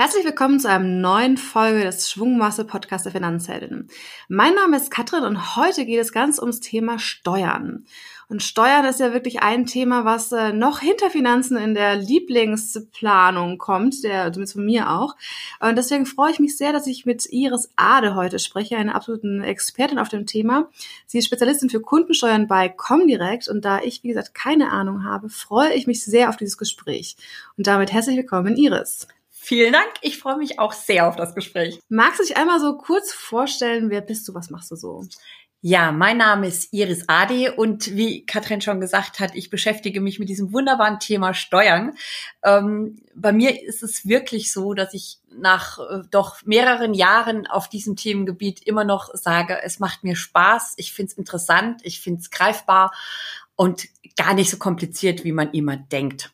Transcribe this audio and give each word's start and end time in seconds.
Herzlich 0.00 0.24
willkommen 0.24 0.58
zu 0.58 0.66
einer 0.66 0.82
neuen 0.82 1.36
Folge 1.36 1.82
des 1.82 2.10
Schwungmasse 2.10 2.64
Podcast 2.64 3.04
der 3.04 3.12
Finanzheldinnen. 3.12 3.88
Mein 4.28 4.54
Name 4.54 4.78
ist 4.78 4.90
Katrin 4.90 5.24
und 5.24 5.56
heute 5.56 5.84
geht 5.84 6.00
es 6.00 6.10
ganz 6.10 6.38
ums 6.38 6.60
Thema 6.60 6.98
Steuern. 6.98 7.84
Und 8.26 8.42
Steuern 8.42 8.86
ist 8.86 8.98
ja 8.98 9.12
wirklich 9.12 9.42
ein 9.42 9.66
Thema, 9.66 10.06
was 10.06 10.32
äh, 10.32 10.54
noch 10.54 10.80
hinter 10.80 11.10
Finanzen 11.10 11.58
in 11.58 11.74
der 11.74 11.96
Lieblingsplanung 11.96 13.58
kommt, 13.58 14.02
der 14.02 14.32
zumindest 14.32 14.54
von 14.54 14.64
mir 14.64 14.88
auch. 14.90 15.16
Und 15.60 15.76
deswegen 15.76 16.06
freue 16.06 16.32
ich 16.32 16.40
mich 16.40 16.56
sehr, 16.56 16.72
dass 16.72 16.86
ich 16.86 17.04
mit 17.04 17.26
Iris 17.30 17.70
Ade 17.76 18.14
heute 18.14 18.38
spreche, 18.38 18.78
eine 18.78 18.94
absolute 18.94 19.28
Expertin 19.42 19.98
auf 19.98 20.08
dem 20.08 20.24
Thema. 20.24 20.70
Sie 21.04 21.18
ist 21.18 21.26
Spezialistin 21.26 21.68
für 21.68 21.82
Kundensteuern 21.82 22.46
bei 22.46 22.70
Comdirect 22.70 23.48
und 23.48 23.66
da 23.66 23.80
ich, 23.82 24.02
wie 24.02 24.08
gesagt, 24.08 24.32
keine 24.32 24.70
Ahnung 24.70 25.04
habe, 25.04 25.28
freue 25.28 25.74
ich 25.74 25.86
mich 25.86 26.02
sehr 26.02 26.30
auf 26.30 26.38
dieses 26.38 26.56
Gespräch. 26.56 27.16
Und 27.58 27.66
damit 27.66 27.92
herzlich 27.92 28.16
willkommen, 28.16 28.56
Iris. 28.56 29.06
Vielen 29.50 29.72
Dank. 29.72 29.90
Ich 30.00 30.16
freue 30.16 30.36
mich 30.36 30.60
auch 30.60 30.72
sehr 30.72 31.08
auf 31.08 31.16
das 31.16 31.34
Gespräch. 31.34 31.80
Magst 31.88 32.20
du 32.20 32.22
dich 32.22 32.36
einmal 32.36 32.60
so 32.60 32.78
kurz 32.78 33.12
vorstellen, 33.12 33.90
wer 33.90 34.00
bist 34.00 34.28
du, 34.28 34.32
was 34.32 34.48
machst 34.48 34.70
du 34.70 34.76
so? 34.76 35.04
Ja, 35.60 35.90
mein 35.90 36.18
Name 36.18 36.46
ist 36.46 36.72
Iris 36.72 37.08
Adi 37.08 37.50
und 37.50 37.96
wie 37.96 38.24
Katrin 38.24 38.60
schon 38.60 38.80
gesagt 38.80 39.18
hat, 39.18 39.34
ich 39.34 39.50
beschäftige 39.50 40.00
mich 40.00 40.20
mit 40.20 40.28
diesem 40.28 40.52
wunderbaren 40.52 41.00
Thema 41.00 41.34
Steuern. 41.34 41.96
Ähm, 42.44 43.02
bei 43.16 43.32
mir 43.32 43.60
ist 43.60 43.82
es 43.82 44.06
wirklich 44.06 44.52
so, 44.52 44.72
dass 44.72 44.94
ich 44.94 45.18
nach 45.32 45.80
äh, 45.80 46.02
doch 46.12 46.36
mehreren 46.44 46.94
Jahren 46.94 47.48
auf 47.48 47.68
diesem 47.68 47.96
Themengebiet 47.96 48.62
immer 48.68 48.84
noch 48.84 49.12
sage, 49.14 49.60
es 49.64 49.80
macht 49.80 50.04
mir 50.04 50.14
Spaß, 50.14 50.74
ich 50.76 50.92
finde 50.92 51.10
es 51.10 51.18
interessant, 51.18 51.80
ich 51.82 52.00
finde 52.00 52.20
es 52.20 52.30
greifbar 52.30 52.92
und 53.56 53.88
gar 54.16 54.34
nicht 54.34 54.48
so 54.48 54.58
kompliziert, 54.58 55.24
wie 55.24 55.32
man 55.32 55.50
immer 55.50 55.76
denkt. 55.76 56.30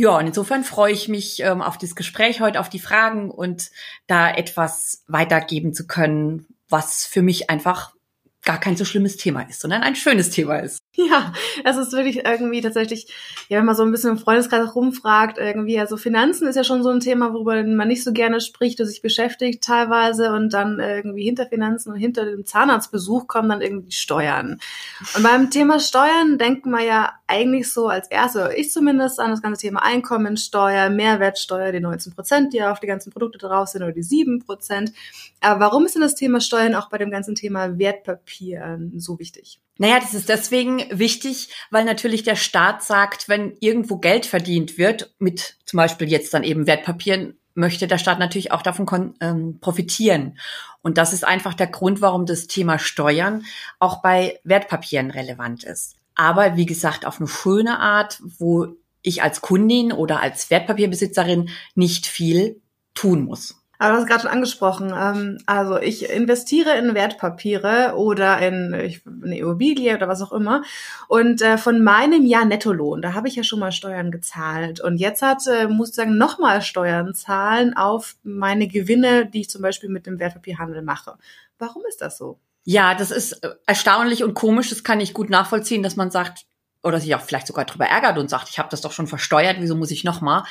Ja, 0.00 0.16
und 0.16 0.28
insofern 0.28 0.62
freue 0.62 0.92
ich 0.92 1.08
mich 1.08 1.40
ähm, 1.40 1.60
auf 1.60 1.76
das 1.76 1.96
Gespräch 1.96 2.40
heute, 2.40 2.60
auf 2.60 2.68
die 2.68 2.78
Fragen 2.78 3.32
und 3.32 3.72
da 4.06 4.30
etwas 4.30 5.02
weitergeben 5.08 5.74
zu 5.74 5.88
können, 5.88 6.46
was 6.68 7.04
für 7.04 7.20
mich 7.20 7.50
einfach 7.50 7.94
gar 8.42 8.60
kein 8.60 8.76
so 8.76 8.84
schlimmes 8.84 9.16
Thema 9.16 9.42
ist, 9.42 9.60
sondern 9.60 9.82
ein 9.82 9.96
schönes 9.96 10.30
Thema 10.30 10.60
ist. 10.60 10.78
Ja, 11.10 11.32
es 11.64 11.76
ist 11.76 11.92
wirklich 11.92 12.26
irgendwie 12.26 12.60
tatsächlich, 12.60 13.06
ja, 13.48 13.58
wenn 13.58 13.64
man 13.64 13.76
so 13.76 13.84
ein 13.84 13.92
bisschen 13.92 14.10
im 14.10 14.18
Freundeskreis 14.18 14.74
rumfragt, 14.74 15.38
irgendwie, 15.38 15.78
also 15.78 15.96
Finanzen 15.96 16.48
ist 16.48 16.56
ja 16.56 16.64
schon 16.64 16.82
so 16.82 16.88
ein 16.88 16.98
Thema, 16.98 17.32
worüber 17.32 17.62
man 17.62 17.86
nicht 17.86 18.02
so 18.02 18.12
gerne 18.12 18.40
spricht 18.40 18.80
oder 18.80 18.88
sich 18.88 19.00
beschäftigt 19.00 19.62
teilweise 19.62 20.32
und 20.32 20.52
dann 20.52 20.80
irgendwie 20.80 21.22
hinter 21.22 21.46
Finanzen 21.46 21.92
und 21.92 21.98
hinter 21.98 22.24
dem 22.24 22.44
Zahnarztbesuch 22.44 23.28
kommen 23.28 23.48
dann 23.48 23.60
irgendwie 23.60 23.92
Steuern. 23.92 24.58
Und 25.14 25.22
beim 25.22 25.50
Thema 25.50 25.78
Steuern 25.78 26.36
denkt 26.36 26.66
man 26.66 26.84
ja 26.84 27.12
eigentlich 27.28 27.72
so 27.72 27.86
als 27.86 28.10
erste, 28.10 28.52
ich 28.56 28.72
zumindest, 28.72 29.20
an 29.20 29.30
das 29.30 29.40
ganze 29.40 29.60
Thema 29.60 29.84
Einkommensteuer, 29.84 30.90
Mehrwertsteuer, 30.90 31.70
die 31.70 31.80
19 31.80 32.12
Prozent, 32.12 32.52
die 32.52 32.56
ja 32.56 32.72
auf 32.72 32.80
die 32.80 32.88
ganzen 32.88 33.12
Produkte 33.12 33.38
drauf 33.38 33.68
sind 33.68 33.84
oder 33.84 33.92
die 33.92 34.02
7 34.02 34.40
Prozent. 34.40 34.92
Aber 35.40 35.60
warum 35.60 35.86
ist 35.86 35.94
denn 35.94 36.02
das 36.02 36.16
Thema 36.16 36.40
Steuern 36.40 36.74
auch 36.74 36.88
bei 36.88 36.98
dem 36.98 37.12
ganzen 37.12 37.36
Thema 37.36 37.78
Wertpapieren 37.78 38.98
so 38.98 39.20
wichtig? 39.20 39.60
Naja, 39.78 40.00
das 40.00 40.12
ist 40.12 40.28
deswegen 40.28 40.84
wichtig, 40.90 41.48
weil 41.70 41.84
natürlich 41.84 42.24
der 42.24 42.34
Staat 42.36 42.82
sagt, 42.82 43.28
wenn 43.28 43.56
irgendwo 43.60 43.98
Geld 43.98 44.26
verdient 44.26 44.76
wird, 44.76 45.14
mit 45.20 45.56
zum 45.64 45.76
Beispiel 45.76 46.10
jetzt 46.10 46.34
dann 46.34 46.42
eben 46.42 46.66
Wertpapieren, 46.66 47.38
möchte 47.54 47.86
der 47.86 47.98
Staat 47.98 48.18
natürlich 48.18 48.52
auch 48.52 48.62
davon 48.62 49.14
ähm, 49.20 49.58
profitieren. 49.60 50.38
Und 50.82 50.98
das 50.98 51.12
ist 51.12 51.24
einfach 51.24 51.54
der 51.54 51.68
Grund, 51.68 52.00
warum 52.00 52.26
das 52.26 52.46
Thema 52.48 52.78
Steuern 52.78 53.44
auch 53.78 54.02
bei 54.02 54.38
Wertpapieren 54.44 55.10
relevant 55.10 55.64
ist. 55.64 55.96
Aber 56.14 56.56
wie 56.56 56.66
gesagt, 56.66 57.06
auf 57.06 57.20
eine 57.20 57.28
schöne 57.28 57.78
Art, 57.78 58.20
wo 58.20 58.66
ich 59.02 59.22
als 59.22 59.40
Kundin 59.40 59.92
oder 59.92 60.20
als 60.20 60.50
Wertpapierbesitzerin 60.50 61.50
nicht 61.74 62.06
viel 62.06 62.60
tun 62.94 63.24
muss. 63.24 63.57
Aber 63.78 63.92
du 63.92 63.98
hast 64.00 64.08
gerade 64.08 64.22
schon 64.22 64.30
angesprochen. 64.30 64.92
Ähm, 64.94 65.38
also 65.46 65.78
ich 65.78 66.10
investiere 66.10 66.76
in 66.76 66.94
Wertpapiere 66.94 67.94
oder 67.96 68.38
in 68.38 68.74
ich, 68.74 69.02
eine 69.06 69.38
Immobilie 69.38 69.94
oder 69.94 70.08
was 70.08 70.20
auch 70.20 70.32
immer. 70.32 70.62
Und 71.06 71.42
äh, 71.42 71.58
von 71.58 71.82
meinem 71.82 72.26
Jahr 72.26 72.44
Nettolohn, 72.44 73.00
da 73.00 73.14
habe 73.14 73.28
ich 73.28 73.36
ja 73.36 73.44
schon 73.44 73.60
mal 73.60 73.70
Steuern 73.70 74.10
gezahlt. 74.10 74.80
Und 74.80 74.98
jetzt 74.98 75.22
hat, 75.22 75.46
äh, 75.46 75.68
muss 75.68 75.90
ich 75.90 75.94
sagen, 75.94 76.18
nochmal 76.18 76.60
Steuern 76.62 77.14
zahlen 77.14 77.76
auf 77.76 78.16
meine 78.24 78.66
Gewinne, 78.66 79.26
die 79.26 79.42
ich 79.42 79.50
zum 79.50 79.62
Beispiel 79.62 79.88
mit 79.88 80.06
dem 80.06 80.18
Wertpapierhandel 80.18 80.82
mache. 80.82 81.16
Warum 81.58 81.82
ist 81.88 82.00
das 82.00 82.18
so? 82.18 82.40
Ja, 82.64 82.94
das 82.94 83.12
ist 83.12 83.44
äh, 83.44 83.50
erstaunlich 83.66 84.24
und 84.24 84.34
komisch. 84.34 84.70
Das 84.70 84.82
kann 84.82 85.00
ich 85.00 85.14
gut 85.14 85.30
nachvollziehen, 85.30 85.84
dass 85.84 85.94
man 85.94 86.10
sagt, 86.10 86.46
oder 86.82 87.00
sich 87.00 87.14
auch 87.14 87.20
vielleicht 87.20 87.46
sogar 87.46 87.64
darüber 87.64 87.86
ärgert 87.86 88.18
und 88.18 88.28
sagt, 88.28 88.48
ich 88.48 88.58
habe 88.58 88.68
das 88.70 88.80
doch 88.80 88.92
schon 88.92 89.06
versteuert, 89.06 89.56
wieso 89.60 89.74
muss 89.74 89.90
ich 89.90 90.04
nochmal? 90.04 90.44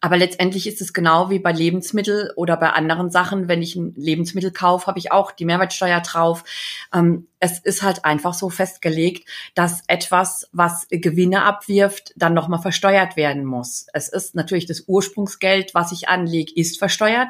Aber 0.00 0.16
letztendlich 0.18 0.66
ist 0.66 0.80
es 0.80 0.92
genau 0.92 1.30
wie 1.30 1.38
bei 1.38 1.52
Lebensmittel 1.52 2.32
oder 2.36 2.56
bei 2.56 2.70
anderen 2.70 3.10
Sachen. 3.10 3.48
Wenn 3.48 3.62
ich 3.62 3.76
ein 3.76 3.94
Lebensmittel 3.96 4.50
kaufe, 4.50 4.86
habe 4.86 4.98
ich 4.98 5.10
auch 5.10 5.32
die 5.32 5.46
Mehrwertsteuer 5.46 6.00
drauf. 6.00 6.44
Ähm, 6.92 7.28
es 7.40 7.58
ist 7.58 7.82
halt 7.82 8.04
einfach 8.04 8.34
so 8.34 8.50
festgelegt, 8.50 9.28
dass 9.54 9.82
etwas, 9.86 10.48
was 10.52 10.86
Gewinne 10.90 11.44
abwirft, 11.44 12.12
dann 12.14 12.34
nochmal 12.34 12.60
versteuert 12.60 13.16
werden 13.16 13.44
muss. 13.44 13.86
Es 13.94 14.08
ist 14.08 14.34
natürlich 14.34 14.66
das 14.66 14.84
Ursprungsgeld, 14.86 15.74
was 15.74 15.92
ich 15.92 16.08
anlege, 16.08 16.52
ist 16.54 16.78
versteuert. 16.78 17.28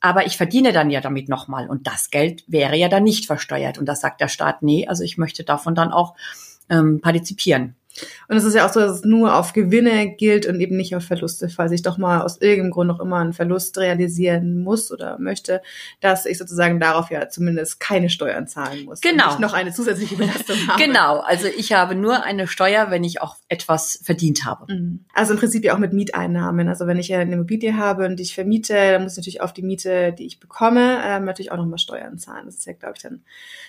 Aber 0.00 0.26
ich 0.26 0.36
verdiene 0.36 0.72
dann 0.72 0.90
ja 0.90 1.00
damit 1.00 1.28
nochmal. 1.28 1.68
Und 1.68 1.86
das 1.86 2.10
Geld 2.10 2.44
wäre 2.46 2.76
ja 2.76 2.88
dann 2.88 3.04
nicht 3.04 3.26
versteuert. 3.26 3.78
Und 3.78 3.86
das 3.86 4.00
sagt 4.00 4.20
der 4.20 4.28
Staat, 4.28 4.62
nee, 4.62 4.86
also 4.86 5.04
ich 5.04 5.18
möchte 5.18 5.44
davon 5.44 5.74
dann 5.74 5.92
auch 5.92 6.14
ähm, 6.68 7.00
partizipieren. 7.00 7.76
Und 8.28 8.36
es 8.36 8.44
ist 8.44 8.54
ja 8.54 8.66
auch 8.66 8.72
so, 8.72 8.80
dass 8.80 8.98
es 8.98 9.04
nur 9.04 9.34
auf 9.36 9.52
Gewinne 9.52 10.14
gilt 10.16 10.46
und 10.46 10.60
eben 10.60 10.76
nicht 10.76 10.94
auf 10.94 11.04
Verluste, 11.04 11.48
falls 11.48 11.72
ich 11.72 11.82
doch 11.82 11.98
mal 11.98 12.22
aus 12.22 12.40
irgendeinem 12.40 12.70
Grund 12.70 12.88
noch 12.88 13.00
immer 13.00 13.18
einen 13.18 13.32
Verlust 13.32 13.78
realisieren 13.78 14.62
muss 14.62 14.92
oder 14.92 15.18
möchte, 15.18 15.62
dass 16.00 16.26
ich 16.26 16.38
sozusagen 16.38 16.80
darauf 16.80 17.10
ja 17.10 17.28
zumindest 17.28 17.80
keine 17.80 18.10
Steuern 18.10 18.46
zahlen 18.46 18.84
muss. 18.84 19.00
Genau. 19.00 19.34
Und 19.34 19.40
noch 19.40 19.54
eine 19.54 19.72
zusätzliche 19.72 20.16
Belastung 20.16 20.56
habe. 20.68 20.82
Genau. 20.82 21.18
Also 21.20 21.46
ich 21.48 21.72
habe 21.72 21.94
nur 21.94 22.24
eine 22.24 22.46
Steuer, 22.46 22.90
wenn 22.90 23.04
ich 23.04 23.20
auch 23.22 23.36
etwas 23.48 24.00
verdient 24.02 24.44
habe. 24.44 24.72
Mhm. 24.72 25.04
Also 25.14 25.32
im 25.32 25.38
Prinzip 25.38 25.64
ja 25.64 25.74
auch 25.74 25.78
mit 25.78 25.92
Mieteinnahmen. 25.92 26.68
Also 26.68 26.86
wenn 26.86 26.98
ich 26.98 27.14
eine 27.14 27.32
Immobilie 27.32 27.76
habe 27.76 28.06
und 28.06 28.20
ich 28.20 28.34
vermiete, 28.34 28.74
dann 28.74 29.02
muss 29.02 29.12
ich 29.12 29.18
natürlich 29.18 29.40
auf 29.40 29.52
die 29.52 29.62
Miete, 29.62 30.12
die 30.12 30.26
ich 30.26 30.40
bekomme, 30.40 30.98
ähm, 31.04 31.24
natürlich 31.24 31.52
auch 31.52 31.56
nochmal 31.56 31.78
Steuern 31.78 32.18
zahlen. 32.18 32.46
Das 32.46 32.56
ist 32.56 32.66
ja, 32.66 32.72
glaube 32.72 32.94
ich, 32.96 33.02
dann 33.02 33.22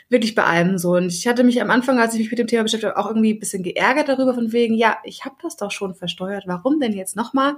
wirklich 0.09 0.35
bei 0.35 0.44
allem 0.44 0.78
so. 0.78 0.91
Und 0.91 1.07
ich 1.07 1.28
hatte 1.28 1.44
mich 1.44 1.62
am 1.62 1.72
Anfang, 1.72 2.00
als 2.00 2.13
ich 2.13 2.19
mich 2.19 2.31
mit 2.31 2.39
dem 2.39 2.47
Thema 2.47 2.63
beschäftigt 2.63 2.91
habe, 2.91 3.00
auch 3.00 3.09
irgendwie 3.09 3.34
ein 3.34 3.39
bisschen 3.39 3.63
geärgert 3.63 4.09
darüber, 4.09 4.19
von 4.34 4.52
wegen, 4.52 4.74
ja, 4.74 4.97
ich 5.03 5.25
habe 5.25 5.35
das 5.41 5.57
doch 5.57 5.72
schon 5.72 5.96
versteuert, 5.96 6.44
warum 6.47 6.80
denn 6.80 6.94
jetzt 6.94 7.16
nochmal? 7.16 7.56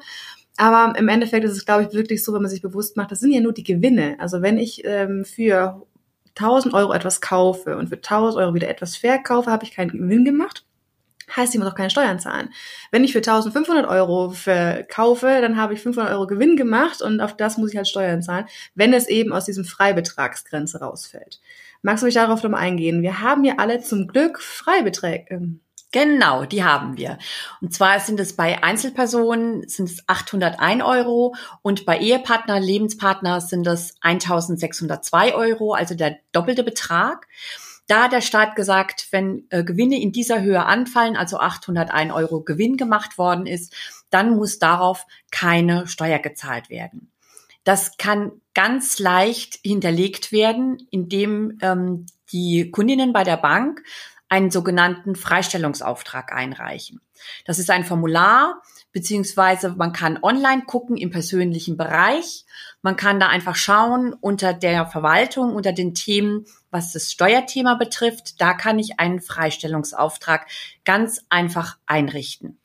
Aber 0.58 0.98
im 0.98 1.08
Endeffekt 1.08 1.46
ist 1.46 1.54
es, 1.54 1.66
glaube 1.66 1.84
ich, 1.84 1.94
wirklich 1.94 2.24
so, 2.24 2.34
wenn 2.34 2.42
man 2.42 2.52
sich 2.52 2.62
bewusst 2.62 2.98
macht, 2.98 3.12
das 3.12 3.20
sind 3.20 3.32
ja 3.32 3.42
nur 3.42 3.54
die 3.54 3.64
Gewinne. 3.64 4.18
Also 4.20 4.42
wenn 4.42 4.58
ich 4.58 4.84
ähm, 4.86 5.26
für 5.26 5.86
1000 6.36 6.74
Euro 6.74 6.94
etwas 6.94 7.22
kaufe 7.22 7.78
und 7.78 7.90
für 7.90 7.96
1000 7.96 8.42
Euro 8.44 8.54
wieder 8.54 8.70
etwas 8.70 8.96
verkaufe, 8.96 9.52
habe 9.52 9.64
ich 9.64 9.74
keinen 9.74 9.92
Gewinn 9.92 10.26
gemacht. 10.26 10.66
Heißt, 11.36 11.54
ich 11.54 11.60
muss 11.60 11.70
auch 11.70 11.76
keine 11.76 11.90
Steuern 11.90 12.20
zahlen. 12.20 12.50
Wenn 12.92 13.06
ich 13.06 13.14
für 13.14 13.20
1500 13.20 13.88
Euro 13.88 14.32
verkaufe, 14.32 15.40
dann 15.42 15.56
habe 15.56 15.74
ich 15.74 15.82
500 15.82 16.12
Euro 16.12 16.28
Gewinn 16.28 16.58
gemacht 16.58 17.02
und 17.02 17.22
auf 17.22 17.38
das 17.38 17.58
muss 17.58 17.72
ich 17.72 17.78
halt 17.78 17.88
Steuern 17.88 18.22
zahlen, 18.22 18.46
wenn 18.76 18.94
es 18.94 19.08
eben 19.08 19.32
aus 19.32 19.46
diesem 19.46 19.64
Freibetragsgrenze 19.64 20.80
rausfällt. 20.80 21.40
Magst 21.84 22.04
du 22.04 22.06
mich 22.06 22.16
darauf 22.16 22.44
nochmal 22.44 22.62
eingehen? 22.62 23.02
Wir 23.02 23.22
haben 23.22 23.44
ja 23.46 23.56
alle 23.58 23.80
zum 23.80 24.08
Glück 24.08 24.42
Freibeträge. 24.42 25.26
Ähm, 25.30 25.62
Genau, 25.92 26.46
die 26.46 26.64
haben 26.64 26.96
wir. 26.96 27.18
Und 27.60 27.74
zwar 27.74 28.00
sind 28.00 28.20
es 28.20 28.34
bei 28.34 28.64
Einzelpersonen 28.64 29.68
sind 29.68 29.90
es 29.90 30.04
801 30.08 30.84
Euro 30.84 31.36
und 31.62 31.86
bei 31.86 32.00
Ehepartner, 32.00 32.62
Lebenspartner 32.62 33.42
sind 33.42 33.68
es 33.68 33.96
1602 34.00 35.36
Euro, 35.36 35.74
also 35.74 35.94
der 35.94 36.18
doppelte 36.32 36.64
Betrag. 36.64 37.28
Da 37.88 38.04
hat 38.04 38.14
der 38.14 38.22
Staat 38.22 38.56
gesagt, 38.56 39.08
wenn 39.12 39.48
äh, 39.50 39.66
Gewinne 39.66 40.00
in 40.02 40.14
dieser 40.14 40.42
Höhe 40.42 40.64
anfallen, 40.64 41.18
also 41.18 41.40
801 41.40 42.14
Euro 42.14 42.42
Gewinn 42.42 42.78
gemacht 42.78 43.18
worden 43.18 43.46
ist, 43.46 43.76
dann 44.10 44.38
muss 44.38 44.60
darauf 44.60 45.06
keine 45.30 45.88
Steuer 45.88 46.20
gezahlt 46.20 46.70
werden. 46.70 47.12
Das 47.66 47.98
kann 47.98 48.32
ganz 48.54 48.98
leicht 48.98 49.60
hinterlegt 49.62 50.32
werden, 50.32 50.88
indem 50.90 51.58
ähm, 51.62 52.06
die 52.32 52.72
Kundinnen 52.72 53.12
bei 53.12 53.26
der 53.26 53.38
Bank 53.38 53.84
einen 54.32 54.50
sogenannten 54.50 55.18
Freistellungsauftrag 55.18 56.32
einreichen. 56.32 57.02
Das 57.46 57.60
ist 57.60 57.70
ein 57.70 57.84
Formular, 57.84 58.62
beziehungsweise 58.94 59.72
man 59.72 59.92
kann 59.92 60.20
online 60.22 60.64
gucken 60.66 60.96
im 60.96 61.12
persönlichen 61.12 61.76
Bereich. 61.76 62.46
Man 62.82 62.96
kann 62.96 63.20
da 63.20 63.28
einfach 63.28 63.58
schauen 63.58 64.14
unter 64.14 64.54
der 64.54 64.86
Verwaltung, 64.86 65.54
unter 65.54 65.74
den 65.74 65.94
Themen, 65.94 66.46
was 66.70 66.94
das 66.94 67.12
Steuerthema 67.12 67.76
betrifft. 67.76 68.40
Da 68.40 68.54
kann 68.54 68.80
ich 68.80 69.02
einen 69.02 69.20
Freistellungsauftrag 69.20 70.48
ganz 70.86 71.26
einfach 71.28 71.78
einrichten. 71.86 72.58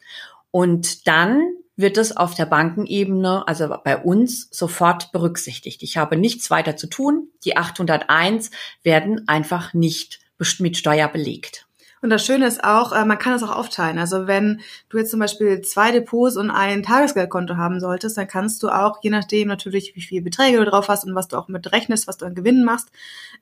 Und 0.53 1.09
dann 1.09 1.43
wird 1.75 1.99
es 1.99 2.17
auf 2.17 2.35
der 2.35 2.47
Bankenebene, 2.47 3.47
also 3.49 3.77
bei 3.83 3.99
uns, 3.99 4.49
sofort 4.53 5.11
berücksichtigt. 5.11 5.83
Ich 5.83 5.97
habe 5.97 6.17
nichts 6.17 6.49
weiter 6.49 6.77
zu 6.77 6.87
tun. 6.87 7.29
Die 7.45 7.57
801 7.57 8.53
werden 8.85 9.27
einfach 9.27 9.75
nicht 9.75 10.21
mit 10.59 10.77
Steuer 10.77 11.09
belegt. 11.09 11.67
Und 12.03 12.11
das 12.11 12.25
Schöne 12.25 12.47
ist 12.47 12.63
auch, 12.63 12.93
äh, 12.93 13.05
man 13.05 13.19
kann 13.19 13.33
es 13.33 13.43
auch 13.43 13.55
aufteilen. 13.55 13.99
Also 13.99 14.27
wenn 14.27 14.61
du 14.91 14.99
jetzt 14.99 15.11
zum 15.11 15.21
Beispiel 15.21 15.63
zwei 15.63 15.93
Depots 15.93 16.37
und 16.37 16.51
ein 16.51 16.83
Tagesgeldkonto 16.83 17.57
haben 17.57 17.81
solltest, 17.81 18.19
dann 18.19 18.29
kannst 18.29 18.63
du 18.63 18.69
auch, 18.69 18.99
je 19.03 19.11
nachdem 19.11 19.49
natürlich, 19.49 19.97
wie 19.97 20.03
viele 20.03 20.23
Beträge 20.23 20.59
du 20.59 20.67
drauf 20.67 20.89
hast 20.89 21.05
und 21.05 21.15
was 21.15 21.29
du 21.29 21.37
auch 21.37 21.49
mit 21.49 21.73
rechnest, 21.73 22.07
was 22.07 22.19
du 22.19 22.27
an 22.27 22.35
Gewinnen 22.35 22.65
machst, 22.65 22.91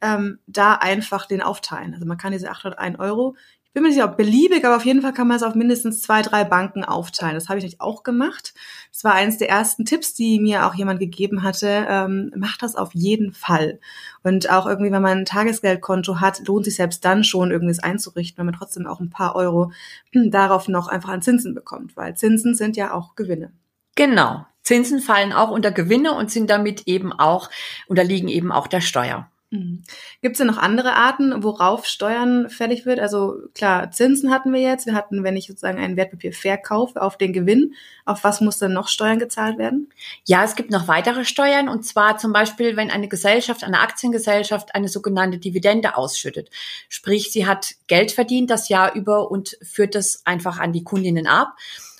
ähm, 0.00 0.38
da 0.46 0.74
einfach 0.74 1.26
den 1.26 1.42
aufteilen. 1.42 1.94
Also 1.94 2.06
man 2.06 2.16
kann 2.16 2.32
diese 2.32 2.50
801 2.50 2.98
Euro 3.00 3.36
bin 3.74 3.82
mir 3.82 3.88
nicht 3.90 4.04
ob 4.04 4.16
beliebig, 4.16 4.64
aber 4.64 4.76
auf 4.76 4.84
jeden 4.84 5.02
Fall 5.02 5.12
kann 5.12 5.26
man 5.26 5.36
es 5.36 5.42
auf 5.42 5.56
mindestens 5.56 6.00
zwei, 6.00 6.22
drei 6.22 6.44
Banken 6.44 6.84
aufteilen. 6.84 7.34
Das 7.34 7.48
habe 7.48 7.58
ich 7.58 7.64
nicht 7.64 7.80
auch 7.80 8.04
gemacht. 8.04 8.54
Das 8.92 9.02
war 9.02 9.14
eines 9.14 9.36
der 9.36 9.48
ersten 9.48 9.84
Tipps, 9.84 10.14
die 10.14 10.38
mir 10.38 10.64
auch 10.64 10.74
jemand 10.74 11.00
gegeben 11.00 11.42
hatte. 11.42 11.84
Ähm, 11.88 12.32
mach 12.36 12.56
das 12.56 12.76
auf 12.76 12.94
jeden 12.94 13.32
Fall. 13.32 13.80
Und 14.22 14.48
auch 14.48 14.66
irgendwie, 14.66 14.92
wenn 14.92 15.02
man 15.02 15.18
ein 15.18 15.24
Tagesgeldkonto 15.24 16.20
hat, 16.20 16.46
lohnt 16.46 16.64
sich 16.64 16.76
selbst 16.76 17.04
dann 17.04 17.24
schon, 17.24 17.50
irgendwas 17.50 17.80
einzurichten, 17.80 18.38
wenn 18.38 18.46
man 18.46 18.54
trotzdem 18.54 18.86
auch 18.86 19.00
ein 19.00 19.10
paar 19.10 19.34
Euro 19.34 19.72
darauf 20.12 20.68
noch 20.68 20.86
einfach 20.86 21.08
an 21.08 21.22
Zinsen 21.22 21.54
bekommt, 21.54 21.96
weil 21.96 22.16
Zinsen 22.16 22.54
sind 22.54 22.76
ja 22.76 22.94
auch 22.94 23.16
Gewinne. 23.16 23.50
Genau. 23.96 24.46
Zinsen 24.62 25.00
fallen 25.00 25.32
auch 25.32 25.50
unter 25.50 25.72
Gewinne 25.72 26.12
und 26.12 26.30
sind 26.30 26.48
damit 26.48 26.86
eben 26.86 27.12
auch, 27.12 27.50
unterliegen 27.88 28.28
eben 28.28 28.52
auch 28.52 28.68
der 28.68 28.80
Steuer. 28.80 29.28
Mhm. 29.50 29.82
Gibt 30.20 30.34
es 30.34 30.38
denn 30.38 30.46
noch 30.46 30.58
andere 30.58 30.94
Arten, 30.94 31.42
worauf 31.42 31.86
Steuern 31.86 32.50
fällig 32.50 32.86
wird? 32.86 32.98
Also 32.98 33.36
klar, 33.54 33.90
Zinsen 33.90 34.30
hatten 34.30 34.52
wir 34.52 34.60
jetzt. 34.60 34.86
Wir 34.86 34.94
hatten, 34.94 35.22
wenn 35.22 35.36
ich 35.36 35.46
sozusagen 35.46 35.78
ein 35.78 35.96
Wertpapier 35.96 36.32
verkaufe, 36.32 37.00
auf 37.00 37.16
den 37.18 37.32
Gewinn. 37.32 37.74
Auf 38.04 38.24
was 38.24 38.40
muss 38.40 38.58
dann 38.58 38.72
noch 38.72 38.88
Steuern 38.88 39.18
gezahlt 39.18 39.58
werden? 39.58 39.90
Ja, 40.24 40.44
es 40.44 40.56
gibt 40.56 40.70
noch 40.70 40.88
weitere 40.88 41.24
Steuern. 41.24 41.68
Und 41.68 41.84
zwar 41.84 42.18
zum 42.18 42.32
Beispiel, 42.32 42.76
wenn 42.76 42.90
eine 42.90 43.08
Gesellschaft, 43.08 43.62
eine 43.62 43.80
Aktiengesellschaft 43.80 44.74
eine 44.74 44.88
sogenannte 44.88 45.38
Dividende 45.38 45.96
ausschüttet. 45.96 46.50
Sprich, 46.88 47.30
sie 47.30 47.46
hat 47.46 47.74
Geld 47.86 48.12
verdient 48.12 48.50
das 48.50 48.68
Jahr 48.68 48.94
über 48.94 49.30
und 49.30 49.56
führt 49.62 49.94
das 49.94 50.22
einfach 50.24 50.58
an 50.58 50.72
die 50.72 50.84
Kundinnen 50.84 51.26
ab. 51.26 51.56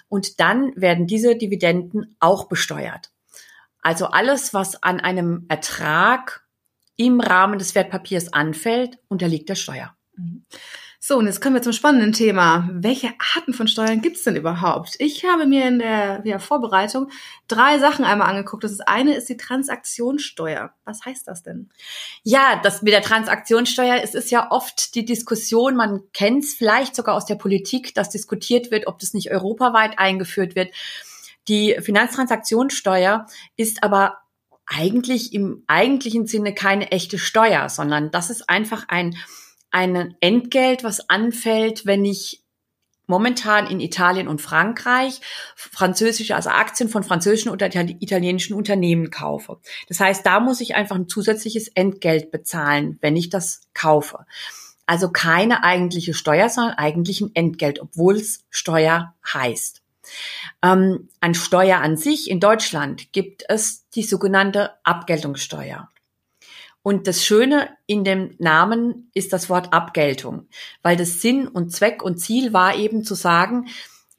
Und 0.09 0.41
dann 0.41 0.73
werden 0.77 1.07
diese 1.07 1.37
Dividenden 1.37 2.17
auch 2.21 2.49
besteuert. 2.49 3.11
Also 3.83 4.07
alles, 4.07 4.55
was 4.55 4.83
an 4.83 5.01
einem 5.01 5.45
Ertrag 5.49 6.44
im 6.97 7.21
Rahmen 7.21 7.59
des 7.59 7.75
Wertpapiers 7.75 8.33
anfällt, 8.33 8.99
unterliegt 9.09 9.49
der 9.49 9.55
Steuer. 9.55 9.97
Mhm. 10.17 10.45
So, 11.07 11.19
und 11.19 11.27
jetzt 11.27 11.43
kommen 11.43 11.55
wir 11.55 11.61
zum 11.61 11.75
spannenden 11.75 12.13
Thema. 12.13 12.67
Welche 12.73 13.13
Arten 13.37 13.53
von 13.53 13.69
Steuern 13.69 14.01
gibt 14.01 14.17
es 14.17 14.23
denn 14.23 14.37
überhaupt? 14.37 14.95
Ich 15.01 15.27
habe 15.27 15.45
mir 15.45 15.69
in 15.69 15.79
der 15.79 16.23
ja, 16.25 16.39
Vorbereitung 16.39 17.11
drei 17.47 17.79
Sachen 17.79 18.07
einmal 18.07 18.31
angeguckt. 18.31 18.65
Das 18.65 18.81
eine 18.81 19.15
ist 19.15 19.29
die 19.29 19.37
Transaktionssteuer. 19.37 20.73
Was 20.87 21.05
heißt 21.05 21.29
das 21.29 21.43
denn? 21.43 21.69
Ja, 22.23 22.59
das 22.63 22.81
mit 22.81 22.95
der 22.95 23.03
Transaktionssteuer, 23.03 24.01
es 24.03 24.15
ist 24.15 24.31
ja 24.31 24.51
oft 24.51 24.95
die 24.95 25.05
Diskussion, 25.05 25.77
man 25.77 26.01
kennt 26.15 26.45
es 26.45 26.55
vielleicht 26.55 26.97
sogar 26.97 27.17
aus 27.17 27.27
der 27.27 27.35
Politik, 27.35 27.95
dass 27.95 28.09
diskutiert 28.09 28.71
wird, 28.71 28.87
ob 28.87 28.99
das 28.99 29.13
nicht 29.13 29.31
europaweit 29.31 29.99
eingeführt 29.99 30.55
wird. 30.55 30.73
Die 31.49 31.77
Finanztransaktionssteuer 31.83 33.27
ist 33.59 33.83
aber 33.83 34.24
eigentlich 34.67 35.33
im 35.33 35.63
eigentlichen 35.67 36.27
Sinne 36.27 36.55
keine 36.55 36.91
echte 36.91 37.19
Steuer, 37.19 37.69
sondern 37.69 38.11
das 38.11 38.31
ist 38.31 38.49
einfach 38.49 38.89
ein, 38.89 39.17
ein 39.71 40.17
Entgelt, 40.21 40.85
was 40.85 41.09
anfällt, 41.11 41.87
wenn 41.87 42.05
ich 42.05 42.45
momentan 43.07 43.67
in 43.67 43.81
Italien 43.81 44.29
und 44.29 44.41
Frankreich 44.41 45.21
französische, 45.57 46.35
also 46.35 46.51
Aktien 46.51 46.89
von 46.89 47.03
französischen 47.03 47.51
oder 47.51 47.67
italienischen 47.67 48.55
Unternehmen 48.55 49.11
kaufe. 49.11 49.59
Das 49.89 50.01
heißt, 50.01 50.25
da 50.25 50.41
muss 50.41 50.61
ich 50.61 50.75
einfach 50.75 50.97
ein 50.97 51.09
zusätzliches 51.09 51.69
Entgelt 51.69 52.31
bezahlen, 52.31 52.99
wenn 53.01 53.17
ich 53.17 53.29
das 53.29 53.69
kaufe. 53.75 54.25
Also 54.87 55.11
keine 55.11 55.65
eigentliche 55.65 56.15
Steuer, 56.15 56.49
sondern 56.49 56.77
eigentlich 56.77 57.21
ein 57.21 57.35
Entgelt, 57.35 57.81
obwohl 57.81 58.17
es 58.17 58.45
Steuer 58.51 59.15
heißt. 59.33 59.84
Ähm, 60.63 61.09
an 61.21 61.35
Steuer 61.35 61.79
an 61.79 61.97
sich 61.97 62.31
in 62.31 62.41
Deutschland 62.41 63.13
gibt 63.13 63.45
es 63.49 63.89
die 63.91 64.03
sogenannte 64.03 64.73
Abgeltungssteuer. 64.85 65.89
Und 66.83 67.07
das 67.07 67.25
Schöne 67.25 67.71
in 67.87 68.05
dem 68.05 68.35
Namen 68.39 69.11
ist 69.15 69.33
das 69.33 69.49
Wort 69.49 69.73
Abgeltung, 69.73 70.49
weil 70.83 70.97
das 70.97 71.23
Sinn 71.23 71.49
und 71.49 71.73
Zweck 71.73 72.03
und 72.03 72.19
Ziel 72.19 72.53
war 72.53 72.77
eben 72.77 73.05
zu 73.05 73.15
sagen, 73.15 73.69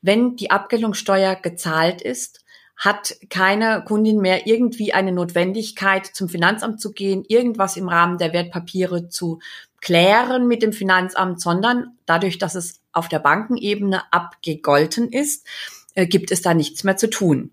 wenn 0.02 0.36
die 0.36 0.50
Abgeltungssteuer 0.50 1.36
gezahlt 1.36 2.02
ist, 2.02 2.44
hat 2.76 3.16
keine 3.30 3.84
Kundin 3.86 4.20
mehr 4.20 4.48
irgendwie 4.48 4.94
eine 4.94 5.12
Notwendigkeit, 5.12 6.06
zum 6.06 6.28
Finanzamt 6.28 6.82
zu 6.82 6.92
gehen, 6.92 7.24
irgendwas 7.28 7.78
im 7.78 7.88
Rahmen 7.88 8.18
der 8.18 8.34
Wertpapiere 8.34 9.10
zu 9.10 9.40
klären 9.80 10.48
mit 10.48 10.62
dem 10.64 10.74
Finanzamt, 10.74 11.40
sondern 11.40 11.98
dadurch, 12.06 12.40
dass 12.40 12.56
es 12.56 12.82
auf 12.96 13.08
der 13.08 13.20
Bankenebene 13.20 14.12
abgegolten 14.12 15.10
ist, 15.10 15.46
äh, 15.94 16.08
gibt 16.08 16.32
es 16.32 16.42
da 16.42 16.54
nichts 16.54 16.84
mehr 16.84 16.98
zu 16.98 17.10
tun. 17.10 17.52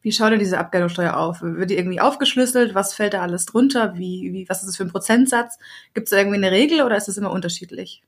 Wie 0.00 0.12
schaut 0.12 0.32
denn 0.32 0.38
diese 0.38 0.58
Abgeltungssteuer 0.58 1.16
auf? 1.16 1.42
Wird 1.42 1.70
die 1.70 1.76
irgendwie 1.76 2.00
aufgeschlüsselt? 2.00 2.74
Was 2.74 2.94
fällt 2.94 3.14
da 3.14 3.22
alles 3.22 3.46
drunter? 3.46 3.94
Wie, 3.96 4.30
wie, 4.32 4.48
was 4.48 4.60
ist 4.60 4.68
das 4.68 4.76
für 4.76 4.84
ein 4.84 4.92
Prozentsatz? 4.92 5.58
Gibt 5.92 6.06
es 6.06 6.10
da 6.10 6.18
irgendwie 6.18 6.36
eine 6.36 6.50
Regel 6.50 6.82
oder 6.82 6.96
ist 6.96 7.08
das 7.08 7.16
immer 7.16 7.32
unterschiedlich? 7.32 8.02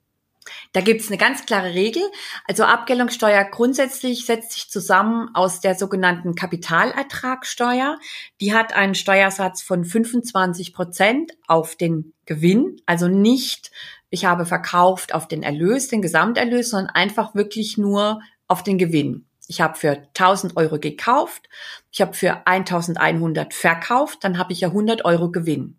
Da 0.72 0.80
gibt 0.80 1.00
es 1.00 1.08
eine 1.08 1.18
ganz 1.18 1.44
klare 1.44 1.74
Regel. 1.74 2.02
Also 2.46 2.64
Abgeltungssteuer 2.64 3.44
grundsätzlich 3.44 4.24
setzt 4.24 4.52
sich 4.52 4.70
zusammen 4.70 5.30
aus 5.34 5.60
der 5.60 5.74
sogenannten 5.74 6.34
Kapitalertragssteuer. 6.34 7.98
Die 8.40 8.54
hat 8.54 8.72
einen 8.72 8.94
Steuersatz 8.94 9.62
von 9.62 9.84
25 9.84 10.72
Prozent 10.72 11.32
auf 11.46 11.76
den 11.76 12.14
Gewinn, 12.24 12.80
also 12.86 13.08
nicht 13.08 13.70
ich 14.10 14.24
habe 14.24 14.44
verkauft 14.44 15.14
auf 15.14 15.28
den 15.28 15.42
Erlös, 15.42 15.88
den 15.88 16.02
Gesamterlös, 16.02 16.70
sondern 16.70 16.94
einfach 16.94 17.34
wirklich 17.34 17.78
nur 17.78 18.20
auf 18.48 18.62
den 18.62 18.76
Gewinn. 18.76 19.26
Ich 19.46 19.60
habe 19.60 19.76
für 19.76 20.02
1000 20.14 20.56
Euro 20.56 20.78
gekauft, 20.78 21.48
ich 21.90 22.00
habe 22.00 22.14
für 22.14 22.46
1100 22.46 23.54
verkauft, 23.54 24.18
dann 24.22 24.38
habe 24.38 24.52
ich 24.52 24.60
ja 24.60 24.68
100 24.68 25.04
Euro 25.04 25.30
Gewinn. 25.30 25.78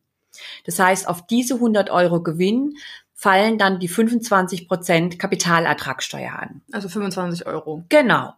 Das 0.66 0.80
heißt, 0.80 1.08
auf 1.08 1.28
diese 1.28 1.56
100 1.56 1.90
Euro 1.90 2.22
Gewinn 2.22 2.76
fallen 3.14 3.58
dann 3.58 3.80
die 3.80 3.88
25 3.88 4.68
Prozent 4.68 5.20
Kapitalertragssteuer 5.20 6.34
an. 6.34 6.62
Also 6.72 6.90
25 6.90 7.46
Euro. 7.46 7.86
Genau. 7.90 8.34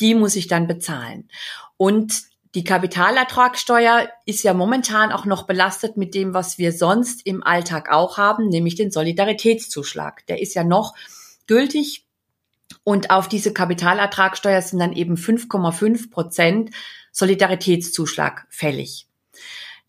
Die 0.00 0.14
muss 0.14 0.34
ich 0.34 0.46
dann 0.46 0.66
bezahlen. 0.66 1.28
Und 1.76 2.22
die 2.54 2.64
Kapitalertragssteuer 2.64 4.08
ist 4.26 4.44
ja 4.44 4.54
momentan 4.54 5.10
auch 5.10 5.24
noch 5.24 5.44
belastet 5.44 5.96
mit 5.96 6.14
dem, 6.14 6.34
was 6.34 6.56
wir 6.58 6.72
sonst 6.72 7.26
im 7.26 7.42
Alltag 7.42 7.90
auch 7.90 8.16
haben, 8.16 8.48
nämlich 8.48 8.76
den 8.76 8.92
Solidaritätszuschlag. 8.92 10.24
Der 10.26 10.40
ist 10.40 10.54
ja 10.54 10.62
noch 10.62 10.94
gültig 11.46 12.06
und 12.84 13.10
auf 13.10 13.28
diese 13.28 13.52
Kapitalertragssteuer 13.52 14.62
sind 14.62 14.78
dann 14.78 14.92
eben 14.92 15.16
5,5 15.16 16.10
Prozent 16.10 16.70
Solidaritätszuschlag 17.10 18.46
fällig. 18.50 19.08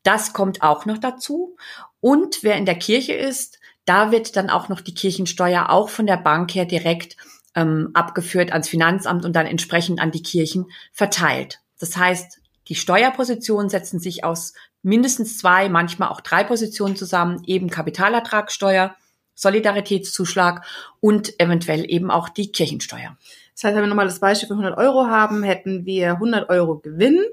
Das 0.03 0.33
kommt 0.33 0.61
auch 0.61 0.85
noch 0.85 0.97
dazu. 0.97 1.57
Und 1.99 2.41
wer 2.41 2.55
in 2.55 2.65
der 2.65 2.75
Kirche 2.75 3.13
ist, 3.13 3.59
da 3.85 4.11
wird 4.11 4.35
dann 4.35 4.49
auch 4.49 4.69
noch 4.69 4.81
die 4.81 4.93
Kirchensteuer 4.93 5.69
auch 5.69 5.89
von 5.89 6.07
der 6.07 6.17
Bank 6.17 6.53
her 6.55 6.65
direkt 6.65 7.17
ähm, 7.53 7.91
abgeführt 7.93 8.51
ans 8.51 8.69
Finanzamt 8.69 9.25
und 9.25 9.35
dann 9.35 9.45
entsprechend 9.45 9.99
an 9.99 10.11
die 10.11 10.23
Kirchen 10.23 10.65
verteilt. 10.91 11.59
Das 11.79 11.97
heißt, 11.97 12.39
die 12.67 12.75
Steuerpositionen 12.75 13.69
setzen 13.69 13.99
sich 13.99 14.23
aus 14.23 14.53
mindestens 14.81 15.37
zwei, 15.37 15.69
manchmal 15.69 16.09
auch 16.09 16.21
drei 16.21 16.43
Positionen 16.43 16.95
zusammen, 16.95 17.43
eben 17.45 17.69
Kapitalertragssteuer, 17.69 18.95
Solidaritätszuschlag 19.35 20.65
und 21.01 21.39
eventuell 21.39 21.85
eben 21.89 22.09
auch 22.09 22.29
die 22.29 22.51
Kirchensteuer. 22.51 23.17
Das 23.55 23.63
heißt, 23.63 23.75
wenn 23.75 23.83
wir 23.83 23.87
nochmal 23.87 24.05
das 24.05 24.19
Beispiel 24.19 24.47
für 24.47 24.53
100 24.53 24.77
Euro 24.77 25.07
haben, 25.07 25.41
hätten 25.41 25.85
wir 25.85 26.11
100 26.13 26.49
Euro 26.49 26.79
Gewinn, 26.79 27.23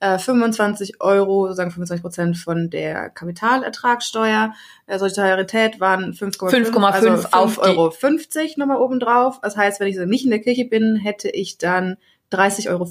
äh, 0.00 0.18
25 0.18 1.00
Euro, 1.00 1.46
sozusagen 1.46 1.70
25 1.70 2.02
Prozent 2.02 2.36
von 2.36 2.68
der 2.68 3.10
Kapitalertragssteuer. 3.10 4.54
Äh, 4.86 4.98
Solidarität 4.98 5.78
waren 5.78 6.14
5,5 6.14 6.84
also 6.84 7.06
5 7.08 7.28
auf 7.32 7.58
Euro 7.58 7.90
50 7.92 8.56
nochmal 8.56 8.78
oben 8.78 8.98
drauf. 8.98 9.40
Das 9.40 9.56
heißt, 9.56 9.78
wenn 9.78 9.86
ich 9.86 9.96
so 9.96 10.04
nicht 10.04 10.24
in 10.24 10.30
der 10.30 10.40
Kirche 10.40 10.64
bin, 10.64 10.96
hätte 10.96 11.28
ich 11.28 11.58
dann 11.58 11.96
30,50 12.32 12.68
Euro 12.68 12.90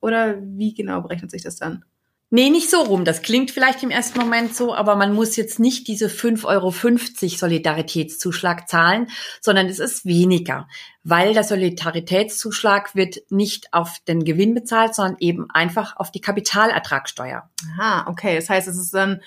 oder 0.00 0.36
wie 0.40 0.74
genau 0.74 1.00
berechnet 1.02 1.30
sich 1.30 1.42
das 1.42 1.56
dann? 1.56 1.84
Nee, 2.30 2.50
nicht 2.50 2.68
so 2.68 2.82
rum. 2.82 3.06
Das 3.06 3.22
klingt 3.22 3.50
vielleicht 3.50 3.82
im 3.82 3.90
ersten 3.90 4.18
Moment 4.18 4.54
so, 4.54 4.74
aber 4.74 4.96
man 4.96 5.14
muss 5.14 5.36
jetzt 5.36 5.58
nicht 5.58 5.88
diese 5.88 6.08
5,50 6.08 6.44
Euro 6.44 6.70
Solidaritätszuschlag 7.38 8.68
zahlen, 8.68 9.08
sondern 9.40 9.66
es 9.66 9.78
ist 9.78 10.04
weniger, 10.04 10.68
weil 11.04 11.32
der 11.32 11.44
Solidaritätszuschlag 11.44 12.94
wird 12.94 13.16
nicht 13.30 13.72
auf 13.72 13.96
den 14.06 14.24
Gewinn 14.24 14.52
bezahlt, 14.52 14.94
sondern 14.94 15.16
eben 15.20 15.50
einfach 15.50 15.96
auf 15.96 16.10
die 16.10 16.20
Kapitalertragssteuer. 16.20 17.48
Aha, 17.72 18.06
okay. 18.10 18.36
Das 18.36 18.50
heißt, 18.50 18.68
es 18.68 18.76
ist 18.76 18.92
dann 18.92 19.22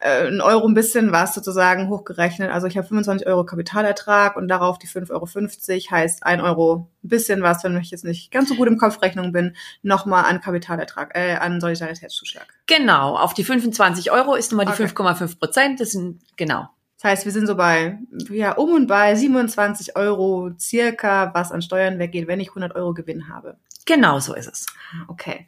äh, 0.00 0.26
ein 0.26 0.40
Euro 0.40 0.66
ein 0.66 0.74
bisschen 0.74 1.12
was 1.12 1.34
sozusagen 1.34 1.88
hochgerechnet. 1.88 2.50
Also 2.50 2.66
ich 2.66 2.76
habe 2.76 2.86
25 2.86 3.26
Euro 3.26 3.44
Kapitalertrag 3.44 4.36
und 4.36 4.48
darauf 4.48 4.78
die 4.78 4.86
5,50 4.86 5.10
Euro 5.10 5.90
heißt 5.90 6.24
ein 6.24 6.40
Euro 6.40 6.90
ein 7.02 7.08
bisschen 7.08 7.42
was, 7.42 7.64
wenn 7.64 7.76
ich 7.78 7.90
jetzt 7.90 8.04
nicht 8.04 8.30
ganz 8.30 8.48
so 8.48 8.54
gut 8.54 8.68
im 8.68 8.78
Kopfrechnung 8.78 9.32
bin, 9.32 9.56
nochmal 9.82 10.24
an 10.24 10.40
Kapitalertrag, 10.40 11.16
äh, 11.16 11.36
an 11.36 11.60
Solidaritätszuschlag. 11.60 12.46
Genau, 12.66 13.16
auf 13.16 13.34
die 13.34 13.44
25 13.44 14.10
Euro 14.10 14.34
ist 14.34 14.52
nochmal 14.52 14.66
die 14.66 14.82
okay. 14.82 14.92
5,5 14.92 15.38
Prozent. 15.38 15.80
Das 15.80 15.92
sind, 15.92 16.20
genau. 16.36 16.68
Das 16.96 17.10
heißt, 17.10 17.24
wir 17.26 17.32
sind 17.32 17.46
so 17.46 17.54
bei, 17.54 17.98
ja, 18.30 18.52
um 18.52 18.72
und 18.72 18.86
bei 18.86 19.14
27 19.14 19.96
Euro 19.96 20.52
circa, 20.58 21.34
was 21.34 21.52
an 21.52 21.60
Steuern 21.60 21.98
weggeht, 21.98 22.28
wenn 22.28 22.40
ich 22.40 22.48
100 22.48 22.74
Euro 22.74 22.94
Gewinn 22.94 23.28
habe. 23.28 23.56
Genau 23.84 24.20
so 24.20 24.34
ist 24.34 24.50
es. 24.50 24.66
Ah, 24.92 25.04
okay. 25.08 25.46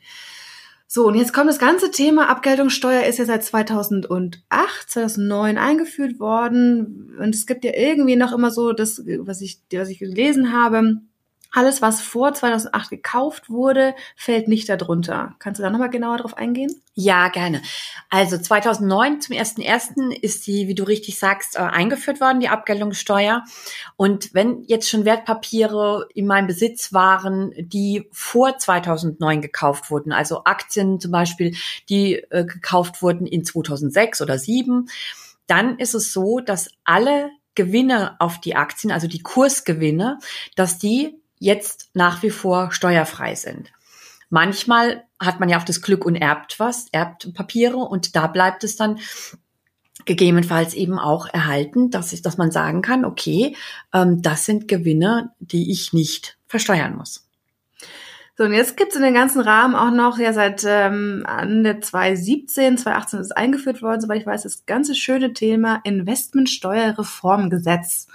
So, 0.89 1.07
und 1.07 1.17
jetzt 1.17 1.33
kommt 1.33 1.49
das 1.49 1.59
ganze 1.59 1.91
Thema 1.91 2.29
Abgeltungssteuer 2.29 3.05
ist 3.05 3.19
ja 3.19 3.25
seit 3.25 3.43
2008, 3.43 4.41
2009 4.87 5.59
eingeführt 5.59 6.21
worden. 6.21 7.17
Und 7.19 7.35
es 7.35 7.47
gibt 7.47 7.65
ja 7.65 7.73
irgendwie 7.75 8.17
noch 8.17 8.33
immer 8.33 8.53
so 8.53 8.73
das, 8.73 9.03
was 9.05 9.41
ich, 9.41 9.61
was 9.73 9.89
ich 9.89 9.99
gelesen 9.99 10.53
habe, 10.53 11.01
alles, 11.53 11.83
was 11.83 12.01
vor 12.01 12.35
2008 12.35 12.91
gekauft 12.91 13.49
wurde, 13.49 13.95
fällt 14.15 14.49
nicht 14.49 14.69
darunter. 14.69 15.35
Kannst 15.39 15.59
du 15.59 15.63
da 15.63 15.71
nochmal 15.71 15.91
genauer 15.91 16.19
drauf 16.19 16.37
eingehen? 16.37 16.83
Ja, 16.95 17.29
gerne. 17.29 17.63
Also 18.11 18.39
2009 18.39 19.21
zum 19.21 19.37
1.1. 19.37 20.13
ist 20.13 20.47
die, 20.47 20.69
wie 20.69 20.75
du 20.75 20.85
richtig 20.85 21.19
sagst, 21.19 21.57
äh, 21.57 21.61
eingeführt 21.61 22.21
worden, 22.21 22.41
die 22.41 22.49
Abgeltungssteuer. 22.49 23.45
Und 23.97 24.33
wenn 24.35 24.65
jetzt 24.65 24.89
schon 24.89 25.05
Wertpapiere 25.05 26.09
in 26.15 26.27
meinem 26.27 26.47
Besitz 26.47 26.93
waren, 26.93 27.53
die 27.57 28.09
vor 28.13 28.59
2009 28.59 29.41
gekauft 29.43 29.91
wurden, 29.91 30.13
also 30.13 30.45
Aktien 30.45 31.01
zum 31.01 31.11
Beispiel, 31.11 31.55
die 31.89 32.15
äh, 32.31 32.45
gekauft 32.45 33.03
wurden 33.03 33.27
in 33.27 33.45
2006 33.45 34.23
oder 34.23 34.39
2007, 34.39 34.89
dann 35.47 35.79
ist 35.79 35.95
es 35.95 36.13
so, 36.13 36.41
dass 36.41 36.71
alle 36.85 37.31
Gewinne 37.55 38.17
auf 38.21 38.41
die 38.41 38.55
Aktien, 38.55 38.93
also 38.93 39.07
die 39.07 39.23
Kursgewinne, 39.23 40.19
dass 40.55 40.79
die 40.79 41.21
jetzt 41.39 41.91
nach 41.95 42.23
wie 42.23 42.31
vor 42.31 42.73
steuerfrei 42.73 43.35
sind. 43.35 43.73
Manchmal 44.31 45.05
hat 45.21 45.41
man 45.41 45.49
ja 45.49 45.59
auch 45.59 45.65
das 45.65 45.83
Glück 45.83 46.05
und 46.05 46.17
erbt 46.17 46.59
was, 46.59 46.87
erbt 46.93 47.33
Papiere 47.35 47.77
und 47.77 48.17
da 48.17 48.27
bleibt 48.27 48.65
es 48.65 48.77
dann 48.77 48.99
gegebenenfalls 50.05 50.75
eben 50.75 50.99
auch 50.99 51.27
erhalten, 51.27 51.91
dass 51.91 52.13
ich, 52.13 52.23
dass 52.23 52.37
man 52.37 52.51
sagen 52.51 52.83
kann, 52.83 53.05
okay, 53.05 53.57
ähm, 53.93 54.23
das 54.23 54.45
sind 54.45 54.69
Gewinne, 54.69 55.33
die 55.39 55.71
ich 55.71 55.93
nicht 55.93 56.37
versteuern 56.47 56.97
muss. 56.97 57.27
So, 58.39 58.45
und 58.45 58.53
jetzt 58.53 58.77
gibt's 58.77 58.97
in 58.97 59.03
den 59.03 59.15
ganzen 59.15 59.41
Rahmen 59.41 59.75
auch 59.75 59.91
noch, 59.91 60.19
ja, 60.19 60.35
seit 60.35 60.63
ähm, 60.67 61.25
Ende 61.27 61.81
2017, 61.81 62.77
2018 62.77 63.21
ist 63.21 63.35
eingeführt 63.35 63.81
worden, 63.81 64.03
soweit 64.03 64.21
ich 64.21 64.27
weiß, 64.27 64.43
das 64.43 64.67
ganze 64.67 64.95
schöne 64.95 65.33
Thema 65.33 65.81
Investmentsteuerreformgesetz 65.85 68.09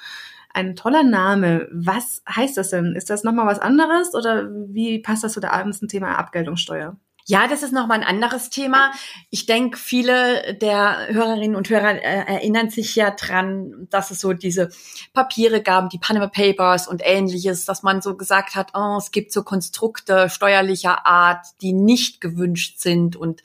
ein 0.54 0.76
toller 0.76 1.04
Name. 1.04 1.68
Was 1.72 2.22
heißt 2.28 2.58
das 2.58 2.70
denn? 2.70 2.96
Ist 2.96 3.10
das 3.10 3.24
nochmal 3.24 3.48
was 3.48 3.60
anderes 3.60 4.14
oder 4.14 4.50
wie 4.68 5.00
passt 5.00 5.24
das 5.24 5.34
zu 5.34 5.40
der 5.40 5.52
ganzen 5.52 5.88
Thema 5.88 6.18
Abgeltungssteuer? 6.18 6.98
Ja, 7.26 7.48
das 7.48 7.62
ist 7.64 7.72
nochmal 7.72 8.00
ein 8.00 8.08
anderes 8.08 8.50
Thema. 8.50 8.92
Ich 9.30 9.46
denke, 9.46 9.78
viele 9.78 10.56
der 10.56 11.08
Hörerinnen 11.10 11.56
und 11.56 11.70
Hörer 11.70 11.92
äh, 11.92 12.26
erinnern 12.26 12.70
sich 12.70 12.96
ja 12.96 13.12
dran, 13.12 13.88
dass 13.90 14.12
es 14.12 14.20
so 14.20 14.34
diese 14.34 14.70
Papiere 15.14 15.62
gab, 15.62 15.90
die 15.92 16.00
Panama 16.00 16.28
Papers 16.28 16.88
und 16.88 17.02
ähnliches, 17.06 17.66
dass 17.66 17.84
man 17.84 18.02
so 18.02 18.18
gesagt 18.18 18.56
hat, 18.56 18.72
oh, 18.74 18.98
es 18.98 19.12
gibt 19.12 19.32
so 19.32 19.44
Konstrukte 19.44 20.30
steuerlicher 20.30 21.06
Art, 21.06 21.46
die 21.62 21.74
nicht 21.74 22.22
gewünscht 22.22 22.80
sind. 22.80 23.16
Und 23.16 23.44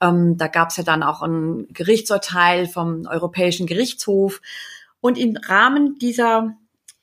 ähm, 0.00 0.36
da 0.36 0.46
gab 0.46 0.70
es 0.70 0.76
ja 0.76 0.84
dann 0.84 1.02
auch 1.02 1.22
ein 1.22 1.66
Gerichtsurteil 1.70 2.66
vom 2.66 3.06
Europäischen 3.06 3.66
Gerichtshof, 3.66 4.40
und 5.00 5.18
im 5.18 5.36
Rahmen 5.36 5.98
dieser 5.98 6.56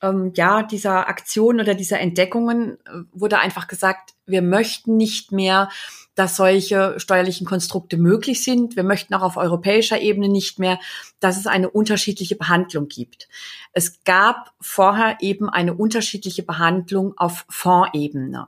ähm, 0.04 0.34
ja, 0.36 0.62
dieser 0.62 1.08
Aktion 1.08 1.60
oder 1.60 1.74
dieser 1.74 2.00
Entdeckungen 2.00 2.78
äh, 2.86 3.04
wurde 3.14 3.40
einfach 3.40 3.68
gesagt, 3.68 4.14
wir 4.26 4.42
möchten 4.42 4.98
nicht 4.98 5.32
mehr, 5.32 5.70
dass 6.16 6.36
solche 6.36 7.00
steuerlichen 7.00 7.48
Konstrukte 7.48 7.98
möglich 7.98 8.44
sind. 8.44 8.76
Wir 8.76 8.84
möchten 8.84 9.14
auch 9.16 9.24
auf 9.24 9.38
europäischer 9.38 10.00
Ebene 10.00 10.30
nicht 10.30 10.60
mehr, 10.60 10.78
dass 11.20 11.38
es 11.38 11.48
eine 11.48 11.70
unterschiedliche 11.70 12.36
Behandlung 12.36 12.88
gibt. 12.88 13.28
Es 13.72 14.04
gab 14.04 14.54
vorher 14.60 15.18
eben 15.22 15.50
eine 15.50 15.74
unterschiedliche 15.74 16.44
Behandlung 16.44 17.18
auf 17.18 17.46
Fondsebene. 17.50 18.48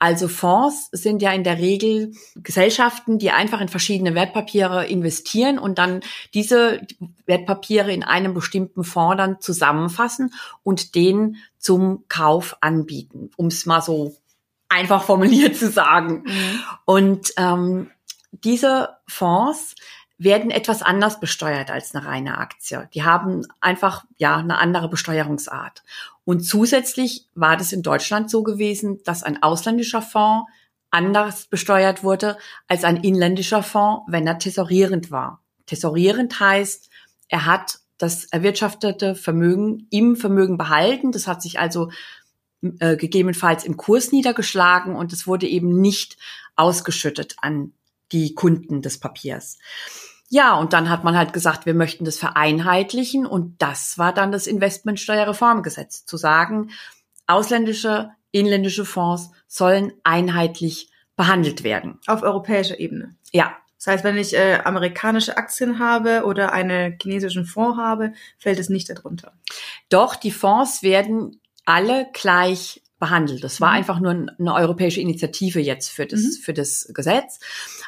Also 0.00 0.28
Fonds 0.28 0.88
sind 0.92 1.20
ja 1.20 1.30
in 1.32 1.44
der 1.44 1.58
Regel 1.58 2.12
Gesellschaften, 2.34 3.18
die 3.18 3.32
einfach 3.32 3.60
in 3.60 3.68
verschiedene 3.68 4.14
Wertpapiere 4.14 4.86
investieren 4.86 5.58
und 5.58 5.76
dann 5.76 6.00
diese 6.32 6.80
Wertpapiere 7.26 7.92
in 7.92 8.02
einem 8.02 8.32
bestimmten 8.32 8.82
Fonds 8.82 9.18
dann 9.18 9.40
zusammenfassen 9.40 10.32
und 10.62 10.94
den 10.94 11.36
zum 11.58 12.04
Kauf 12.08 12.56
anbieten, 12.62 13.30
um 13.36 13.48
es 13.48 13.66
mal 13.66 13.82
so 13.82 14.16
einfach 14.70 15.02
formuliert 15.02 15.56
zu 15.56 15.70
sagen. 15.70 16.24
Mhm. 16.24 16.60
Und 16.86 17.32
ähm, 17.36 17.90
diese 18.32 18.96
Fonds 19.06 19.74
werden 20.22 20.50
etwas 20.50 20.82
anders 20.82 21.18
besteuert 21.18 21.70
als 21.70 21.94
eine 21.94 22.04
reine 22.04 22.36
Aktie. 22.36 22.88
Die 22.92 23.04
haben 23.04 23.46
einfach 23.60 24.04
ja 24.18 24.36
eine 24.36 24.58
andere 24.58 24.90
Besteuerungsart. 24.90 25.82
Und 26.24 26.40
zusätzlich 26.40 27.26
war 27.34 27.56
das 27.56 27.72
in 27.72 27.82
Deutschland 27.82 28.30
so 28.30 28.42
gewesen, 28.42 29.00
dass 29.04 29.22
ein 29.22 29.42
ausländischer 29.42 30.02
Fonds 30.02 30.50
anders 30.90 31.46
besteuert 31.46 32.04
wurde 32.04 32.36
als 32.68 32.84
ein 32.84 32.98
inländischer 32.98 33.62
Fonds, 33.62 34.04
wenn 34.08 34.26
er 34.26 34.38
tesorierend 34.38 35.10
war. 35.10 35.42
Tesorierend 35.64 36.38
heißt, 36.38 36.90
er 37.28 37.46
hat 37.46 37.78
das 37.96 38.24
erwirtschaftete 38.24 39.14
Vermögen 39.14 39.86
im 39.88 40.16
Vermögen 40.16 40.58
behalten. 40.58 41.12
Das 41.12 41.28
hat 41.28 41.40
sich 41.40 41.58
also 41.58 41.90
äh, 42.78 42.96
gegebenenfalls 42.96 43.64
im 43.64 43.78
Kurs 43.78 44.12
niedergeschlagen 44.12 44.96
und 44.96 45.14
es 45.14 45.26
wurde 45.26 45.46
eben 45.46 45.80
nicht 45.80 46.18
ausgeschüttet 46.56 47.36
an 47.40 47.72
die 48.12 48.34
Kunden 48.34 48.82
des 48.82 48.98
Papiers. 48.98 49.58
Ja, 50.28 50.54
und 50.54 50.72
dann 50.72 50.88
hat 50.88 51.02
man 51.02 51.16
halt 51.16 51.32
gesagt, 51.32 51.66
wir 51.66 51.74
möchten 51.74 52.04
das 52.04 52.16
vereinheitlichen 52.16 53.26
und 53.26 53.60
das 53.60 53.98
war 53.98 54.14
dann 54.14 54.30
das 54.30 54.46
Investmentsteuerreformgesetz, 54.46 56.06
zu 56.06 56.16
sagen, 56.16 56.70
ausländische, 57.26 58.10
inländische 58.30 58.84
Fonds 58.84 59.30
sollen 59.48 59.92
einheitlich 60.04 60.90
behandelt 61.16 61.64
werden. 61.64 61.98
Auf 62.06 62.22
europäischer 62.22 62.78
Ebene. 62.78 63.16
Ja. 63.32 63.56
Das 63.76 63.86
heißt, 63.94 64.04
wenn 64.04 64.18
ich 64.18 64.36
äh, 64.36 64.60
amerikanische 64.62 65.38
Aktien 65.38 65.78
habe 65.78 66.24
oder 66.26 66.52
einen 66.52 66.98
chinesischen 67.00 67.46
Fonds 67.46 67.78
habe, 67.78 68.12
fällt 68.38 68.58
es 68.58 68.68
nicht 68.68 68.90
darunter. 68.90 69.32
Doch, 69.88 70.16
die 70.16 70.30
Fonds 70.30 70.82
werden 70.82 71.40
alle 71.64 72.06
gleich 72.12 72.82
behandelt. 73.00 73.42
Das 73.42 73.60
war 73.60 73.70
mhm. 73.70 73.76
einfach 73.76 73.98
nur 73.98 74.12
eine 74.12 74.54
europäische 74.54 75.00
Initiative 75.00 75.58
jetzt 75.58 75.90
für 75.90 76.06
das, 76.06 76.20
mhm. 76.20 76.42
für 76.42 76.52
das 76.52 76.88
Gesetz. 76.94 77.40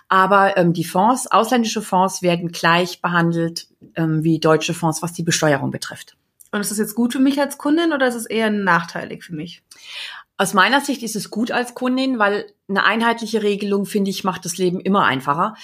Aber 0.09 0.57
ähm, 0.57 0.73
die 0.73 0.85
Fonds, 0.85 1.31
ausländische 1.31 1.83
Fonds 1.83 2.23
werden 2.23 2.50
gleich 2.50 3.00
behandelt 3.00 3.69
ähm, 3.95 4.25
wie 4.25 4.40
deutsche 4.40 4.75
Fonds, 4.75 5.02
was 5.02 5.12
die 5.12 5.23
Besteuerung 5.23 5.71
betrifft. 5.71 6.16
Und 6.50 6.61
ist 6.61 6.71
das 6.71 6.78
jetzt 6.78 6.95
gut 6.95 7.12
für 7.12 7.19
mich 7.19 7.40
als 7.40 7.57
Kundin 7.57 7.92
oder 7.92 8.09
ist 8.09 8.14
es 8.14 8.26
eher 8.26 8.50
nachteilig 8.50 9.25
für 9.25 9.35
mich? 9.35 9.62
Aus 10.39 10.55
meiner 10.55 10.81
Sicht 10.81 11.03
ist 11.03 11.15
es 11.15 11.31
gut 11.31 11.51
als 11.51 11.75
Kundin, 11.75 12.19
weil 12.19 12.47
eine 12.69 12.85
einheitliche 12.85 13.43
Regelung, 13.43 13.85
finde 13.85 14.11
ich, 14.11 14.25
macht 14.25 14.45
das 14.45 14.57
Leben 14.57 14.81
immer 14.81 15.05
einfacher. 15.05 15.55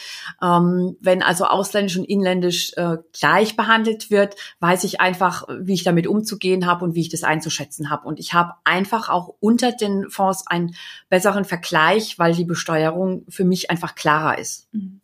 Ähm, 0.43 0.97
wenn 1.01 1.23
also 1.23 1.47
ausländisch 1.47 1.97
und 1.97 2.05
inländisch 2.05 2.73
äh, 2.77 2.99
gleich 3.19 3.57
behandelt 3.57 4.11
wird, 4.11 4.37
weiß 4.61 4.85
ich 4.85 5.01
einfach, 5.01 5.45
wie 5.61 5.75
ich 5.75 5.85
damit 5.85 6.07
umzugehen 6.07 6.67
habe 6.67 6.85
und 6.85 6.95
wie 6.95 7.01
ich 7.01 7.09
das 7.09 7.25
einzuschätzen 7.25 7.89
habe. 7.89 8.07
Und 8.07 8.21
ich 8.21 8.35
habe 8.35 8.55
einfach 8.65 9.09
auch 9.09 9.35
unter 9.41 9.73
den 9.73 10.11
Fonds 10.11 10.47
einen 10.47 10.75
besseren 11.09 11.45
Vergleich, 11.45 12.19
weil 12.19 12.35
die 12.35 12.45
Besteuerung 12.45 13.25
für 13.29 13.45
mich 13.45 13.71
einfach 13.71 13.95
klarer 13.95 14.39
ist. 14.39 14.69
Mhm. 14.73 15.01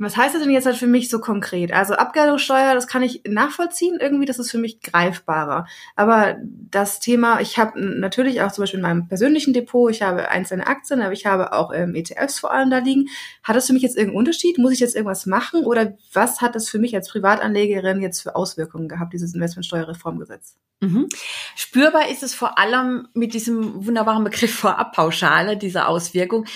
Was 0.00 0.16
heißt 0.16 0.34
das 0.34 0.42
denn 0.42 0.52
jetzt 0.52 0.66
halt 0.66 0.76
für 0.76 0.86
mich 0.86 1.10
so 1.10 1.18
konkret? 1.18 1.72
Also 1.72 1.94
Abgeltungssteuer, 1.94 2.72
das 2.74 2.86
kann 2.86 3.02
ich 3.02 3.22
nachvollziehen 3.26 3.98
irgendwie, 4.00 4.26
das 4.26 4.38
ist 4.38 4.50
für 4.50 4.58
mich 4.58 4.80
greifbarer. 4.80 5.66
Aber 5.96 6.36
das 6.70 7.00
Thema, 7.00 7.40
ich 7.40 7.58
habe 7.58 7.80
natürlich 7.80 8.40
auch 8.40 8.52
zum 8.52 8.62
Beispiel 8.62 8.78
in 8.78 8.86
meinem 8.86 9.08
persönlichen 9.08 9.52
Depot, 9.52 9.90
ich 9.90 10.02
habe 10.02 10.28
einzelne 10.28 10.68
Aktien, 10.68 11.02
aber 11.02 11.12
ich 11.12 11.26
habe 11.26 11.52
auch 11.52 11.74
ähm, 11.74 11.96
ETFs 11.96 12.38
vor 12.38 12.52
allem 12.52 12.70
da 12.70 12.78
liegen. 12.78 13.08
Hat 13.42 13.56
das 13.56 13.66
für 13.66 13.72
mich 13.72 13.82
jetzt 13.82 13.96
irgendeinen 13.96 14.18
Unterschied? 14.18 14.58
Muss 14.58 14.72
ich 14.72 14.78
jetzt 14.78 14.94
irgendwas 14.94 15.26
machen? 15.26 15.64
Oder 15.64 15.98
was 16.12 16.40
hat 16.40 16.54
das 16.54 16.68
für 16.68 16.78
mich 16.78 16.94
als 16.94 17.08
Privatanlegerin 17.08 18.00
jetzt 18.00 18.20
für 18.20 18.36
Auswirkungen 18.36 18.88
gehabt, 18.88 19.12
dieses 19.12 19.34
Investmentsteuerreformgesetz? 19.34 20.54
Mhm. 20.80 21.08
Spürbar 21.56 22.08
ist 22.08 22.22
es 22.22 22.34
vor 22.34 22.56
allem 22.56 23.08
mit 23.14 23.34
diesem 23.34 23.84
wunderbaren 23.84 24.22
Begriff 24.22 24.54
Vorabpauschale, 24.54 25.56
diese 25.56 25.86
Auswirkung. 25.86 26.46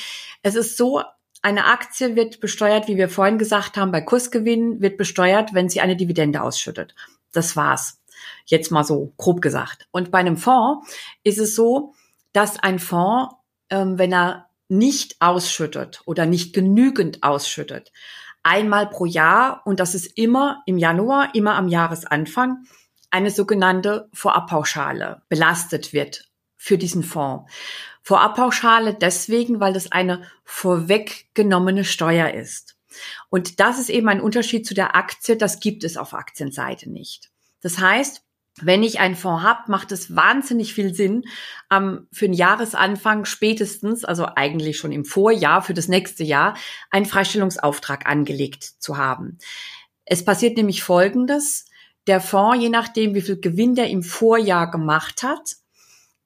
Es 0.43 0.55
ist 0.55 0.77
so, 0.77 1.03
eine 1.43 1.67
Aktie 1.67 2.15
wird 2.15 2.41
besteuert, 2.41 2.87
wie 2.89 2.97
wir 2.97 3.09
vorhin 3.09 3.37
gesagt 3.37 3.77
haben, 3.77 3.91
bei 3.91 4.01
Kursgewinn 4.01 4.81
wird 4.81 4.97
besteuert, 4.97 5.53
wenn 5.53 5.69
sie 5.69 5.81
eine 5.81 5.97
Dividende 5.97 6.41
ausschüttet. 6.41 6.95
Das 7.33 7.57
war's. 7.57 8.01
Jetzt 8.47 8.71
mal 8.71 8.85
so 8.85 9.13
grob 9.17 9.43
gesagt. 9.43 9.89
Und 9.91 10.11
bei 10.13 10.19
einem 10.19 10.37
Fonds 10.37 10.89
ist 11.25 11.39
es 11.39 11.57
so, 11.57 11.95
dass 12.33 12.59
ein 12.59 12.79
Fonds, 12.79 13.35
ähm, 13.71 13.99
wenn 13.99 14.13
er 14.13 14.49
nicht 14.69 15.17
ausschüttet 15.21 16.01
oder 16.07 16.27
nicht 16.27 16.55
genügend 16.55 17.23
ausschüttet, 17.23 17.93
einmal 18.43 18.89
pro 18.89 19.05
Jahr, 19.05 19.63
und 19.65 19.81
das 19.81 19.95
ist 19.95 20.17
immer 20.17 20.63
im 20.67 20.79
Januar, 20.79 21.35
immer 21.35 21.57
am 21.57 21.69
Jahresanfang, 21.69 22.65
eine 23.11 23.31
sogenannte 23.31 24.09
Vorabpauschale 24.13 25.23
belastet 25.29 25.93
wird 25.93 26.32
für 26.63 26.79
diesen 26.79 27.03
Fonds. 27.03 27.51
Vorabpauschale 28.03 28.95
deswegen, 28.95 29.59
weil 29.59 29.73
das 29.73 29.91
eine 29.91 30.23
vorweggenommene 30.45 31.85
Steuer 31.85 32.31
ist. 32.31 32.77
Und 33.31 33.59
das 33.59 33.81
ist 33.81 33.91
eben 33.91 34.09
ein 34.09 34.21
Unterschied 34.21 34.65
zu 34.65 34.73
der 34.73 34.95
Aktie, 34.95 35.37
das 35.37 35.59
gibt 35.59 35.83
es 35.83 35.97
auf 35.97 36.15
Aktienseite 36.15 36.89
nicht. 36.89 37.31
Das 37.63 37.81
heißt, 37.81 38.23
wenn 38.61 38.85
ich 38.85 39.01
einen 39.01 39.17
Fonds 39.17 39.43
habe, 39.43 39.73
macht 39.73 39.91
es 39.91 40.15
wahnsinnig 40.15 40.73
viel 40.73 40.95
Sinn, 40.95 41.25
ähm, 41.73 42.07
für 42.13 42.27
den 42.27 42.35
Jahresanfang 42.35 43.25
spätestens, 43.25 44.05
also 44.05 44.27
eigentlich 44.37 44.77
schon 44.77 44.93
im 44.93 45.05
Vorjahr 45.05 45.63
für 45.63 45.75
das 45.75 45.89
nächste 45.89 46.23
Jahr, 46.23 46.55
einen 46.91 47.07
Freistellungsauftrag 47.07 48.07
angelegt 48.07 48.63
zu 48.63 48.99
haben. 48.99 49.39
Es 50.05 50.25
passiert 50.25 50.57
nämlich 50.57 50.85
Folgendes. 50.85 51.65
Der 52.07 52.21
Fonds, 52.21 52.63
je 52.63 52.69
nachdem, 52.69 53.15
wie 53.15 53.23
viel 53.23 53.41
Gewinn 53.41 53.75
der 53.75 53.89
im 53.91 54.05
Vorjahr 54.05 54.71
gemacht 54.71 55.25
hat, 55.25 55.57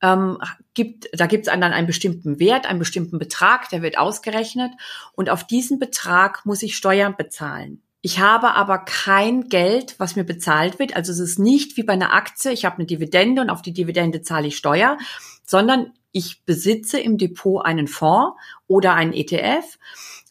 ähm, 0.02 0.38
gibt, 0.74 1.08
da 1.12 1.26
gibt 1.26 1.46
es 1.46 1.52
dann 1.52 1.62
einen 1.62 1.86
bestimmten 1.86 2.38
Wert, 2.38 2.66
einen 2.66 2.78
bestimmten 2.78 3.18
Betrag, 3.18 3.68
der 3.70 3.82
wird 3.82 3.98
ausgerechnet 3.98 4.72
und 5.14 5.30
auf 5.30 5.46
diesen 5.46 5.78
Betrag 5.78 6.44
muss 6.44 6.62
ich 6.62 6.76
Steuern 6.76 7.16
bezahlen. 7.16 7.82
Ich 8.02 8.20
habe 8.20 8.54
aber 8.54 8.78
kein 8.78 9.48
Geld, 9.48 9.96
was 9.98 10.14
mir 10.14 10.24
bezahlt 10.24 10.78
wird. 10.78 10.94
Also 10.94 11.10
es 11.10 11.18
ist 11.18 11.38
nicht 11.40 11.76
wie 11.76 11.82
bei 11.82 11.94
einer 11.94 12.12
Aktie, 12.12 12.52
ich 12.52 12.64
habe 12.64 12.76
eine 12.76 12.86
Dividende 12.86 13.42
und 13.42 13.50
auf 13.50 13.62
die 13.62 13.72
Dividende 13.72 14.22
zahle 14.22 14.48
ich 14.48 14.56
Steuer, 14.56 14.96
sondern 15.44 15.92
ich 16.12 16.44
besitze 16.44 17.00
im 17.00 17.18
Depot 17.18 17.64
einen 17.64 17.88
Fonds 17.88 18.38
oder 18.68 18.94
einen 18.94 19.12
ETF, 19.12 19.78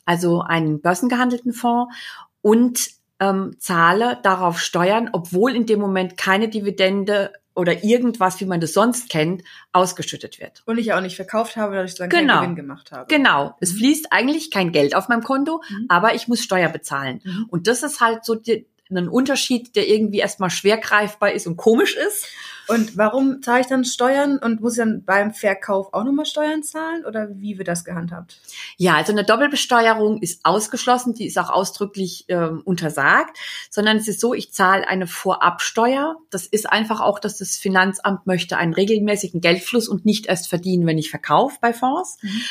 also 0.05 0.41
einen 0.41 0.79
börsengehandelten 0.79 1.53
Fonds 1.53 1.93
und 2.41 2.91
ähm, 3.19 3.55
zahle 3.59 4.19
darauf 4.23 4.59
Steuern, 4.59 5.09
obwohl 5.11 5.55
in 5.55 5.65
dem 5.65 5.79
Moment 5.79 6.17
keine 6.17 6.47
Dividende 6.47 7.33
oder 7.55 7.83
irgendwas, 7.83 8.39
wie 8.39 8.45
man 8.45 8.59
das 8.59 8.73
sonst 8.73 9.09
kennt, 9.09 9.43
ausgeschüttet 9.71 10.39
wird. 10.39 10.61
Und 10.65 10.77
ich 10.77 10.93
auch 10.93 11.01
nicht 11.01 11.15
verkauft 11.15 11.55
habe, 11.55 11.75
dadurch 11.75 11.95
dann 11.95 12.09
genau. 12.09 12.33
keinen 12.35 12.41
Gewinn 12.41 12.55
gemacht 12.55 12.91
habe. 12.91 13.05
Genau. 13.07 13.47
Mhm. 13.47 13.53
Es 13.61 13.71
fließt 13.71 14.07
eigentlich 14.11 14.51
kein 14.51 14.71
Geld 14.71 14.95
auf 14.95 15.07
meinem 15.07 15.23
Konto, 15.23 15.61
mhm. 15.69 15.85
aber 15.87 16.13
ich 16.13 16.27
muss 16.27 16.41
Steuer 16.41 16.69
bezahlen. 16.69 17.21
Mhm. 17.23 17.45
Und 17.49 17.67
das 17.67 17.81
ist 17.81 18.01
halt 18.01 18.25
so 18.25 18.35
die, 18.35 18.67
ein 18.89 19.09
Unterschied, 19.09 19.75
der 19.75 19.87
irgendwie 19.87 20.19
erstmal 20.19 20.49
schwer 20.49 20.77
greifbar 20.77 21.31
ist 21.31 21.47
und 21.47 21.57
komisch 21.57 21.95
ist. 21.95 22.27
Und 22.67 22.97
warum 22.97 23.41
zahle 23.43 23.61
ich 23.61 23.67
dann 23.67 23.85
Steuern 23.85 24.39
und 24.39 24.61
muss 24.61 24.73
ich 24.73 24.79
dann 24.79 25.03
beim 25.03 25.33
Verkauf 25.33 25.93
auch 25.93 26.03
nochmal 26.03 26.25
Steuern 26.25 26.63
zahlen 26.63 27.05
oder 27.05 27.29
wie 27.35 27.57
wird 27.57 27.67
das 27.67 27.85
gehandhabt? 27.85 28.39
Ja, 28.77 28.95
also 28.95 29.11
eine 29.11 29.23
Doppelbesteuerung 29.23 30.21
ist 30.21 30.43
ausgeschlossen, 30.43 31.13
die 31.13 31.27
ist 31.27 31.37
auch 31.37 31.49
ausdrücklich 31.49 32.25
äh, 32.27 32.47
untersagt, 32.63 33.37
sondern 33.69 33.97
es 33.97 34.07
ist 34.07 34.19
so, 34.19 34.33
ich 34.33 34.51
zahle 34.51 34.87
eine 34.87 35.05
Vorabsteuer. 35.05 36.15
Das 36.31 36.47
ist 36.47 36.67
einfach 36.67 37.01
auch, 37.01 37.19
dass 37.19 37.37
das 37.37 37.55
Finanzamt 37.55 38.25
möchte 38.25 38.57
einen 38.57 38.73
regelmäßigen 38.73 39.41
Geldfluss 39.41 39.87
und 39.87 40.05
nicht 40.05 40.25
erst 40.25 40.47
verdienen, 40.47 40.87
wenn 40.87 40.97
ich 40.97 41.11
verkaufe 41.11 41.57
bei 41.61 41.71
Fonds. 41.71 42.17
Mhm. 42.21 42.41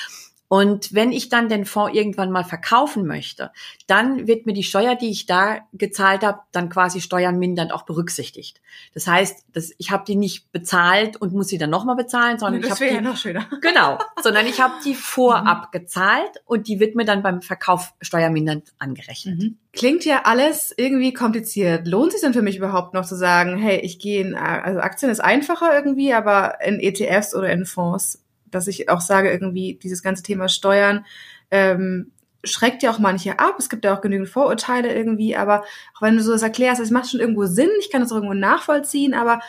Und 0.55 0.95
wenn 0.95 1.11
ich 1.11 1.31
dann 1.31 1.49
den 1.49 1.65
Fonds 1.65 1.97
irgendwann 1.97 2.31
mal 2.31 2.45
verkaufen 2.45 3.09
möchte, 3.09 3.51
dann 3.89 4.29
wird 4.29 4.47
mir 4.47 4.53
die 4.53 4.63
Steuer, 4.63 4.95
die 4.95 5.11
ich 5.11 5.27
da 5.27 5.63
gezahlt 5.73 6.23
habe, 6.23 6.43
dann 6.53 6.69
quasi 6.69 7.01
steuernmindernd 7.01 7.73
auch 7.73 7.83
berücksichtigt. 7.83 8.61
Das 8.95 9.09
heißt, 9.09 9.47
dass 9.53 9.73
ich 9.79 9.91
habe 9.91 10.05
die 10.07 10.15
nicht 10.15 10.53
bezahlt 10.53 11.17
und 11.17 11.33
muss 11.33 11.49
sie 11.49 11.59
dann 11.59 11.71
nochmal 11.71 11.97
bezahlen, 11.97 12.39
sondern 12.39 12.63
das 12.63 12.69
ich 12.69 12.71
habe 12.77 12.89
die 12.89 12.95
ja 12.95 13.01
noch 13.01 13.17
schöner. 13.17 13.49
genau, 13.63 13.99
sondern 14.23 14.47
ich 14.47 14.61
habe 14.61 14.75
die 14.85 14.95
vorab 14.95 15.73
mhm. 15.73 15.79
gezahlt 15.81 16.41
und 16.45 16.69
die 16.69 16.79
wird 16.79 16.95
mir 16.95 17.05
dann 17.05 17.25
beim 17.25 17.43
Verkauf 17.43 17.93
steuermindernd 18.01 18.75
angerechnet. 18.79 19.41
Mhm. 19.41 19.59
Klingt 19.73 20.05
ja 20.05 20.23
alles 20.23 20.73
irgendwie 20.77 21.13
kompliziert. 21.13 21.89
Lohnt 21.89 22.13
sich 22.13 22.21
denn 22.21 22.33
für 22.33 22.43
mich 22.43 22.59
überhaupt 22.59 22.95
noch 22.95 23.07
zu 23.07 23.17
sagen, 23.17 23.59
hey, 23.59 23.81
ich 23.81 23.99
gehe 23.99 24.21
in, 24.21 24.37
also 24.37 24.79
Aktien 24.79 25.11
ist 25.11 25.19
einfacher 25.19 25.75
irgendwie, 25.75 26.15
aber 26.15 26.61
in 26.65 26.79
ETFs 26.79 27.35
oder 27.35 27.51
in 27.51 27.67
Fonds 27.67 28.24
dass 28.55 28.67
ich 28.67 28.89
auch 28.89 29.01
sage, 29.01 29.31
irgendwie 29.31 29.79
dieses 29.83 30.03
ganze 30.03 30.23
Thema 30.23 30.49
Steuern 30.49 31.05
ähm, 31.51 32.13
schreckt 32.45 32.83
ja 32.83 32.91
auch 32.91 32.99
manche 32.99 33.39
ab. 33.39 33.57
Es 33.59 33.69
gibt 33.69 33.85
ja 33.85 33.97
auch 33.97 34.01
genügend 34.01 34.29
Vorurteile 34.29 34.95
irgendwie, 34.95 35.37
aber 35.37 35.65
auch 35.97 36.03
wenn 36.03 36.17
du 36.17 36.23
so 36.23 36.33
das 36.33 36.43
erklärst, 36.43 36.81
es 36.81 36.91
macht 36.91 37.11
schon 37.11 37.21
irgendwo 37.21 37.47
Sinn, 37.47 37.71
ich 37.81 37.91
kann 37.91 38.03
das 38.03 38.13
auch 38.13 38.17
irgendwo 38.17 38.35
nachvollziehen, 38.35 39.15
aber 39.15 39.41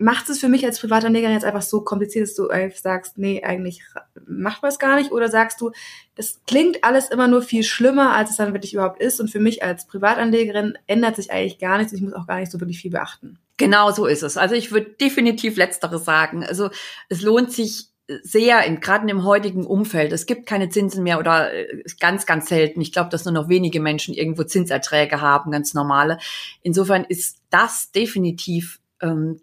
macht 0.00 0.30
es 0.30 0.38
für 0.40 0.48
mich 0.48 0.64
als 0.64 0.80
Privatanleger 0.80 1.28
jetzt 1.28 1.44
einfach 1.44 1.62
so 1.62 1.82
kompliziert, 1.82 2.26
dass 2.26 2.34
du 2.34 2.48
einfach 2.48 2.78
sagst, 2.78 3.18
nee, 3.18 3.42
eigentlich 3.44 3.82
macht 4.26 4.62
man 4.62 4.70
es 4.70 4.78
gar 4.78 4.96
nicht? 4.96 5.12
Oder 5.12 5.28
sagst 5.28 5.60
du, 5.60 5.72
das 6.14 6.40
klingt 6.46 6.82
alles 6.84 7.10
immer 7.10 7.28
nur 7.28 7.42
viel 7.42 7.62
schlimmer, 7.62 8.14
als 8.14 8.30
es 8.30 8.36
dann 8.36 8.54
wirklich 8.54 8.72
überhaupt 8.72 9.00
ist 9.00 9.20
und 9.20 9.30
für 9.30 9.40
mich 9.40 9.62
als 9.62 9.86
Privatanlegerin 9.86 10.78
ändert 10.86 11.16
sich 11.16 11.30
eigentlich 11.30 11.58
gar 11.58 11.76
nichts 11.76 11.92
ich 11.92 12.00
muss 12.00 12.14
auch 12.14 12.26
gar 12.26 12.40
nicht 12.40 12.50
so 12.50 12.58
wirklich 12.60 12.80
viel 12.80 12.90
beachten. 12.90 13.38
Genau 13.58 13.90
so 13.90 14.06
ist 14.06 14.22
es. 14.22 14.38
Also 14.38 14.54
ich 14.54 14.72
würde 14.72 14.88
definitiv 14.98 15.58
Letzteres 15.58 16.06
sagen. 16.06 16.44
Also 16.44 16.70
es 17.10 17.20
lohnt 17.20 17.52
sich 17.52 17.88
sehr, 18.22 18.64
in, 18.64 18.80
gerade 18.80 19.08
im 19.08 19.24
heutigen 19.24 19.66
Umfeld, 19.66 20.12
es 20.12 20.26
gibt 20.26 20.46
keine 20.46 20.68
Zinsen 20.68 21.02
mehr 21.02 21.18
oder 21.18 21.52
äh, 21.52 21.82
ganz, 21.98 22.26
ganz 22.26 22.48
selten. 22.48 22.80
Ich 22.80 22.92
glaube, 22.92 23.10
dass 23.10 23.24
nur 23.24 23.34
noch 23.34 23.48
wenige 23.48 23.80
Menschen 23.80 24.14
irgendwo 24.14 24.44
Zinserträge 24.44 25.20
haben, 25.20 25.50
ganz 25.50 25.74
normale. 25.74 26.18
Insofern 26.62 27.04
ist 27.04 27.38
das 27.50 27.92
definitiv 27.92 28.80
ähm, 29.00 29.40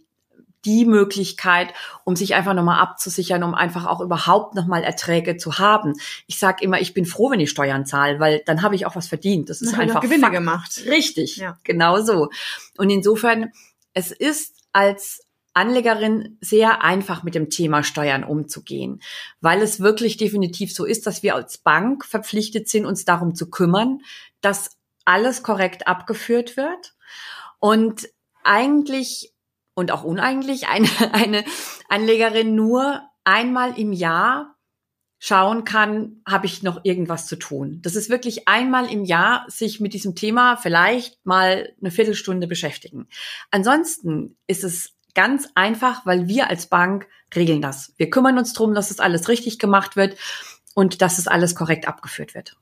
die 0.65 0.85
Möglichkeit, 0.85 1.73
um 2.03 2.15
sich 2.15 2.35
einfach 2.35 2.53
nochmal 2.53 2.81
abzusichern, 2.81 3.43
um 3.43 3.53
einfach 3.53 3.85
auch 3.85 4.01
überhaupt 4.01 4.55
nochmal 4.55 4.83
Erträge 4.83 5.37
zu 5.37 5.59
haben. 5.59 5.93
Ich 6.25 6.39
sage 6.39 6.63
immer, 6.63 6.81
ich 6.81 6.93
bin 6.93 7.05
froh, 7.05 7.31
wenn 7.31 7.39
ich 7.39 7.49
Steuern 7.49 7.85
zahle, 7.85 8.19
weil 8.19 8.41
dann 8.45 8.61
habe 8.63 8.75
ich 8.75 8.85
auch 8.85 8.95
was 8.95 9.07
verdient. 9.07 9.49
Das 9.49 9.61
ist 9.61 9.73
dann 9.73 9.81
einfach 9.81 10.01
Gewinne 10.01 10.23
Fakt. 10.23 10.33
gemacht. 10.33 10.81
Richtig, 10.85 11.37
ja. 11.37 11.57
genau 11.63 12.01
so. 12.01 12.29
Und 12.77 12.89
insofern, 12.89 13.51
es 13.93 14.11
ist 14.11 14.55
als 14.73 15.26
Anlegerin 15.57 16.37
sehr 16.39 16.83
einfach 16.83 17.23
mit 17.23 17.33
dem 17.33 17.49
Thema 17.49 17.83
Steuern 17.83 18.23
umzugehen, 18.23 19.01
weil 19.41 19.61
es 19.61 19.79
wirklich 19.79 20.17
definitiv 20.17 20.73
so 20.73 20.85
ist, 20.85 21.07
dass 21.07 21.23
wir 21.23 21.33
als 21.33 21.57
Bank 21.57 22.05
verpflichtet 22.05 22.69
sind, 22.69 22.85
uns 22.85 23.05
darum 23.05 23.33
zu 23.33 23.49
kümmern, 23.49 24.01
dass 24.41 24.77
alles 25.03 25.41
korrekt 25.41 25.87
abgeführt 25.87 26.57
wird 26.57 26.93
und 27.59 28.07
eigentlich 28.43 29.33
und 29.73 29.91
auch 29.91 30.03
uneigentlich 30.03 30.67
eine, 30.69 30.89
eine 31.11 31.43
Anlegerin 31.89 32.53
nur 32.53 33.01
einmal 33.23 33.77
im 33.79 33.93
Jahr 33.93 34.55
schauen 35.19 35.63
kann, 35.63 36.21
habe 36.27 36.45
ich 36.45 36.61
noch 36.61 36.81
irgendwas 36.83 37.25
zu 37.25 37.35
tun. 37.35 37.79
Das 37.81 37.95
ist 37.95 38.09
wirklich 38.09 38.47
einmal 38.47 38.91
im 38.91 39.03
Jahr 39.03 39.45
sich 39.47 39.79
mit 39.79 39.95
diesem 39.95 40.13
Thema 40.13 40.57
vielleicht 40.57 41.25
mal 41.25 41.73
eine 41.81 41.89
Viertelstunde 41.89 42.45
beschäftigen. 42.45 43.07
Ansonsten 43.49 44.37
ist 44.45 44.63
es 44.63 44.96
Ganz 45.17 45.49
einfach, 45.55 46.05
weil 46.05 46.27
wir 46.27 46.47
als 46.47 46.67
Bank 46.67 47.07
regeln 47.35 47.59
das. 47.59 47.91
Wir 47.97 48.11
kümmern 48.11 48.37
uns 48.37 48.53
darum, 48.53 48.75
dass 48.75 48.91
es 48.91 48.97
das 48.97 49.03
alles 49.03 49.27
richtig 49.29 49.57
gemacht 49.57 49.95
wird 49.95 50.15
und 50.75 51.01
dass 51.01 51.17
es 51.17 51.27
alles 51.27 51.55
korrekt 51.55 51.87
abgeführt 51.87 52.35
wird. 52.35 52.55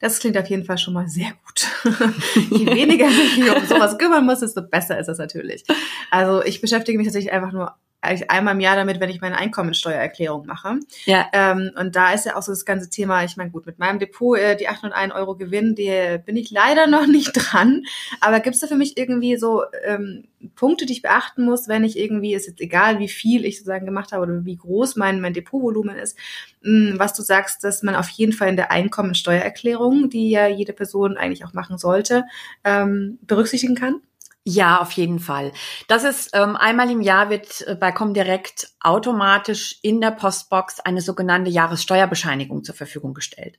Das 0.00 0.18
klingt 0.18 0.36
auf 0.36 0.50
jeden 0.50 0.64
Fall 0.64 0.78
schon 0.78 0.94
mal 0.94 1.06
sehr 1.06 1.30
gut. 1.44 1.68
Je 2.50 2.66
weniger 2.66 3.06
ich 3.06 3.38
mich 3.38 3.54
um 3.54 3.64
sowas 3.66 3.98
kümmern 3.98 4.26
muss, 4.26 4.40
desto 4.40 4.62
besser 4.62 4.98
ist 4.98 5.06
es 5.06 5.18
natürlich. 5.18 5.62
Also 6.10 6.42
ich 6.42 6.60
beschäftige 6.60 6.98
mich 6.98 7.06
tatsächlich 7.06 7.32
einfach 7.32 7.52
nur 7.52 7.76
einmal 8.06 8.54
im 8.54 8.60
Jahr 8.60 8.76
damit, 8.76 9.00
wenn 9.00 9.10
ich 9.10 9.20
meine 9.20 9.36
Einkommensteuererklärung 9.36 10.46
mache. 10.46 10.78
Ja. 11.04 11.26
Ähm, 11.32 11.72
und 11.78 11.96
da 11.96 12.12
ist 12.12 12.26
ja 12.26 12.36
auch 12.36 12.42
so 12.42 12.52
das 12.52 12.64
ganze 12.64 12.90
Thema, 12.90 13.24
ich 13.24 13.36
meine, 13.36 13.50
gut, 13.50 13.66
mit 13.66 13.78
meinem 13.78 13.98
Depot, 13.98 14.38
äh, 14.38 14.56
die 14.56 14.68
801 14.68 15.14
Euro 15.14 15.36
Gewinn, 15.36 15.74
die 15.74 16.18
bin 16.24 16.36
ich 16.36 16.50
leider 16.50 16.86
noch 16.86 17.06
nicht 17.06 17.32
dran. 17.34 17.82
Aber 18.20 18.40
gibt 18.40 18.54
es 18.54 18.60
da 18.60 18.66
für 18.66 18.76
mich 18.76 18.96
irgendwie 18.96 19.36
so 19.36 19.62
ähm, 19.84 20.24
Punkte, 20.54 20.86
die 20.86 20.92
ich 20.92 21.02
beachten 21.02 21.44
muss, 21.44 21.68
wenn 21.68 21.84
ich 21.84 21.98
irgendwie, 21.98 22.34
ist 22.34 22.46
jetzt 22.46 22.60
egal, 22.60 22.98
wie 22.98 23.08
viel 23.08 23.44
ich 23.44 23.58
sozusagen 23.58 23.86
gemacht 23.86 24.12
habe 24.12 24.22
oder 24.22 24.44
wie 24.44 24.56
groß 24.56 24.96
mein, 24.96 25.20
mein 25.20 25.34
Depotvolumen 25.34 25.96
ist, 25.96 26.16
mh, 26.62 26.90
hm, 26.90 26.98
was 26.98 27.14
du 27.14 27.22
sagst, 27.22 27.64
dass 27.64 27.82
man 27.82 27.94
auf 27.94 28.08
jeden 28.10 28.32
Fall 28.32 28.48
in 28.48 28.56
der 28.56 28.70
Einkommensteuererklärung, 28.70 30.10
die 30.10 30.30
ja 30.30 30.46
jede 30.46 30.72
Person 30.72 31.16
eigentlich 31.16 31.44
auch 31.44 31.52
machen 31.52 31.78
sollte, 31.78 32.24
ähm, 32.64 33.18
berücksichtigen 33.22 33.74
kann? 33.74 34.00
Ja, 34.48 34.80
auf 34.80 34.92
jeden 34.92 35.18
Fall. 35.18 35.50
Das 35.88 36.04
ist 36.04 36.30
ähm, 36.32 36.54
einmal 36.54 36.88
im 36.88 37.00
Jahr 37.00 37.30
wird 37.30 37.66
äh, 37.66 37.74
bei 37.74 37.90
Comdirect 37.90 38.68
automatisch 38.78 39.80
in 39.82 40.00
der 40.00 40.12
Postbox 40.12 40.78
eine 40.78 41.00
sogenannte 41.00 41.50
Jahressteuerbescheinigung 41.50 42.62
zur 42.62 42.76
Verfügung 42.76 43.12
gestellt. 43.12 43.58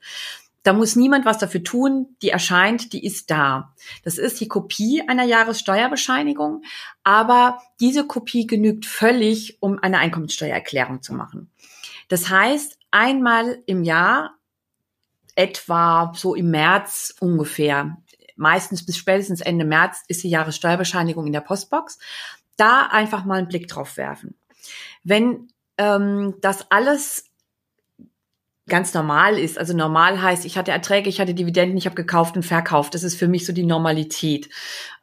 Da 0.63 0.71
muss 0.71 0.95
niemand 0.95 1.25
was 1.25 1.39
dafür 1.39 1.61
tun, 1.61 2.15
die 2.21 2.29
erscheint, 2.29 2.93
die 2.93 3.05
ist 3.05 3.29
da. 3.29 3.73
Das 4.05 4.17
ist 4.17 4.39
die 4.39 4.47
Kopie 4.47 5.03
einer 5.05 5.25
Jahressteuerbescheinigung, 5.25 6.61
aber 7.03 7.59
diese 7.81 8.07
Kopie 8.07 8.47
genügt 8.47 8.85
völlig, 8.85 9.61
um 9.61 9.79
eine 9.79 9.97
Einkommenssteuererklärung 9.99 11.01
zu 11.01 11.13
machen. 11.13 11.51
Das 12.07 12.29
heißt, 12.29 12.79
einmal 12.91 13.61
im 13.65 13.83
Jahr, 13.83 14.35
etwa 15.35 16.13
so 16.15 16.33
im 16.33 16.49
März 16.49 17.13
ungefähr, 17.19 17.97
meistens 18.37 18.85
bis 18.85 18.97
spätestens 18.97 19.41
Ende 19.41 19.65
März 19.65 20.03
ist 20.07 20.23
die 20.23 20.29
Jahressteuerbescheinigung 20.29 21.25
in 21.27 21.33
der 21.33 21.41
Postbox. 21.41 21.99
Da 22.55 22.87
einfach 22.87 23.25
mal 23.25 23.37
einen 23.37 23.47
Blick 23.47 23.67
drauf 23.67 23.97
werfen. 23.97 24.35
Wenn 25.03 25.49
ähm, 25.77 26.35
das 26.41 26.71
alles 26.71 27.25
ganz 28.67 28.93
normal 28.93 29.39
ist. 29.39 29.57
Also 29.57 29.75
normal 29.75 30.21
heißt, 30.21 30.45
ich 30.45 30.57
hatte 30.57 30.71
Erträge, 30.71 31.09
ich 31.09 31.19
hatte 31.19 31.33
Dividenden, 31.33 31.77
ich 31.77 31.85
habe 31.85 31.95
gekauft 31.95 32.35
und 32.35 32.43
verkauft. 32.43 32.93
Das 32.93 33.03
ist 33.03 33.15
für 33.15 33.27
mich 33.27 33.45
so 33.45 33.53
die 33.53 33.65
Normalität. 33.65 34.49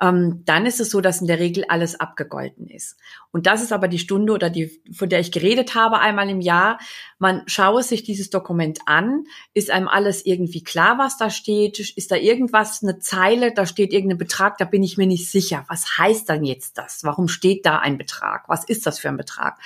Ähm, 0.01 0.43
dann 0.45 0.67
ist 0.67 0.81
es 0.81 0.91
so, 0.91 1.01
dass 1.01 1.21
in 1.21 1.27
der 1.27 1.39
Regel 1.39 1.65
alles 1.69 1.99
abgegolten 1.99 2.69
ist. 2.69 2.99
Und 3.33 3.47
das 3.47 3.63
ist 3.63 3.73
aber 3.73 3.89
die 3.89 3.99
Stunde 3.99 4.33
oder 4.33 4.51
die, 4.51 4.81
von 4.93 5.09
der 5.09 5.21
ich 5.21 5.33
geredet 5.33 5.75
habe, 5.75 5.99
einmal 5.99 6.29
im 6.29 6.41
Jahr. 6.41 6.79
Man 7.19 7.43
schaue 7.47 7.83
sich 7.83 8.03
dieses 8.03 8.31
Dokument 8.31 8.81
an. 8.87 9.25
Ist 9.55 9.71
einem 9.71 9.89
alles 9.89 10.27
irgendwie 10.27 10.63
klar, 10.63 10.99
was 10.99 11.17
da 11.17 11.31
steht? 11.31 11.81
Ist 11.81 12.11
da 12.11 12.17
irgendwas, 12.17 12.83
eine 12.83 12.99
Zeile, 12.99 13.53
da 13.53 13.67
steht 13.67 13.93
irgendein 13.93 14.19
Betrag, 14.19 14.59
da 14.59 14.67
bin 14.67 14.83
ich 14.83 14.99
mir 14.99 15.07
nicht 15.07 15.31
sicher. 15.31 15.65
Was 15.69 15.99
heißt 15.99 16.29
dann 16.29 16.45
jetzt 16.45 16.77
das? 16.77 17.03
Warum 17.03 17.29
steht 17.29 17.65
da 17.65 17.79
ein 17.79 17.99
Betrag? 17.99 18.45
Was 18.49 18.65
ist 18.65 18.87
das 18.87 18.99
für 18.99 19.09
ein 19.09 19.17
Betrag? 19.17 19.59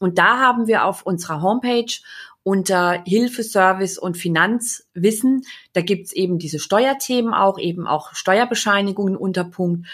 Und 0.00 0.18
da 0.18 0.38
haben 0.38 0.66
wir 0.66 0.84
auf 0.84 1.02
unserer 1.02 1.42
Homepage 1.42 1.92
unter 2.48 3.02
Hilfe, 3.04 3.42
Service 3.44 3.98
und 3.98 4.16
Finanzwissen. 4.16 5.44
Da 5.74 5.82
gibt's 5.82 6.12
eben 6.12 6.38
diese 6.38 6.58
Steuerthemen 6.58 7.34
auch, 7.34 7.58
eben 7.58 7.86
auch 7.86 8.14
Steuerbescheinigungen 8.14 9.18
unter 9.18 9.44
Punkt. 9.44 9.86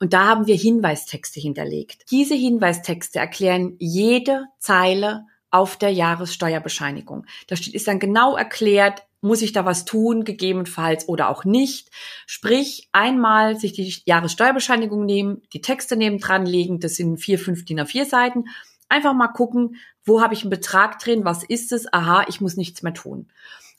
Und 0.00 0.12
da 0.12 0.26
haben 0.26 0.48
wir 0.48 0.56
Hinweistexte 0.56 1.38
hinterlegt. 1.38 2.10
Diese 2.10 2.34
Hinweistexte 2.34 3.20
erklären 3.20 3.76
jede 3.78 4.46
Zeile 4.58 5.24
auf 5.52 5.76
der 5.76 5.92
Jahressteuerbescheinigung. 5.92 7.26
Da 7.46 7.54
steht, 7.54 7.74
ist 7.74 7.86
dann 7.86 8.00
genau 8.00 8.36
erklärt, 8.36 9.04
muss 9.20 9.40
ich 9.40 9.52
da 9.52 9.64
was 9.64 9.84
tun, 9.84 10.24
gegebenenfalls 10.24 11.08
oder 11.08 11.28
auch 11.28 11.44
nicht. 11.44 11.90
Sprich, 12.26 12.88
einmal 12.90 13.56
sich 13.56 13.72
die 13.72 13.94
Jahressteuerbescheinigung 14.04 15.04
nehmen, 15.06 15.42
die 15.52 15.60
Texte 15.60 15.94
neben 15.96 16.18
dran 16.18 16.44
legen, 16.44 16.80
das 16.80 16.96
sind 16.96 17.18
vier, 17.18 17.38
fünf 17.38 17.64
DIN 17.64 17.78
A4 17.78 18.04
Seiten 18.04 18.46
Einfach 18.90 19.14
mal 19.14 19.28
gucken, 19.28 19.76
wo 20.04 20.20
habe 20.20 20.34
ich 20.34 20.42
einen 20.42 20.50
Betrag 20.50 20.98
drin, 20.98 21.24
was 21.24 21.44
ist 21.44 21.72
es? 21.72 21.90
Aha, 21.92 22.24
ich 22.28 22.40
muss 22.40 22.56
nichts 22.56 22.82
mehr 22.82 22.92
tun. 22.92 23.28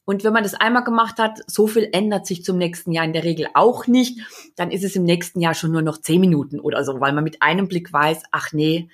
Und 0.06 0.24
wenn 0.24 0.34
man 0.34 0.44
das 0.44 0.56
einmal 0.56 0.84
gemacht 0.84 1.20
hat, 1.20 1.42
so 1.48 1.68
viel 1.68 1.88
ändert 1.92 2.26
sich 2.26 2.44
zum 2.44 2.58
nächsten 2.58 2.92
Jahr 2.92 3.06
in 3.06 3.14
der 3.14 3.24
Regel 3.24 3.48
auch 3.54 3.88
nicht, 3.88 4.20
dann 4.56 4.72
ist 4.72 4.84
es 4.84 4.96
im 4.96 5.04
nächsten 5.04 5.42
Jahr 5.42 5.54
schon 5.54 5.72
nur 5.72 5.84
noch 5.84 6.00
zehn 6.00 6.20
Minuten 6.20 6.60
oder 6.60 6.84
so, 6.84 7.00
weil 7.00 7.14
man 7.14 7.24
mit 7.24 7.42
einem 7.42 7.68
Blick 7.68 7.94
weiß, 7.94 8.24
ach 8.32 8.52
nee, 8.52 8.90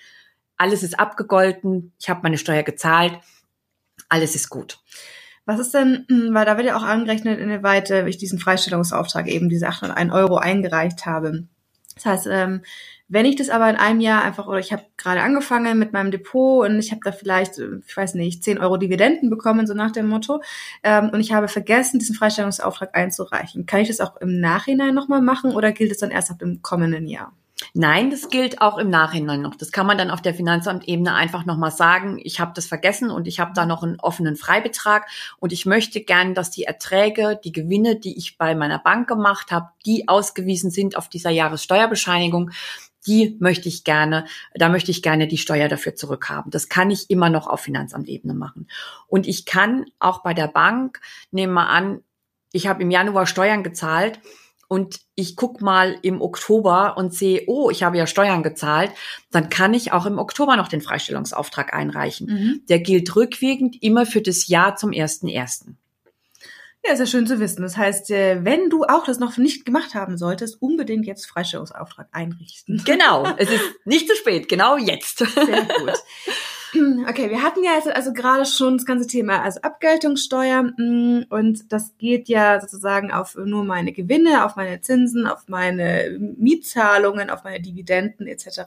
alles 0.58 0.84
ist 0.84 0.99
abgegolten, 0.99 1.93
ich 1.99 2.10
habe 2.10 2.21
meine 2.23 2.38
Steuer 2.38 2.63
gezahlt, 2.63 3.19
alles 4.10 4.36
ist 4.36 4.49
gut. 4.49 4.80
Was 5.45 5.60
ist 5.60 5.73
denn, 5.73 6.06
weil 6.34 6.45
da 6.45 6.58
wird 6.58 6.67
ja 6.67 6.75
auch 6.75 6.84
angerechnet, 6.84 7.39
inwieweit 7.39 7.89
ich 7.89 8.17
diesen 8.17 8.39
Freistellungsauftrag 8.39 9.27
eben 9.27 9.47
diese 9.49 9.67
801 9.67 10.12
Euro 10.12 10.38
eingereicht 10.38 11.06
habe. 11.06 11.47
Das 11.95 12.06
heißt, 12.06 12.27
ähm, 12.30 12.63
wenn 13.10 13.26
ich 13.26 13.36
das 13.36 13.50
aber 13.50 13.70
in 13.70 13.78
einem 13.78 14.02
Jahr 14.02 14.24
einfach, 14.24 14.48
oder 14.48 14.60
ich 14.60 14.74
habe 14.74 14.84
gerade 14.98 15.22
angefangen 15.22 15.80
mit 15.80 15.93
meinem 15.93 16.12
Depot 16.12 16.67
und 16.67 16.80
ich 16.80 16.91
habe 16.91 17.02
da 17.04 17.12
vielleicht, 17.12 17.58
ich 17.58 17.98
weiß 17.98 18.15
nicht, 18.15 18.43
10 18.43 18.60
Euro 18.60 18.78
Dividenden 18.78 19.30
bekommen, 19.30 19.65
so 19.65 19.74
nach 19.74 19.91
dem 19.91 20.10
Motto, 20.10 20.41
ähm, 20.84 21.10
und 21.12 21.20
ich 21.20 21.32
habe 21.32 21.48
vergessen, 21.48 22.00
diesen 22.00 22.15
Freistellungsauftrag 22.15 22.96
einzureichen, 22.96 23.65
kann 23.65 23.82
ich 23.82 23.88
das 23.88 24.02
auch 24.02 24.17
im 24.17 24.39
Nachhinein 24.39 24.93
nochmal 24.93 25.22
machen 25.22 25.54
oder 25.54 25.72
gilt 25.72 25.91
es 25.91 26.00
dann 26.00 26.12
erst 26.12 26.32
ab 26.32 26.39
dem 26.39 26.62
kommenden 26.62 27.08
Jahr? 27.08 27.34
Nein, 27.74 28.12
das 28.12 28.30
gilt 28.30 28.62
auch 28.62 28.78
im 28.78 28.89
Nachhinein 28.89 29.41
noch. 29.41 29.56
Das 29.56 29.72
kann 29.72 29.88
man 29.88 29.98
dann 29.98 30.12
auf 30.12 30.22
der 30.22 30.34
Finanzamtebene 30.34 31.13
einfach 31.13 31.46
nochmal 31.46 31.72
sagen, 31.72 32.20
ich 32.24 32.39
habe 32.39 32.52
das 32.54 32.67
vergessen 32.67 33.10
und 33.10 33.28
ich 33.28 33.39
habe 33.39 33.52
da 33.56 33.65
noch 33.65 33.84
einen 33.84 34.00
offenen 34.00 34.36
Freibetrag 34.36 35.08
und 35.39 35.52
ich 35.52 35.65
möchte 35.65 36.02
gern, 36.02 36.34
dass 36.34 36.52
die 36.52 36.63
Erträge, 36.63 37.39
die 37.43 37.52
Gewinne, 37.52 37.96
die 37.96 38.17
ich 38.17 38.38
bei 38.38 38.54
meiner 38.56 38.80
Bank 38.80 39.08
gemacht 39.08 39.52
habe, 39.52 39.70
die 39.86 40.08
ausgewiesen 40.08 40.72
sind 40.72 40.98
auf 40.98 41.10
dieser 41.10 41.32
Jahressteuerbescheinigung, 41.32 42.52
die 43.08 43.38
möchte 43.39 43.70
ich 43.70 43.84
gerne, 43.84 44.26
da 44.54 44.70
möchte 44.70 44.91
ich 44.91 45.02
gerne 45.02 45.28
die 45.28 45.38
Steuer 45.38 45.67
dafür 45.67 45.96
zurückhaben. 45.96 46.52
Das 46.52 46.70
kann 46.70 46.91
ich 46.91 47.10
immer 47.10 47.30
noch 47.30 47.48
auf 47.48 47.62
Finanzamtebene 47.62 48.34
machen. 48.34 48.67
Und 49.08 49.28
ich 49.28 49.46
kann 49.46 49.86
auch 50.00 50.22
bei 50.22 50.34
der 50.34 50.48
Bank, 50.48 51.00
nehmen 51.32 51.54
wir 51.54 51.70
an, 51.70 52.02
ich 52.52 52.67
habe 52.67 52.82
im 52.82 52.91
Januar 52.91 53.26
Steuern 53.26 53.63
gezahlt 53.63 54.20
und 54.67 55.00
ich 55.15 55.36
guck 55.36 55.62
mal 55.62 55.98
im 56.02 56.22
Oktober 56.22 56.98
und 56.98 57.13
sehe, 57.13 57.43
oh, 57.48 57.70
ich 57.70 57.84
habe 57.84 57.98
ja 57.98 58.08
Steuern 58.08 58.43
gezahlt, 58.43 58.91
dann 59.32 59.50
kann 59.50 59.74
ich 59.74 59.91
auch 59.91 60.06
im 60.06 60.20
Oktober 60.20 60.58
noch 60.58 60.67
den 60.67 60.82
Freistellungsauftrag 60.82 61.74
einreichen. 61.74 62.28
Mhm. 62.28 62.62
Der 62.67 62.80
gilt 62.80 63.15
rückwirkend 63.15 63.82
immer 63.82 64.06
für 64.06 64.22
das 64.22 64.48
Jahr 64.48 64.76
zum 64.76 64.91
ersten 64.91 65.28
ersten. 65.28 65.78
Ja, 66.88 66.93
ist 66.93 67.00
ja 67.00 67.06
schön 67.06 67.28
zu 67.28 67.41
wissen. 67.41 67.63
Das 67.63 67.76
heißt, 67.76 68.12
äh, 68.12 68.45
wenn 68.45 68.69
du 68.69 68.86
auch 68.86 69.04
das 69.04 69.19
noch 69.19 69.36
nicht 69.36 69.65
gemacht 69.65 69.93
haben 69.93 70.17
solltest, 70.17 70.62
unbedingt 70.62 71.06
jetzt 71.06 71.26
Freistellungsauftrag 71.26 72.08
einrichten. 72.13 72.82
Genau, 72.86 73.28
es 73.38 73.50
ist 73.50 73.63
nicht 73.84 74.08
zu 74.08 74.15
spät, 74.15 74.47
genau 74.47 74.78
jetzt. 74.78 75.17
Sehr 75.17 75.65
gut. 75.65 75.93
Okay, 77.08 77.30
wir 77.30 77.41
hatten 77.41 77.63
ja 77.63 77.75
also, 77.75 77.89
also 77.91 78.13
gerade 78.13 78.45
schon 78.45 78.77
das 78.77 78.86
ganze 78.86 79.08
Thema, 79.08 79.41
also 79.41 79.62
Abgeltungssteuer 79.62 80.63
mm, 80.63 81.25
und 81.30 81.71
das 81.71 81.97
geht 81.97 82.27
ja 82.27 82.60
sozusagen 82.60 83.12
auf 83.12 83.36
nur 83.36 83.63
meine 83.63 83.93
Gewinne, 83.93 84.45
auf 84.45 84.56
meine 84.56 84.82
Zinsen, 84.82 85.27
auf 85.27 85.47
meine 85.47 86.17
Mietzahlungen, 86.38 87.30
auf 87.30 87.43
meine 87.43 87.62
Dividenden 87.62 88.27
etc. 88.27 88.62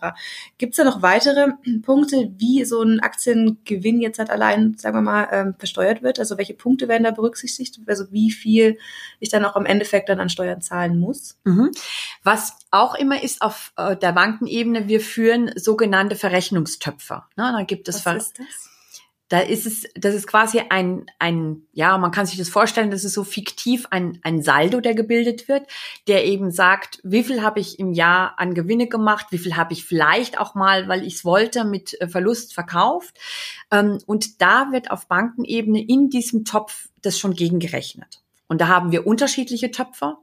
Gibt 0.58 0.72
es 0.72 0.76
da 0.78 0.84
noch 0.84 1.02
weitere 1.02 1.48
Punkte, 1.82 2.32
wie 2.38 2.64
so 2.64 2.82
ein 2.82 3.00
Aktiengewinn 3.00 4.00
jetzt 4.00 4.18
halt 4.18 4.30
allein, 4.30 4.74
sagen 4.78 4.96
wir 4.96 5.02
mal, 5.02 5.28
ähm, 5.32 5.54
versteuert 5.58 6.02
wird? 6.02 6.18
Also 6.18 6.38
welche 6.38 6.54
Punkte 6.54 6.88
werden 6.88 7.04
da 7.04 7.10
berücksichtigt? 7.10 7.80
Also 7.86 8.10
wie 8.10 8.30
viel 8.30 8.78
ich 9.18 9.28
dann 9.28 9.44
auch 9.44 9.56
im 9.56 9.66
Endeffekt 9.66 10.08
dann 10.08 10.20
an 10.20 10.30
Steuern 10.30 10.60
zahlen 10.62 10.98
muss? 10.98 11.38
Mhm. 11.44 11.70
Was 12.22 12.56
auch 12.70 12.94
immer 12.94 13.22
ist 13.22 13.42
auf 13.42 13.72
äh, 13.76 13.96
der 13.96 14.12
Bankenebene, 14.12 14.88
wir 14.88 15.00
führen 15.00 15.50
sogenannte 15.56 16.16
Verrechnungstöpfe. 16.16 17.22
Ne, 17.36 17.52
da 17.56 17.62
gibt 17.64 17.88
es 17.96 18.06
Was 18.06 18.26
ist 18.26 18.38
das? 18.38 18.70
Da 19.30 19.38
ist 19.38 19.64
es, 19.64 19.84
das 19.94 20.16
ist 20.16 20.26
quasi 20.26 20.60
ein, 20.70 21.06
ein, 21.20 21.62
ja, 21.72 21.96
man 21.98 22.10
kann 22.10 22.26
sich 22.26 22.36
das 22.36 22.48
vorstellen, 22.48 22.90
das 22.90 23.04
ist 23.04 23.14
so 23.14 23.22
fiktiv 23.22 23.86
ein, 23.90 24.18
ein 24.22 24.42
Saldo, 24.42 24.80
der 24.80 24.96
gebildet 24.96 25.46
wird, 25.46 25.68
der 26.08 26.24
eben 26.24 26.50
sagt, 26.50 26.98
wie 27.04 27.22
viel 27.22 27.40
habe 27.40 27.60
ich 27.60 27.78
im 27.78 27.92
Jahr 27.92 28.40
an 28.40 28.54
Gewinne 28.54 28.88
gemacht, 28.88 29.26
wie 29.30 29.38
viel 29.38 29.56
habe 29.56 29.72
ich 29.72 29.84
vielleicht 29.84 30.40
auch 30.40 30.56
mal, 30.56 30.88
weil 30.88 31.06
ich 31.06 31.14
es 31.14 31.24
wollte, 31.24 31.64
mit 31.64 31.98
äh, 32.00 32.08
Verlust 32.08 32.54
verkauft. 32.54 33.20
Ähm, 33.70 33.98
und 34.04 34.42
da 34.42 34.72
wird 34.72 34.90
auf 34.90 35.06
Bankenebene 35.06 35.80
in 35.80 36.10
diesem 36.10 36.44
Topf 36.44 36.88
das 37.00 37.16
schon 37.16 37.34
gegengerechnet. 37.34 38.22
Und 38.48 38.60
da 38.60 38.66
haben 38.66 38.90
wir 38.90 39.06
unterschiedliche 39.06 39.70
Töpfe. 39.70 40.16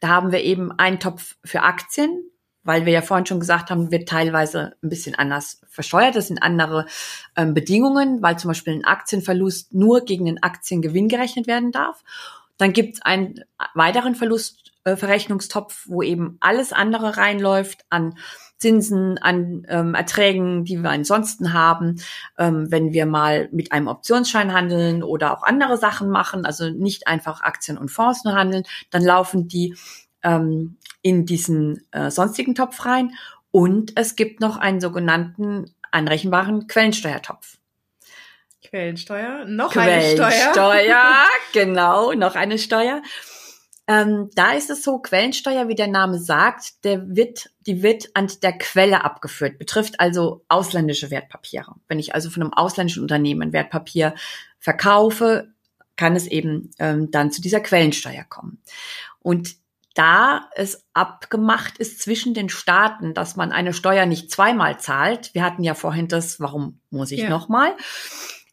Da 0.00 0.08
haben 0.08 0.32
wir 0.32 0.42
eben 0.42 0.72
einen 0.72 0.98
Topf 0.98 1.36
für 1.44 1.60
Aktien, 1.60 2.24
weil 2.66 2.84
wir 2.84 2.92
ja 2.92 3.02
vorhin 3.02 3.26
schon 3.26 3.40
gesagt 3.40 3.70
haben, 3.70 3.90
wird 3.90 4.08
teilweise 4.08 4.74
ein 4.82 4.88
bisschen 4.88 5.14
anders 5.14 5.60
versteuert. 5.68 6.16
Das 6.16 6.28
sind 6.28 6.42
andere 6.42 6.86
ähm, 7.36 7.54
Bedingungen, 7.54 8.22
weil 8.22 8.38
zum 8.38 8.48
Beispiel 8.48 8.74
ein 8.74 8.84
Aktienverlust 8.84 9.74
nur 9.74 10.04
gegen 10.04 10.26
den 10.26 10.42
Aktiengewinn 10.42 11.08
gerechnet 11.08 11.46
werden 11.46 11.72
darf. 11.72 12.02
Dann 12.58 12.72
gibt 12.72 12.94
es 12.94 13.02
einen 13.02 13.44
weiteren 13.74 14.14
Verlustverrechnungstopf, 14.14 15.86
äh, 15.86 15.90
wo 15.90 16.02
eben 16.02 16.38
alles 16.40 16.72
andere 16.72 17.16
reinläuft 17.16 17.84
an 17.90 18.16
Zinsen, 18.58 19.18
an 19.18 19.66
ähm, 19.68 19.94
Erträgen, 19.94 20.64
die 20.64 20.78
wir 20.78 20.90
ansonsten 20.90 21.52
haben, 21.52 21.96
ähm, 22.38 22.70
wenn 22.70 22.92
wir 22.92 23.04
mal 23.04 23.48
mit 23.52 23.72
einem 23.72 23.86
Optionsschein 23.86 24.54
handeln 24.54 25.02
oder 25.02 25.36
auch 25.36 25.42
andere 25.42 25.76
Sachen 25.76 26.08
machen, 26.08 26.46
also 26.46 26.70
nicht 26.70 27.06
einfach 27.06 27.42
Aktien 27.42 27.76
und 27.76 27.90
Fonds 27.90 28.24
nur 28.24 28.34
handeln, 28.34 28.64
dann 28.90 29.02
laufen 29.02 29.46
die 29.46 29.76
ähm, 30.22 30.78
in 31.06 31.24
diesen 31.24 31.86
äh, 31.92 32.10
sonstigen 32.10 32.56
Topf 32.56 32.84
rein. 32.84 33.14
Und 33.52 33.92
es 33.94 34.16
gibt 34.16 34.40
noch 34.40 34.56
einen 34.56 34.80
sogenannten 34.80 35.72
anrechenbaren 35.92 36.66
Quellensteuertopf. 36.66 37.58
Quellensteuer, 38.64 39.44
noch 39.44 39.70
Quellensteuer. 39.70 40.26
eine 40.26 40.50
Steuer, 40.50 41.26
genau, 41.52 42.12
noch 42.14 42.34
eine 42.34 42.58
Steuer. 42.58 43.02
Ähm, 43.86 44.30
da 44.34 44.54
ist 44.54 44.68
es 44.68 44.82
so, 44.82 44.98
Quellensteuer, 44.98 45.68
wie 45.68 45.76
der 45.76 45.86
Name 45.86 46.18
sagt, 46.18 46.84
der 46.84 47.06
wird, 47.06 47.50
die 47.60 47.84
wird 47.84 48.08
an 48.14 48.28
der 48.42 48.58
Quelle 48.58 49.04
abgeführt, 49.04 49.60
betrifft 49.60 50.00
also 50.00 50.44
ausländische 50.48 51.12
Wertpapiere. 51.12 51.76
Wenn 51.86 52.00
ich 52.00 52.16
also 52.16 52.30
von 52.30 52.42
einem 52.42 52.52
ausländischen 52.52 53.02
Unternehmen 53.02 53.42
ein 53.42 53.52
Wertpapier 53.52 54.16
verkaufe, 54.58 55.52
kann 55.94 56.16
es 56.16 56.26
eben 56.26 56.72
ähm, 56.80 57.12
dann 57.12 57.30
zu 57.30 57.40
dieser 57.40 57.60
Quellensteuer 57.60 58.24
kommen. 58.24 58.60
Und 59.20 59.54
da 59.96 60.48
es 60.54 60.86
abgemacht 60.92 61.78
ist 61.78 62.00
zwischen 62.00 62.34
den 62.34 62.50
Staaten, 62.50 63.14
dass 63.14 63.34
man 63.34 63.50
eine 63.50 63.72
Steuer 63.72 64.04
nicht 64.04 64.30
zweimal 64.30 64.78
zahlt, 64.78 65.32
wir 65.34 65.42
hatten 65.42 65.64
ja 65.64 65.74
vorhin 65.74 66.06
das, 66.06 66.38
warum 66.38 66.80
muss 66.90 67.10
ich 67.10 67.20
ja. 67.20 67.30
nochmal, 67.30 67.74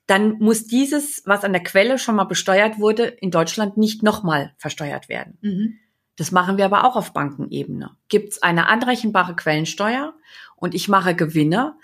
dann 0.08 0.40
muss 0.40 0.68
dieses, 0.68 1.22
was 1.26 1.44
an 1.44 1.52
der 1.52 1.64
Quelle 1.64 2.00
schon 2.00 2.16
mal 2.16 2.24
besteuert 2.24 2.80
wurde, 2.80 3.04
in 3.04 3.30
Deutschland 3.30 3.78
nicht 3.78 4.04
nochmal 4.04 4.54
versteuert 4.58 5.10
werden. 5.10 5.38
Mhm. 5.42 5.80
Das 6.16 6.32
machen 6.32 6.58
wir 6.58 6.66
aber 6.66 6.86
auch 6.86 6.96
auf 6.96 7.12
Bankenebene. 7.12 7.92
Gibt 8.08 8.30
es 8.34 8.42
eine 8.42 8.68
anrechenbare 8.68 9.36
Quellensteuer 9.36 10.14
und 10.56 10.74
ich 10.74 10.88
mache 10.88 11.14
Gewinne, 11.14 11.76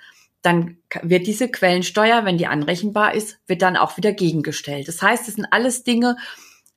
dann 0.41 0.77
wird 1.01 1.27
diese 1.27 1.49
Quellensteuer, 1.49 2.23
wenn 2.23 2.37
die 2.37 2.47
anrechenbar 2.47 3.13
ist, 3.13 3.39
wird 3.47 3.61
dann 3.61 3.75
auch 3.75 3.97
wieder 3.97 4.13
gegengestellt. 4.13 4.87
Das 4.87 5.01
heißt, 5.01 5.27
es 5.27 5.35
sind 5.35 5.47
alles 5.51 5.83
Dinge, 5.83 6.15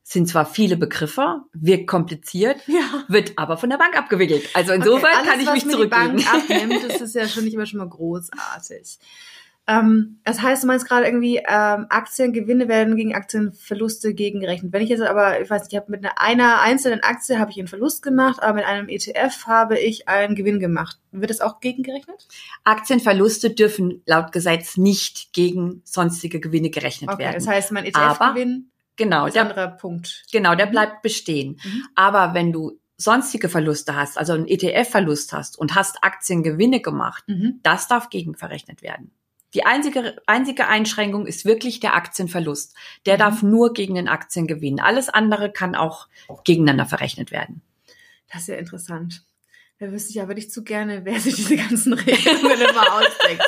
sind 0.03 0.29
zwar 0.29 0.47
viele 0.47 0.77
Begriffe, 0.77 1.43
wirkt 1.53 1.87
kompliziert, 1.87 2.61
ja. 2.67 3.05
wird 3.09 3.33
aber 3.37 3.57
von 3.57 3.71
der 3.71 3.79
Bank 3.79 3.97
abgewickelt. 3.97 4.49
Also 4.55 4.73
insofern 4.73 5.13
okay, 5.13 5.17
alles, 5.17 5.29
kann 5.29 5.41
ich 5.41 5.53
mich 5.53 5.73
zurücklegen. 5.73 6.17
Die 6.17 6.25
Bank 6.25 6.35
abnimmt, 6.35 6.85
das 6.89 7.01
ist 7.01 7.15
ja 7.15 7.29
schon 7.29 7.45
nicht 7.45 7.55
immer 7.55 7.67
schon 7.67 7.79
mal 7.79 7.89
großartig. 7.89 8.99
Ähm, 9.69 10.19
das 10.25 10.43
heißt, 10.43 10.65
du 10.65 10.67
meinst 10.67 10.89
gerade 10.89 11.07
irgendwie, 11.07 11.37
ähm, 11.37 11.87
Aktiengewinne 11.89 12.67
werden 12.67 12.97
gegen 12.97 13.15
Aktienverluste 13.15 14.13
gegengerechnet. 14.13 14.73
Wenn 14.73 14.83
ich 14.83 14.89
jetzt 14.89 15.03
aber, 15.03 15.41
ich 15.41 15.49
weiß 15.49 15.63
nicht, 15.63 15.73
ich 15.73 15.79
habe 15.79 15.91
mit 15.91 16.05
einer, 16.17 16.61
einzelnen 16.61 17.01
Aktie 17.05 17.39
habe 17.39 17.53
ich 17.53 17.59
einen 17.59 17.69
Verlust 17.69 18.03
gemacht, 18.03 18.43
aber 18.43 18.55
mit 18.55 18.65
einem 18.65 18.89
ETF 18.89 19.47
habe 19.47 19.79
ich 19.79 20.09
einen 20.09 20.35
Gewinn 20.35 20.59
gemacht. 20.59 20.99
Wird 21.13 21.31
das 21.31 21.41
auch 21.41 21.61
gegengerechnet? 21.61 22.27
Aktienverluste 22.65 23.51
dürfen 23.51 24.03
laut 24.05 24.33
Gesetz 24.33 24.77
nicht 24.77 25.33
gegen 25.33 25.83
sonstige 25.85 26.41
Gewinne 26.41 26.71
gerechnet 26.71 27.11
Okay, 27.11 27.23
werden. 27.23 27.35
das 27.35 27.47
heißt, 27.47 27.71
mein 27.71 27.85
ETF-Gewinn 27.85 28.72
genau, 28.97 29.25
ein 29.25 29.33
der, 29.33 29.43
anderer 29.43 29.69
Punkt. 29.69 30.25
genau, 30.33 30.55
der 30.55 30.67
Mhm. 30.67 30.71
bleibt 30.71 31.03
bestehen. 31.03 31.59
Mhm. 31.65 31.85
Aber 31.95 32.35
wenn 32.35 32.53
du 32.53 32.79
sonstige 32.97 33.49
Verluste 33.49 33.97
hast, 33.97 34.17
also 34.19 34.33
einen 34.35 34.47
ETF-Verlust 34.47 35.33
hast 35.33 35.59
und 35.59 35.75
hast 35.75 36.03
Aktiengewinne 36.05 36.81
gemacht, 36.81 37.25
Mhm. 37.27 37.61
das 37.63 37.89
darf 37.89 38.11
gegenverrechnet 38.11 38.83
werden. 38.83 39.11
Die 39.55 39.67
einzige, 39.67 40.17
einzige 40.27 40.67
Einschränkung 40.69 41.27
ist 41.27 41.45
wirklich 41.45 41.79
der 41.81 41.95
Aktienverlust. 41.95 42.75
Der 43.05 43.15
Mhm. 43.15 43.19
darf 43.19 43.43
nur 43.43 43.73
gegen 43.75 43.95
den 43.97 44.09
Aktiengewinn. 44.09 44.81
Alles 44.81 45.09
andere 45.09 45.51
kann 45.53 45.75
auch 45.75 46.09
gegeneinander 46.45 46.87
verrechnet 46.87 47.31
werden. 47.33 47.61
Das 48.33 48.43
ist 48.43 48.49
ja 48.49 48.55
interessant. 48.57 49.25
Da 49.79 49.91
wüsste 49.91 50.11
ich 50.11 50.15
ja 50.15 50.29
wirklich 50.29 50.49
zu 50.51 50.63
gerne, 50.63 51.05
wer 51.05 51.19
sich 51.19 51.35
diese 51.35 51.57
ganzen 51.57 51.93
Regelungen 51.95 52.61
immer 52.61 52.95
ausdenkt. 52.95 53.43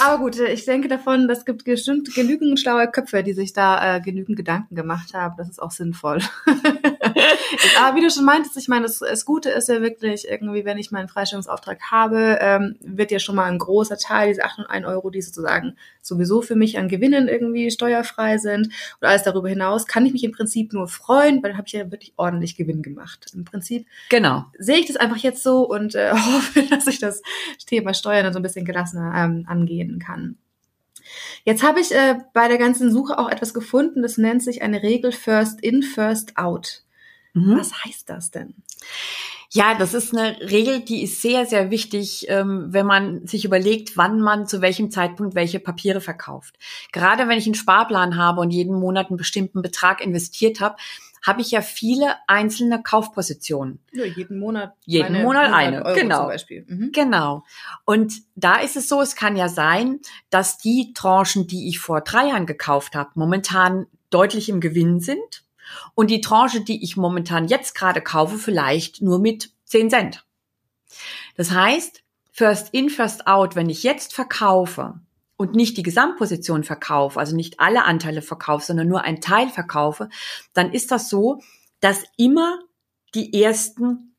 Aber 0.00 0.18
gut, 0.18 0.38
äh, 0.38 0.52
ich 0.52 0.64
denke 0.64 0.88
davon, 0.88 1.28
das 1.28 1.44
gibt 1.44 1.64
bestimmt 1.64 2.14
genügend 2.14 2.58
schlaue 2.60 2.90
Köpfe, 2.90 3.22
die 3.22 3.32
sich 3.32 3.52
da 3.52 3.96
äh, 3.96 4.00
genügend 4.00 4.36
Gedanken 4.36 4.74
gemacht 4.74 5.14
haben. 5.14 5.34
Das 5.36 5.48
ist 5.48 5.62
auch 5.62 5.70
sinnvoll. 5.70 6.20
Aber 7.80 7.96
wie 7.96 8.02
du 8.02 8.10
schon 8.10 8.24
meintest, 8.24 8.56
ich 8.56 8.68
meine, 8.68 8.86
das, 8.86 8.98
das 8.98 9.24
Gute 9.24 9.50
ist 9.50 9.68
ja 9.68 9.80
wirklich 9.80 10.28
irgendwie, 10.28 10.64
wenn 10.64 10.78
ich 10.78 10.90
meinen 10.90 11.08
Freistellungsauftrag 11.08 11.80
habe, 11.90 12.38
ähm, 12.40 12.76
wird 12.80 13.10
ja 13.10 13.18
schon 13.18 13.36
mal 13.36 13.50
ein 13.50 13.58
großer 13.58 13.96
Teil, 13.98 14.28
diese 14.28 14.44
801 14.44 14.86
Euro, 14.86 15.10
die 15.10 15.22
sozusagen 15.22 15.76
sowieso 16.00 16.42
für 16.42 16.56
mich 16.56 16.78
an 16.78 16.88
Gewinnen 16.88 17.28
irgendwie 17.28 17.70
steuerfrei 17.70 18.38
sind. 18.38 18.66
Und 19.00 19.08
alles 19.08 19.22
darüber 19.22 19.48
hinaus 19.48 19.86
kann 19.86 20.06
ich 20.06 20.12
mich 20.12 20.24
im 20.24 20.32
Prinzip 20.32 20.72
nur 20.72 20.88
freuen, 20.88 21.42
weil 21.42 21.50
dann 21.50 21.58
habe 21.58 21.66
ich 21.66 21.72
ja 21.72 21.90
wirklich 21.90 22.12
ordentlich 22.16 22.56
Gewinn 22.56 22.82
gemacht. 22.82 23.26
Im 23.34 23.44
Prinzip 23.44 23.86
Genau. 24.08 24.44
sehe 24.58 24.78
ich 24.78 24.86
das 24.86 24.96
einfach 24.96 25.18
jetzt 25.18 25.42
so 25.42 25.68
und 25.68 25.94
äh, 25.94 26.12
hoffe, 26.12 26.62
dass 26.68 26.86
ich 26.86 26.98
das 26.98 27.22
Thema 27.66 27.94
Steuern 27.94 28.24
dann 28.24 28.32
so 28.32 28.38
ein 28.38 28.42
bisschen 28.42 28.64
gelassener 28.64 29.12
ähm, 29.16 29.44
angehen 29.48 29.98
kann. 29.98 30.36
Jetzt 31.44 31.62
habe 31.62 31.80
ich 31.80 31.92
äh, 31.92 32.16
bei 32.32 32.48
der 32.48 32.58
ganzen 32.58 32.90
Suche 32.92 33.18
auch 33.18 33.28
etwas 33.28 33.54
gefunden, 33.54 34.02
das 34.02 34.18
nennt 34.18 34.42
sich 34.42 34.62
eine 34.62 34.82
Regel 34.82 35.12
First 35.12 35.60
in, 35.60 35.82
First 35.82 36.36
out. 36.36 36.82
Mhm. 37.34 37.58
Was 37.58 37.84
heißt 37.84 38.08
das 38.08 38.30
denn? 38.30 38.54
Ja, 39.54 39.74
das 39.74 39.92
ist 39.92 40.16
eine 40.16 40.40
Regel, 40.40 40.80
die 40.80 41.02
ist 41.02 41.20
sehr, 41.20 41.44
sehr 41.44 41.70
wichtig, 41.70 42.26
ähm, 42.28 42.68
wenn 42.70 42.86
man 42.86 43.26
sich 43.26 43.44
überlegt, 43.44 43.98
wann 43.98 44.18
man 44.20 44.46
zu 44.46 44.62
welchem 44.62 44.90
Zeitpunkt 44.90 45.34
welche 45.34 45.60
Papiere 45.60 46.00
verkauft. 46.00 46.58
Gerade 46.90 47.28
wenn 47.28 47.36
ich 47.36 47.44
einen 47.44 47.54
Sparplan 47.54 48.16
habe 48.16 48.40
und 48.40 48.50
jeden 48.50 48.74
Monat 48.74 49.08
einen 49.10 49.18
bestimmten 49.18 49.60
Betrag 49.60 50.02
investiert 50.02 50.60
habe, 50.60 50.76
habe 51.24 51.42
ich 51.42 51.50
ja 51.50 51.60
viele 51.60 52.16
einzelne 52.26 52.82
Kaufpositionen. 52.82 53.78
Ja, 53.92 54.04
jeden 54.04 54.38
Monat. 54.38 54.74
Jeden 54.86 55.12
meine 55.12 55.24
Monat 55.24 55.52
100 55.52 55.54
eine, 55.54 55.84
Euro 55.84 55.94
genau. 55.94 56.18
Zum 56.20 56.26
Beispiel. 56.28 56.64
Mhm. 56.66 56.90
Genau. 56.92 57.44
Und 57.84 58.14
da 58.34 58.56
ist 58.56 58.76
es 58.76 58.88
so, 58.88 59.00
es 59.02 59.14
kann 59.14 59.36
ja 59.36 59.48
sein, 59.48 60.00
dass 60.30 60.58
die 60.58 60.92
Tranchen, 60.94 61.46
die 61.46 61.68
ich 61.68 61.78
vor 61.78 62.00
drei 62.00 62.28
Jahren 62.28 62.46
gekauft 62.46 62.96
habe, 62.96 63.10
momentan 63.14 63.86
deutlich 64.10 64.48
im 64.48 64.60
Gewinn 64.60 64.98
sind 64.98 65.44
und 65.94 66.10
die 66.10 66.20
Tranche, 66.20 66.60
die 66.60 66.82
ich 66.82 66.96
momentan 66.96 67.48
jetzt 67.48 67.74
gerade 67.74 68.00
kaufe, 68.00 68.38
vielleicht 68.38 69.02
nur 69.02 69.18
mit 69.18 69.52
10 69.66 69.90
Cent. 69.90 70.24
Das 71.36 71.50
heißt, 71.50 72.02
first 72.30 72.68
in, 72.72 72.90
first 72.90 73.26
out, 73.26 73.56
wenn 73.56 73.70
ich 73.70 73.82
jetzt 73.82 74.14
verkaufe 74.14 75.00
und 75.36 75.54
nicht 75.54 75.76
die 75.76 75.82
Gesamtposition 75.82 76.64
verkaufe, 76.64 77.18
also 77.18 77.34
nicht 77.34 77.60
alle 77.60 77.84
Anteile 77.84 78.22
verkaufe, 78.22 78.64
sondern 78.64 78.88
nur 78.88 79.02
einen 79.02 79.20
Teil 79.20 79.48
verkaufe, 79.48 80.08
dann 80.52 80.72
ist 80.72 80.90
das 80.90 81.08
so, 81.08 81.40
dass 81.80 82.04
immer 82.16 82.58
die 83.14 83.42
ersten 83.42 84.14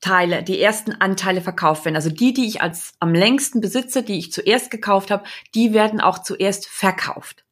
Teile, 0.00 0.42
die 0.42 0.60
ersten 0.60 0.92
Anteile 0.92 1.40
verkauft 1.40 1.84
werden. 1.84 1.96
Also 1.96 2.10
die, 2.10 2.32
die 2.32 2.46
ich 2.46 2.60
als 2.62 2.94
am 3.00 3.14
längsten 3.14 3.60
besitze, 3.60 4.02
die 4.02 4.18
ich 4.18 4.32
zuerst 4.32 4.70
gekauft 4.70 5.10
habe, 5.10 5.24
die 5.54 5.72
werden 5.72 6.00
auch 6.00 6.18
zuerst 6.20 6.66
verkauft. 6.68 7.45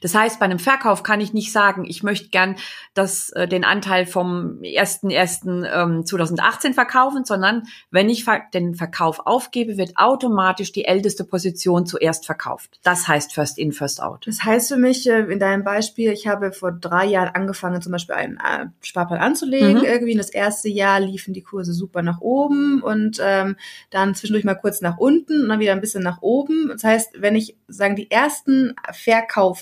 Das 0.00 0.14
heißt, 0.14 0.38
bei 0.38 0.44
einem 0.44 0.58
Verkauf 0.58 1.02
kann 1.02 1.20
ich 1.20 1.32
nicht 1.32 1.52
sagen, 1.52 1.84
ich 1.86 2.02
möchte 2.02 2.28
gern 2.28 2.56
das, 2.94 3.30
äh, 3.30 3.48
den 3.48 3.64
Anteil 3.64 4.06
vom 4.06 4.60
1.1.2018 4.62 6.74
verkaufen, 6.74 7.24
sondern 7.24 7.64
wenn 7.90 8.08
ich 8.08 8.24
den 8.52 8.74
Verkauf 8.74 9.26
aufgebe, 9.26 9.76
wird 9.76 9.96
automatisch 9.96 10.72
die 10.72 10.84
älteste 10.84 11.24
Position 11.24 11.86
zuerst 11.86 12.26
verkauft. 12.26 12.78
Das 12.82 13.08
heißt 13.08 13.32
First 13.32 13.58
in, 13.58 13.72
First 13.72 14.02
out. 14.02 14.26
Das 14.26 14.44
heißt 14.44 14.68
für 14.68 14.76
mich, 14.76 15.08
äh, 15.08 15.20
in 15.20 15.38
deinem 15.38 15.64
Beispiel, 15.64 16.12
ich 16.12 16.26
habe 16.26 16.52
vor 16.52 16.72
drei 16.72 17.06
Jahren 17.06 17.34
angefangen, 17.34 17.82
zum 17.82 17.92
Beispiel 17.92 18.14
einen 18.14 18.36
äh, 18.36 18.66
Sparplan 18.80 19.20
anzulegen. 19.20 19.78
Mhm. 19.78 19.84
Irgendwie 19.84 20.12
in 20.12 20.18
das 20.18 20.30
erste 20.30 20.68
Jahr 20.68 21.00
liefen 21.00 21.34
die 21.34 21.42
Kurse 21.42 21.72
super 21.72 22.02
nach 22.02 22.20
oben 22.20 22.82
und 22.82 23.18
ähm, 23.22 23.56
dann 23.90 24.14
zwischendurch 24.14 24.44
mal 24.44 24.54
kurz 24.54 24.80
nach 24.80 24.98
unten 24.98 25.42
und 25.42 25.48
dann 25.48 25.60
wieder 25.60 25.72
ein 25.72 25.80
bisschen 25.80 26.02
nach 26.02 26.22
oben. 26.22 26.68
Das 26.68 26.84
heißt, 26.84 27.14
wenn 27.18 27.36
ich 27.36 27.56
sagen 27.68 27.96
die 27.96 28.10
ersten 28.10 28.74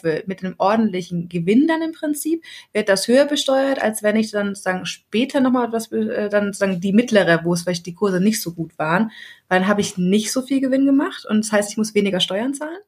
Verkaufe 0.06 0.24
mit 0.26 0.44
einem 0.44 0.54
ordentlichen 0.58 1.28
Gewinn 1.28 1.66
dann 1.66 1.82
im 1.82 1.92
Prinzip, 1.92 2.42
wird 2.72 2.88
das 2.88 3.08
höher 3.08 3.24
besteuert, 3.26 3.80
als 3.82 4.02
wenn 4.02 4.16
ich 4.16 4.30
dann 4.30 4.54
sagen 4.54 4.86
später 4.86 5.40
nochmal 5.40 5.68
etwas, 5.68 5.90
äh, 5.92 6.28
dann 6.28 6.52
sagen 6.52 6.80
die 6.80 6.92
mittlere, 6.92 7.40
wo 7.44 7.54
es 7.54 7.62
vielleicht 7.62 7.86
die 7.86 7.94
Kurse 7.94 8.20
nicht 8.20 8.40
so 8.40 8.52
gut 8.52 8.78
waren, 8.78 9.10
weil 9.48 9.60
dann 9.60 9.68
habe 9.68 9.80
ich 9.80 9.98
nicht 9.98 10.32
so 10.32 10.42
viel 10.42 10.60
Gewinn 10.60 10.86
gemacht 10.86 11.26
und 11.28 11.44
das 11.44 11.52
heißt, 11.52 11.70
ich 11.70 11.76
muss 11.76 11.94
weniger 11.94 12.20
Steuern 12.20 12.54
zahlen. 12.54 12.78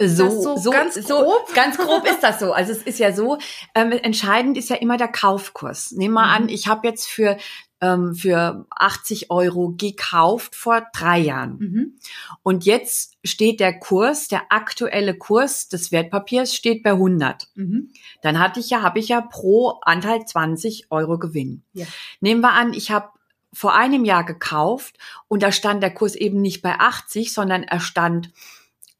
So, 0.00 0.30
so 0.30 0.56
so, 0.56 0.70
ganz 0.70 0.94
so, 0.94 1.22
grob? 1.22 1.54
ganz 1.54 1.76
grob 1.76 2.06
ist 2.06 2.22
das 2.22 2.38
so. 2.38 2.52
Also 2.52 2.72
es 2.72 2.82
ist 2.82 2.98
ja 2.98 3.12
so, 3.12 3.38
ähm, 3.74 3.92
entscheidend 3.92 4.56
ist 4.56 4.70
ja 4.70 4.76
immer 4.76 4.96
der 4.96 5.08
Kaufkurs. 5.08 5.92
Nehmen 5.92 6.14
wir 6.14 6.24
Mhm. 6.26 6.32
an, 6.44 6.48
ich 6.48 6.66
habe 6.66 6.86
jetzt 6.86 7.06
für 7.08 7.36
ähm, 7.80 8.14
für 8.14 8.66
80 8.70 9.30
Euro 9.30 9.74
gekauft 9.76 10.54
vor 10.54 10.86
drei 10.92 11.18
Jahren. 11.18 11.58
Mhm. 11.58 11.98
Und 12.42 12.64
jetzt 12.64 13.16
steht 13.24 13.60
der 13.60 13.78
Kurs, 13.78 14.28
der 14.28 14.50
aktuelle 14.50 15.16
Kurs 15.16 15.68
des 15.68 15.92
Wertpapiers 15.92 16.54
steht 16.54 16.82
bei 16.82 16.92
100. 16.92 17.48
Mhm. 17.54 17.90
Dann 18.22 18.38
hatte 18.38 18.60
ich 18.60 18.70
ja, 18.70 18.82
habe 18.82 18.98
ich 18.98 19.08
ja 19.08 19.20
pro 19.20 19.78
Anteil 19.82 20.24
20 20.24 20.90
Euro 20.90 21.18
Gewinn. 21.18 21.62
Ja. 21.72 21.86
Nehmen 22.20 22.40
wir 22.40 22.52
an, 22.52 22.72
ich 22.72 22.90
habe 22.90 23.10
vor 23.52 23.74
einem 23.74 24.04
Jahr 24.04 24.24
gekauft 24.24 24.98
und 25.28 25.42
da 25.42 25.50
stand 25.52 25.82
der 25.82 25.92
Kurs 25.92 26.14
eben 26.14 26.40
nicht 26.40 26.62
bei 26.62 26.78
80, 26.78 27.32
sondern 27.32 27.62
er 27.62 27.80
stand 27.80 28.30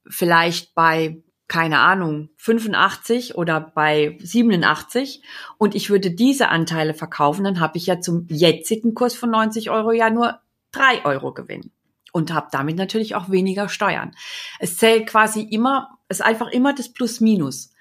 vielleicht 0.09 0.75
bei, 0.75 1.23
keine 1.49 1.79
Ahnung, 1.79 2.31
85 2.37 3.37
oder 3.37 3.61
bei 3.61 4.19
87 4.21 5.23
und 5.59 5.75
ich 5.75 5.91
würde 5.91 6.11
diese 6.11 6.49
Anteile 6.49 6.95
verkaufen, 6.95 7.45
dann 7.45 7.61
habe 7.61 7.79
ich 7.79 7.87
ja 7.87 8.01
zum 8.01 8.27
jetzigen 8.29 8.95
Kurs 8.95 9.15
von 9.15 9.31
90 9.31 9.71
Euro 9.71 9.93
ja 9.93 10.11
nur 10.11 10.41
3 10.73 11.05
Euro 11.05 11.33
Gewinn 11.33 11.71
und 12.13 12.33
habe 12.33 12.49
damit 12.51 12.77
natürlich 12.77 13.15
auch 13.15 13.31
weniger 13.31 13.69
Steuern. 13.69 14.17
Es 14.59 14.77
zählt 14.77 15.07
quasi 15.07 15.43
immer, 15.43 15.99
es 16.09 16.21
ist 16.21 16.27
einfach 16.27 16.49
immer 16.49 16.75
das 16.75 16.93
Plus-Minus. 16.93 17.73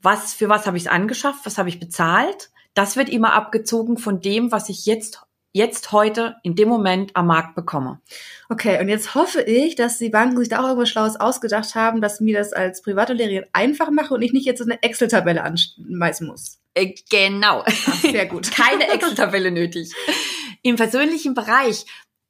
Was, 0.00 0.32
für 0.32 0.48
was 0.48 0.66
habe 0.66 0.76
ich 0.76 0.84
es 0.84 0.90
angeschafft, 0.90 1.44
was 1.44 1.58
habe 1.58 1.68
ich 1.68 1.80
bezahlt? 1.80 2.50
Das 2.74 2.96
wird 2.96 3.08
immer 3.08 3.32
abgezogen 3.32 3.98
von 3.98 4.20
dem, 4.20 4.52
was 4.52 4.68
ich 4.68 4.86
jetzt, 4.86 5.22
jetzt 5.52 5.92
heute 5.92 6.36
in 6.42 6.54
dem 6.54 6.68
Moment 6.68 7.16
am 7.16 7.26
Markt 7.26 7.54
bekomme. 7.54 8.00
Okay, 8.48 8.80
und 8.80 8.88
jetzt 8.88 9.14
hoffe 9.14 9.42
ich, 9.42 9.74
dass 9.74 9.98
die 9.98 10.10
Banken 10.10 10.38
sich 10.38 10.48
da 10.48 10.60
auch 10.60 10.68
irgendwas 10.68 10.90
Schlaues 10.90 11.16
ausgedacht 11.16 11.74
haben, 11.74 12.00
dass 12.00 12.20
mir 12.20 12.36
das 12.36 12.52
als 12.52 12.82
Privatanlegerin 12.82 13.46
einfach 13.52 13.90
mache 13.90 14.14
und 14.14 14.22
ich 14.22 14.32
nicht 14.32 14.46
jetzt 14.46 14.62
eine 14.62 14.82
Excel-Tabelle 14.82 15.42
anschmeißen 15.42 16.26
muss. 16.26 16.58
Äh, 16.74 16.94
genau. 17.10 17.64
Ach, 17.66 17.94
sehr 18.00 18.26
gut. 18.26 18.50
Keine 18.54 18.90
Excel-Tabelle 18.92 19.50
nötig. 19.50 19.92
Im 20.62 20.76
persönlichen 20.76 21.34
Bereich 21.34 21.86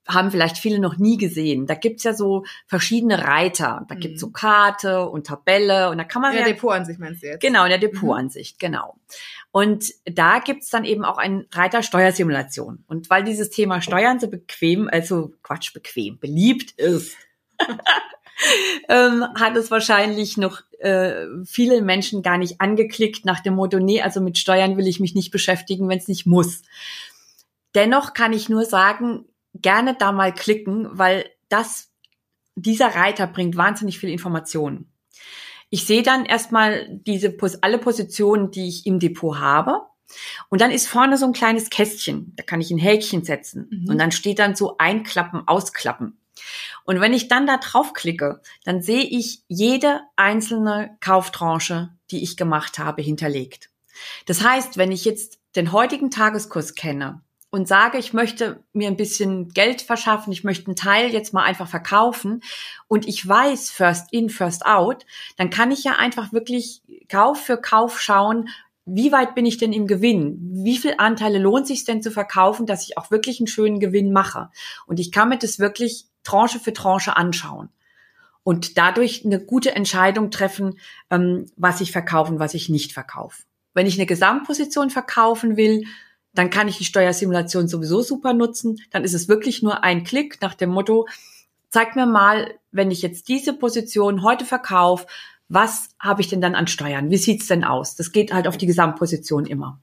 haben 0.09 0.31
vielleicht 0.31 0.57
viele 0.59 0.79
noch 0.79 0.97
nie 0.97 1.19
gesehen. 1.19 1.67
Da 1.67 1.75
gibt's 1.75 2.03
ja 2.03 2.15
so 2.15 2.45
verschiedene 2.67 3.23
Reiter. 3.25 3.85
Da 3.89 3.95
Mhm. 3.95 4.01
gibt's 4.01 4.21
so 4.21 4.31
Karte 4.31 5.09
und 5.09 5.27
Tabelle 5.27 5.91
und 5.91 5.99
da 5.99 6.05
kann 6.05 6.23
man 6.23 6.33
Ja, 6.35 6.41
ja, 6.41 6.47
Depotansicht 6.47 6.99
meinst 6.99 7.23
du 7.23 7.27
jetzt? 7.27 7.41
Genau, 7.43 7.65
in 7.65 7.71
der 7.71 7.79
Depotansicht, 7.79 8.59
genau. 8.59 8.97
Und 9.51 9.93
da 10.05 10.39
gibt's 10.41 10.71
dann 10.71 10.85
eben 10.85 11.05
auch 11.05 11.19
einen 11.19 11.47
Reiter 11.53 11.83
Steuersimulation. 11.83 12.85
Und 12.87 13.11
weil 13.11 13.25
dieses 13.25 13.51
Thema 13.51 13.81
Steuern 13.81 14.19
so 14.21 14.29
bequem, 14.29 14.89
also 14.91 15.33
Quatsch, 15.43 15.73
bequem, 15.75 16.19
beliebt 16.19 16.73
ist, 16.73 17.17
ähm, 18.89 19.25
hat 19.39 19.57
es 19.57 19.71
wahrscheinlich 19.71 20.37
noch 20.37 20.63
äh, 20.79 21.27
viele 21.45 21.83
Menschen 21.83 22.23
gar 22.23 22.39
nicht 22.39 22.61
angeklickt 22.61 23.25
nach 23.25 23.41
dem 23.41 23.55
Motto, 23.55 23.79
nee, 23.79 24.01
also 24.01 24.21
mit 24.21 24.39
Steuern 24.39 24.77
will 24.77 24.87
ich 24.87 25.01
mich 25.01 25.15
nicht 25.15 25.31
beschäftigen, 25.31 25.89
wenn 25.89 25.99
es 25.99 26.09
nicht 26.09 26.27
muss. 26.27 26.63
Dennoch 27.75 28.15
kann 28.15 28.33
ich 28.33 28.49
nur 28.49 28.65
sagen, 28.65 29.25
gerne 29.63 29.95
da 29.99 30.13
mal 30.13 30.35
klicken, 30.35 30.89
weil 30.91 31.31
das, 31.49 31.93
dieser 32.55 32.95
Reiter 32.95 33.27
bringt 33.27 33.57
wahnsinnig 33.57 33.99
viel 33.99 34.11
Informationen. 34.11 34.93
Ich 35.71 35.87
sehe 35.87 36.03
dann 36.03 36.25
erstmal 36.25 36.89
diese 36.91 37.37
alle 37.61 37.79
Positionen, 37.79 38.51
die 38.51 38.69
ich 38.69 38.87
im 38.87 38.99
Depot 38.99 39.39
habe. 39.39 39.83
Und 40.49 40.63
dann 40.63 40.71
ist 40.71 40.89
vorne 40.89 41.19
so 41.19 41.27
ein 41.27 41.35
kleines 41.35 41.69
Kästchen. 41.69 42.33
Da 42.37 42.43
kann 42.43 42.63
ich 42.63 42.71
ein 42.71 42.79
Häkchen 42.79 43.25
setzen. 43.25 43.69
Mhm. 43.71 43.91
Und 43.91 43.99
dann 43.99 44.11
steht 44.11 44.39
dann 44.39 44.57
so 44.57 44.79
einklappen, 44.79 45.47
ausklappen. 45.47 46.19
Und 46.85 47.01
wenn 47.01 47.13
ich 47.13 47.29
dann 47.29 47.47
da 47.47 47.59
draufklicke, 47.59 48.41
dann 48.65 48.81
sehe 48.81 49.03
ich 49.03 49.43
jede 49.49 50.01
einzelne 50.17 50.97
Kauftranche, 51.01 51.91
die 52.11 52.23
ich 52.23 52.37
gemacht 52.37 52.79
habe, 52.79 53.03
hinterlegt. 53.03 53.71
Das 54.27 54.43
heißt, 54.43 54.79
wenn 54.79 54.93
ich 54.93 55.05
jetzt 55.05 55.41
den 55.57 55.73
heutigen 55.73 56.11
Tageskurs 56.11 56.75
kenne 56.75 57.23
und 57.51 57.67
sage, 57.67 57.99
ich 57.99 58.13
möchte 58.13 58.63
mir 58.73 58.89
ein 58.89 58.97
bisschen 58.97 59.49
Geld 59.49 59.81
verschaffen, 59.81 60.33
ich 60.33 60.45
möchte 60.45 60.67
einen 60.67 60.77
Teil 60.77 61.11
jetzt 61.11 61.33
mal 61.33 61.45
einfach 61.45 61.69
verkaufen 61.69 62.43
und 62.89 63.09
ich 63.09 63.27
weiß 63.27 63.71
first 63.71 64.13
in, 64.13 64.29
first 64.29 64.67
out, 64.67 65.07
dann 65.37 65.51
kann 65.51 65.71
ich 65.71 65.85
ja 65.85 65.93
einfach 65.93 66.33
wirklich 66.33 66.83
Kauf 67.09 67.41
für 67.41 67.59
Kauf 67.59 68.01
schauen, 68.01 68.49
wie 68.91 69.13
weit 69.13 69.35
bin 69.35 69.45
ich 69.45 69.59
denn 69.59 69.75
im 69.75 69.87
Gewinn? 69.87 70.39
Wie 70.65 70.79
viel 70.79 70.95
Anteile 70.97 71.39
lohnt 71.39 71.67
sich 71.67 71.85
denn 71.85 72.03
zu 72.03 72.11
verkaufen, 72.11 72.65
dass 72.65 72.85
ich 72.85 72.97
auch 72.97 73.11
wirklich 73.11 73.39
einen 73.39 73.47
schönen 73.47 73.81
Gewinn 73.81 74.13
mache? 74.13 74.51
Und 74.87 74.99
ich 74.99 75.13
kann 75.13 75.29
mir 75.29 75.39
das 75.39 75.59
wirklich 75.59 76.07
Tranche 76.25 76.59
für 76.59 76.73
Tranche 76.73 77.17
anschauen 77.17 77.69
und 78.45 78.79
dadurch 78.79 79.27
eine 79.27 79.45
gute 79.45 79.77
Entscheidung 79.77 80.31
treffen, 80.31 80.79
ähm, 81.11 81.45
was 81.57 81.83
ich 81.83 81.93
verkaufe 81.93 82.33
und 82.33 82.39
was 82.39 82.55
ich 82.55 82.71
nicht 82.71 82.93
verkaufe. 82.93 83.43
Wenn 83.75 83.87
ich 83.87 83.99
eine 83.99 84.07
Gesamtposition 84.07 84.89
verkaufen 84.89 85.59
will, 85.59 85.85
dann 86.39 86.51
kann 86.51 86.69
ich 86.69 86.79
die 86.79 86.85
Steuersimulation 86.85 87.67
sowieso 87.67 88.01
super 88.01 88.33
nutzen. 88.33 88.81
Dann 88.93 89.03
ist 89.03 89.13
es 89.13 89.27
wirklich 89.27 89.61
nur 89.61 89.83
ein 89.83 90.05
Klick 90.05 90.41
nach 90.41 90.55
dem 90.55 90.71
Motto, 90.71 91.09
zeig 91.69 91.97
mir 91.97 92.07
mal, 92.07 92.55
wenn 92.71 92.93
ich 92.93 93.03
jetzt 93.03 93.27
diese 93.29 93.53
Position 93.53 94.23
heute 94.23 94.45
verkaufe, 94.45 95.09
was 95.49 95.89
habe 95.99 96.21
ich 96.21 96.29
denn 96.29 96.41
dann 96.41 96.55
an 96.55 96.69
Steuern? 96.69 97.11
Wie 97.11 97.17
sieht's 97.17 97.49
denn 97.49 97.65
aus? 97.65 97.97
Das 97.97 98.13
geht 98.13 98.33
halt 98.33 98.47
auf 98.47 98.57
die 98.57 98.67
Gesamtposition 98.67 99.47
immer. 99.47 99.81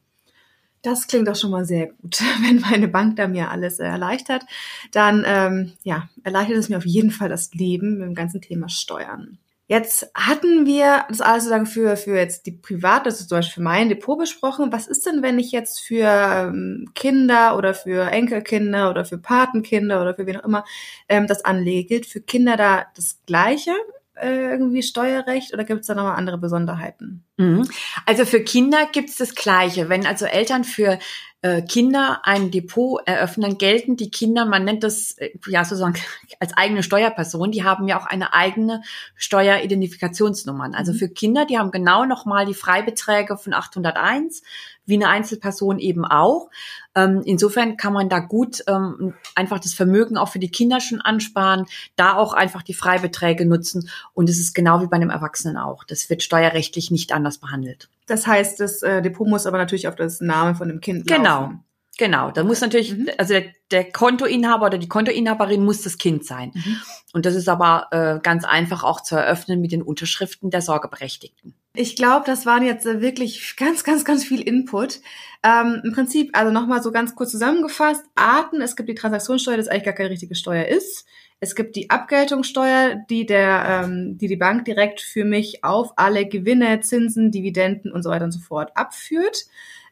Das 0.81 1.07
klingt 1.07 1.27
doch 1.27 1.35
schon 1.35 1.51
mal 1.51 1.65
sehr 1.65 1.87
gut. 1.87 2.21
Wenn 2.41 2.61
meine 2.61 2.87
Bank 2.87 3.17
da 3.17 3.27
mir 3.27 3.51
alles 3.51 3.79
erleichtert, 3.79 4.45
dann 4.93 5.25
ähm, 5.27 5.73
ja, 5.83 6.07
erleichtert 6.23 6.55
es 6.55 6.69
mir 6.69 6.77
auf 6.77 6.85
jeden 6.85 7.11
Fall 7.11 7.27
das 7.27 7.53
Leben 7.53 7.97
mit 7.97 8.07
dem 8.07 8.15
ganzen 8.15 8.39
Thema 8.39 8.69
Steuern. 8.69 9.39
Jetzt 9.67 10.11
hatten 10.13 10.67
wir 10.67 11.05
das 11.09 11.21
alles 11.21 11.45
sozusagen 11.45 11.65
für, 11.65 11.97
für 11.97 12.15
jetzt 12.15 12.45
die 12.45 12.51
Privat, 12.51 13.07
das 13.07 13.19
ist 13.19 13.29
zum 13.29 13.39
Beispiel 13.39 13.55
für 13.55 13.61
mein 13.63 13.89
Depot 13.89 14.17
besprochen. 14.17 14.71
Was 14.71 14.85
ist 14.87 15.07
denn, 15.07 15.23
wenn 15.23 15.39
ich 15.39 15.51
jetzt 15.51 15.79
für 15.81 16.05
ähm, 16.05 16.91
Kinder 16.93 17.57
oder 17.57 17.73
für 17.73 18.11
Enkelkinder 18.11 18.91
oder 18.91 19.05
für 19.05 19.17
Patenkinder 19.17 20.01
oder 20.01 20.13
für 20.13 20.27
wen 20.27 20.37
auch 20.37 20.43
immer 20.43 20.65
ähm, 21.09 21.25
das 21.25 21.43
anlege? 21.45 21.87
Gilt 21.87 22.05
für 22.05 22.21
Kinder 22.21 22.57
da 22.57 22.85
das 22.95 23.19
Gleiche? 23.25 23.71
Äh, 24.15 24.51
irgendwie 24.51 24.81
Steuerrecht 24.81 25.53
oder 25.53 25.65
gibt 25.65 25.81
es 25.81 25.87
da 25.87 25.95
nochmal 25.95 26.15
andere 26.15 26.37
Besonderheiten? 26.37 27.25
Mhm. 27.35 27.69
Also 28.05 28.23
für 28.23 28.41
Kinder 28.41 28.87
gibt 28.91 29.09
es 29.09 29.17
das 29.17 29.35
Gleiche. 29.35 29.89
Wenn 29.89 30.05
also 30.05 30.25
Eltern 30.25 30.63
für 30.63 30.99
äh, 31.41 31.61
Kinder 31.61 32.21
ein 32.23 32.49
Depot 32.49 33.01
eröffnen, 33.05 33.57
gelten 33.57 33.97
die 33.97 34.09
Kinder, 34.09 34.45
man 34.45 34.63
nennt 34.63 34.83
das 34.83 35.17
äh, 35.17 35.31
ja 35.47 35.65
sozusagen 35.65 35.95
als 36.39 36.55
eigene 36.55 36.81
Steuerperson, 36.81 37.51
die 37.51 37.65
haben 37.65 37.89
ja 37.89 37.99
auch 37.99 38.05
eine 38.05 38.33
eigene 38.33 38.83
Steueridentifikationsnummern. 39.15 40.75
Also 40.75 40.93
mhm. 40.93 40.97
für 40.97 41.09
Kinder, 41.09 41.45
die 41.45 41.59
haben 41.59 41.71
genau 41.71 42.05
nochmal 42.05 42.45
die 42.45 42.53
Freibeträge 42.53 43.37
von 43.37 43.53
801, 43.53 44.43
wie 44.85 44.95
eine 44.95 45.09
Einzelperson 45.09 45.77
eben 45.79 46.05
auch. 46.05 46.49
Ähm, 46.95 47.21
insofern 47.25 47.77
kann 47.77 47.93
man 47.93 48.09
da 48.09 48.19
gut 48.19 48.63
ähm, 48.67 49.13
einfach 49.35 49.59
das 49.59 49.73
Vermögen 49.73 50.17
auch 50.17 50.29
für 50.29 50.39
die 50.39 50.49
Kinder 50.49 50.79
schon 50.79 51.01
ansparen, 51.01 51.65
da 51.95 52.15
auch 52.15 52.33
einfach 52.33 52.63
die 52.63 52.73
Freibeträge 52.73 53.45
nutzen. 53.45 53.89
Und 54.13 54.29
es 54.29 54.39
ist 54.39 54.53
genau 54.53 54.81
wie 54.81 54.87
bei 54.87 54.95
einem 54.95 55.09
Erwachsenen 55.09 55.57
auch. 55.57 55.83
Das 55.83 56.09
wird 56.09 56.23
steuerrechtlich 56.23 56.91
nicht 56.91 57.11
anders 57.11 57.37
behandelt. 57.37 57.89
Das 58.07 58.27
heißt, 58.27 58.59
das 58.59 58.81
äh, 58.83 59.01
Depot 59.01 59.27
muss 59.27 59.45
aber 59.45 59.57
natürlich 59.57 59.87
auf 59.87 59.95
das 59.95 60.21
Name 60.21 60.55
von 60.55 60.67
dem 60.67 60.79
Kind 60.79 61.07
genau. 61.07 61.41
laufen. 61.41 61.63
Genau, 61.97 62.29
da 62.31 62.43
muss 62.43 62.59
natürlich, 62.59 62.93
mhm. 62.93 63.09
also 63.17 63.33
der, 63.33 63.45
der, 63.71 63.89
Kontoinhaber 63.89 64.65
oder 64.65 64.77
die 64.77 64.89
Kontoinhaberin 64.89 65.63
muss 65.63 65.81
das 65.81 65.97
Kind 65.97 66.25
sein. 66.25 66.51
Mhm. 66.53 66.77
Und 67.13 67.25
das 67.25 67.35
ist 67.35 67.47
aber 67.47 67.87
äh, 67.91 68.19
ganz 68.21 68.43
einfach 68.43 68.83
auch 68.83 69.01
zu 69.01 69.15
eröffnen 69.15 69.61
mit 69.61 69.71
den 69.71 69.81
Unterschriften 69.81 70.49
der 70.49 70.61
Sorgeberechtigten. 70.61 71.55
Ich 71.75 71.95
glaube, 71.95 72.25
das 72.25 72.45
waren 72.45 72.63
jetzt 72.63 72.85
äh, 72.85 73.01
wirklich 73.01 73.55
ganz, 73.57 73.83
ganz, 73.83 74.05
ganz 74.05 74.23
viel 74.23 74.41
Input. 74.41 75.01
Ähm, 75.43 75.81
Im 75.83 75.93
Prinzip, 75.93 76.31
also 76.37 76.51
nochmal 76.51 76.81
so 76.81 76.91
ganz 76.91 77.15
kurz 77.15 77.31
zusammengefasst, 77.31 78.03
Arten, 78.15 78.61
es 78.61 78.75
gibt 78.75 78.89
die 78.89 78.95
Transaktionssteuer, 78.95 79.57
das 79.57 79.67
eigentlich 79.67 79.83
gar 79.83 79.93
keine 79.93 80.09
richtige 80.09 80.35
Steuer 80.35 80.65
ist. 80.65 81.05
Es 81.39 81.55
gibt 81.55 81.75
die 81.75 81.89
Abgeltungssteuer, 81.89 82.95
die 83.09 83.25
der, 83.25 83.83
ähm, 83.85 84.17
die 84.17 84.27
die 84.27 84.37
Bank 84.37 84.65
direkt 84.65 85.01
für 85.01 85.25
mich 85.25 85.63
auf 85.63 85.93
alle 85.97 86.25
Gewinne, 86.25 86.79
Zinsen, 86.81 87.31
Dividenden 87.31 87.91
und 87.91 88.03
so 88.03 88.09
weiter 88.09 88.25
und 88.25 88.31
so 88.31 88.39
fort 88.39 88.71
abführt 88.75 89.45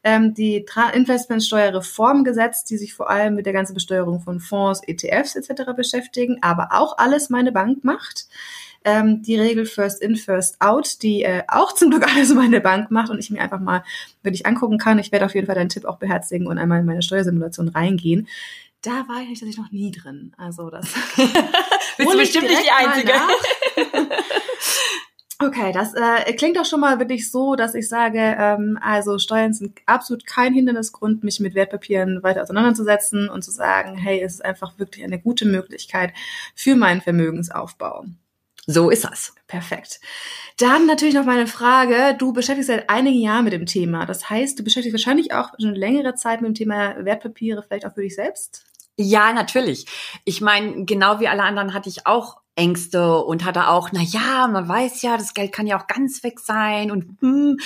ähm, 0.04 0.34
die 0.34 0.66
Investmentsteuerreformgesetz, 0.94 2.66
die 2.66 2.78
sich 2.78 2.94
vor 2.94 3.10
allem 3.10 3.36
mit 3.36 3.46
der 3.46 3.54
ganzen 3.54 3.74
Besteuerung 3.74 4.20
von 4.20 4.40
Fonds, 4.40 4.82
ETFs 4.86 5.36
etc. 5.36 5.72
beschäftigen, 5.76 6.38
aber 6.42 6.70
auch 6.72 6.98
alles 6.98 7.30
meine 7.30 7.52
Bank 7.52 7.84
macht. 7.84 8.28
Ähm, 8.86 9.22
die 9.22 9.40
Regel 9.40 9.66
First 9.66 10.02
In, 10.02 10.16
First 10.16 10.62
Out, 10.62 11.02
die 11.02 11.24
äh, 11.24 11.44
auch 11.48 11.74
zum 11.74 11.90
Glück 11.90 12.08
alles 12.16 12.34
meine 12.34 12.62
Bank 12.62 12.92
macht 12.92 13.10
und 13.10 13.20
ich 13.20 13.30
mir 13.30 13.42
einfach 13.42 13.60
mal 13.60 13.84
wirklich 14.22 14.46
angucken 14.46 14.78
kann. 14.78 15.00
Ich 15.00 15.12
werde 15.12 15.26
auf 15.26 15.36
jeden 15.36 15.48
Fall 15.48 15.56
deinen 15.56 15.70
Tipp 15.70 15.86
auch 15.86 15.98
beherzigen 15.98 16.48
und 16.48 16.58
einmal 16.58 16.80
in 16.80 16.86
meine 16.86 17.02
Steuersimulation 17.02 17.70
reingehen. 17.70 18.28
Da 18.82 19.08
war 19.08 19.22
ich 19.22 19.30
tatsächlich 19.30 19.58
noch 19.58 19.72
nie 19.72 19.92
drin. 19.92 20.34
Also 20.38 20.70
das. 20.70 20.86
Bist 21.98 22.14
du 22.14 22.18
bestimmt 22.18 22.50
nicht 22.50 22.64
die 22.64 22.72
Einzige. 22.72 23.14
Okay, 25.40 25.74
das 25.74 25.94
äh, 25.94 26.32
klingt 26.34 26.56
doch 26.58 26.66
schon 26.66 26.80
mal 26.80 27.00
wirklich 27.00 27.30
so, 27.30 27.56
dass 27.56 27.76
ich 27.76 27.90
sage, 27.90 28.20
ähm, 28.20 28.78
also 28.82 29.18
Steuern 29.18 29.54
sind 29.54 29.78
absolut 29.86 30.26
kein 30.26 30.54
Hindernisgrund, 30.54 31.24
mich 31.24 31.40
mit 31.40 31.54
Wertpapieren 31.54 32.24
weiter 32.24 32.44
auseinanderzusetzen 32.44 33.30
und 33.30 33.44
zu 33.44 33.52
sagen, 33.52 33.98
hey, 33.98 34.22
es 34.22 34.36
ist 34.36 34.46
einfach 34.46 34.78
wirklich 34.80 35.04
eine 35.04 35.20
gute 35.20 35.46
Möglichkeit 35.46 36.14
für 36.56 36.76
meinen 36.76 37.02
Vermögensaufbau. 37.02 38.06
So 38.66 38.90
ist 38.90 39.04
das. 39.04 39.34
Perfekt. 39.48 40.00
Dann 40.58 40.86
natürlich 40.86 41.16
noch 41.16 41.26
meine 41.26 41.48
Frage. 41.48 42.16
Du 42.18 42.32
beschäftigst 42.32 42.68
seit 42.68 42.90
einigen 42.90 43.20
Jahren 43.20 43.44
mit 43.44 43.54
dem 43.54 43.66
Thema. 43.66 44.06
Das 44.06 44.30
heißt, 44.30 44.58
du 44.58 44.64
beschäftigst 44.64 44.94
wahrscheinlich 44.94 45.34
auch 45.34 45.50
schon 45.60 45.76
längere 45.76 46.16
Zeit 46.16 46.42
mit 46.42 46.50
dem 46.50 46.56
Thema 46.56 47.04
Wertpapiere, 47.04 47.64
vielleicht 47.64 47.86
auch 47.86 47.94
für 47.94 48.04
dich 48.04 48.16
selbst? 48.16 48.66
Ja, 48.96 49.34
natürlich. 49.34 49.86
Ich 50.24 50.40
meine, 50.40 50.86
genau 50.86 51.20
wie 51.20 51.28
alle 51.28 51.44
anderen 51.44 51.74
hatte 51.74 51.90
ich 51.90 52.06
auch 52.06 52.38
Ängste 52.56 53.18
und 53.18 53.44
hatte 53.44 53.68
auch, 53.68 53.90
na 53.92 54.02
ja, 54.02 54.48
man 54.48 54.68
weiß 54.68 55.02
ja, 55.02 55.18
das 55.18 55.34
Geld 55.34 55.52
kann 55.52 55.66
ja 55.66 55.82
auch 55.82 55.88
ganz 55.88 56.24
weg 56.24 56.40
sein 56.40 56.92
und 56.92 57.18
hm. 57.20 57.58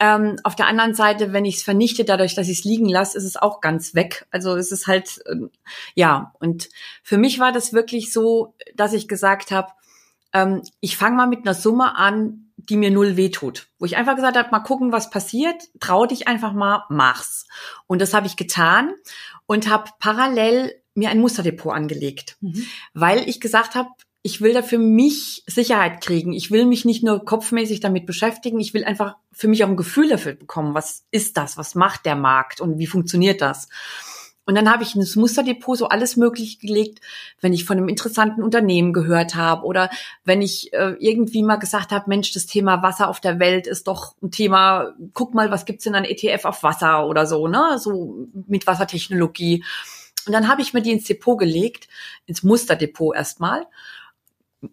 ähm, 0.00 0.36
auf 0.42 0.56
der 0.56 0.66
anderen 0.66 0.94
Seite, 0.94 1.32
wenn 1.32 1.44
ich 1.44 1.56
es 1.58 1.62
vernichte, 1.62 2.04
dadurch, 2.04 2.34
dass 2.34 2.48
ich 2.48 2.58
es 2.58 2.64
liegen 2.64 2.88
lasse, 2.88 3.16
ist 3.16 3.24
es 3.24 3.36
auch 3.36 3.60
ganz 3.60 3.94
weg. 3.94 4.26
Also 4.32 4.56
es 4.56 4.72
ist 4.72 4.88
halt, 4.88 5.20
ähm, 5.30 5.50
ja, 5.94 6.32
und 6.40 6.68
für 7.04 7.18
mich 7.18 7.38
war 7.38 7.52
das 7.52 7.72
wirklich 7.72 8.12
so, 8.12 8.54
dass 8.74 8.92
ich 8.92 9.06
gesagt 9.06 9.52
habe, 9.52 9.68
ähm, 10.36 10.62
ich 10.80 10.96
fange 10.96 11.16
mal 11.16 11.26
mit 11.26 11.46
einer 11.46 11.54
Summe 11.54 11.96
an, 11.96 12.52
die 12.56 12.76
mir 12.76 12.90
null 12.90 13.16
wehtut. 13.16 13.68
Wo 13.78 13.86
ich 13.86 13.96
einfach 13.96 14.16
gesagt 14.16 14.36
habe, 14.36 14.50
mal 14.50 14.60
gucken, 14.60 14.92
was 14.92 15.10
passiert, 15.10 15.62
trau 15.80 16.06
dich 16.06 16.28
einfach 16.28 16.52
mal, 16.52 16.84
mach's. 16.88 17.46
Und 17.86 18.00
das 18.00 18.12
habe 18.12 18.26
ich 18.26 18.36
getan 18.36 18.92
und 19.46 19.68
habe 19.68 19.90
parallel 19.98 20.74
mir 20.94 21.10
ein 21.10 21.20
Musterdepot 21.20 21.74
angelegt, 21.74 22.36
mhm. 22.40 22.66
weil 22.94 23.28
ich 23.28 23.40
gesagt 23.40 23.74
habe, 23.74 23.90
ich 24.22 24.40
will 24.40 24.52
da 24.52 24.62
für 24.62 24.78
mich 24.78 25.44
Sicherheit 25.46 26.00
kriegen. 26.00 26.32
Ich 26.32 26.50
will 26.50 26.66
mich 26.66 26.84
nicht 26.84 27.04
nur 27.04 27.24
kopfmäßig 27.24 27.78
damit 27.78 28.06
beschäftigen. 28.06 28.58
Ich 28.58 28.74
will 28.74 28.84
einfach 28.84 29.16
für 29.30 29.46
mich 29.46 29.62
auch 29.62 29.68
ein 29.68 29.76
Gefühl 29.76 30.08
dafür 30.08 30.34
bekommen. 30.34 30.74
Was 30.74 31.04
ist 31.12 31.36
das? 31.36 31.56
Was 31.56 31.76
macht 31.76 32.06
der 32.06 32.16
Markt? 32.16 32.60
Und 32.60 32.78
wie 32.78 32.88
funktioniert 32.88 33.40
das? 33.40 33.68
Und 34.46 34.54
dann 34.54 34.70
habe 34.70 34.84
ich 34.84 34.94
ins 34.94 35.16
Musterdepot 35.16 35.76
so 35.76 35.88
alles 35.88 36.16
möglich 36.16 36.60
gelegt, 36.60 37.00
wenn 37.40 37.52
ich 37.52 37.64
von 37.64 37.76
einem 37.76 37.88
interessanten 37.88 38.44
Unternehmen 38.44 38.92
gehört 38.92 39.34
habe 39.34 39.66
oder 39.66 39.90
wenn 40.24 40.40
ich 40.40 40.72
äh, 40.72 40.94
irgendwie 41.00 41.42
mal 41.42 41.56
gesagt 41.56 41.90
habe, 41.90 42.08
Mensch, 42.08 42.32
das 42.32 42.46
Thema 42.46 42.82
Wasser 42.82 43.08
auf 43.08 43.20
der 43.20 43.40
Welt 43.40 43.66
ist 43.66 43.88
doch 43.88 44.14
ein 44.22 44.30
Thema, 44.30 44.94
guck 45.14 45.34
mal, 45.34 45.50
was 45.50 45.64
gibt's 45.64 45.82
denn 45.84 45.96
an 45.96 46.04
ETF 46.04 46.44
auf 46.44 46.62
Wasser 46.62 47.06
oder 47.08 47.26
so, 47.26 47.48
ne? 47.48 47.78
So 47.80 48.28
mit 48.46 48.68
Wassertechnologie. 48.68 49.64
Und 50.26 50.32
dann 50.32 50.48
habe 50.48 50.62
ich 50.62 50.72
mir 50.72 50.82
die 50.82 50.92
ins 50.92 51.04
Depot 51.04 51.38
gelegt, 51.38 51.88
ins 52.26 52.44
Musterdepot 52.44 53.16
erstmal 53.16 53.66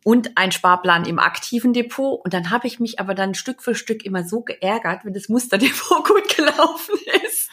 und 0.03 0.37
ein 0.37 0.51
Sparplan 0.51 1.05
im 1.05 1.19
aktiven 1.19 1.73
Depot. 1.73 2.19
Und 2.23 2.33
dann 2.33 2.49
habe 2.49 2.67
ich 2.67 2.79
mich 2.79 2.99
aber 2.99 3.13
dann 3.13 3.35
Stück 3.35 3.61
für 3.61 3.75
Stück 3.75 4.05
immer 4.05 4.23
so 4.23 4.41
geärgert, 4.41 5.05
wenn 5.05 5.13
das 5.13 5.29
Musterdepot 5.29 6.05
gut 6.07 6.35
gelaufen 6.35 6.95
ist. 7.25 7.49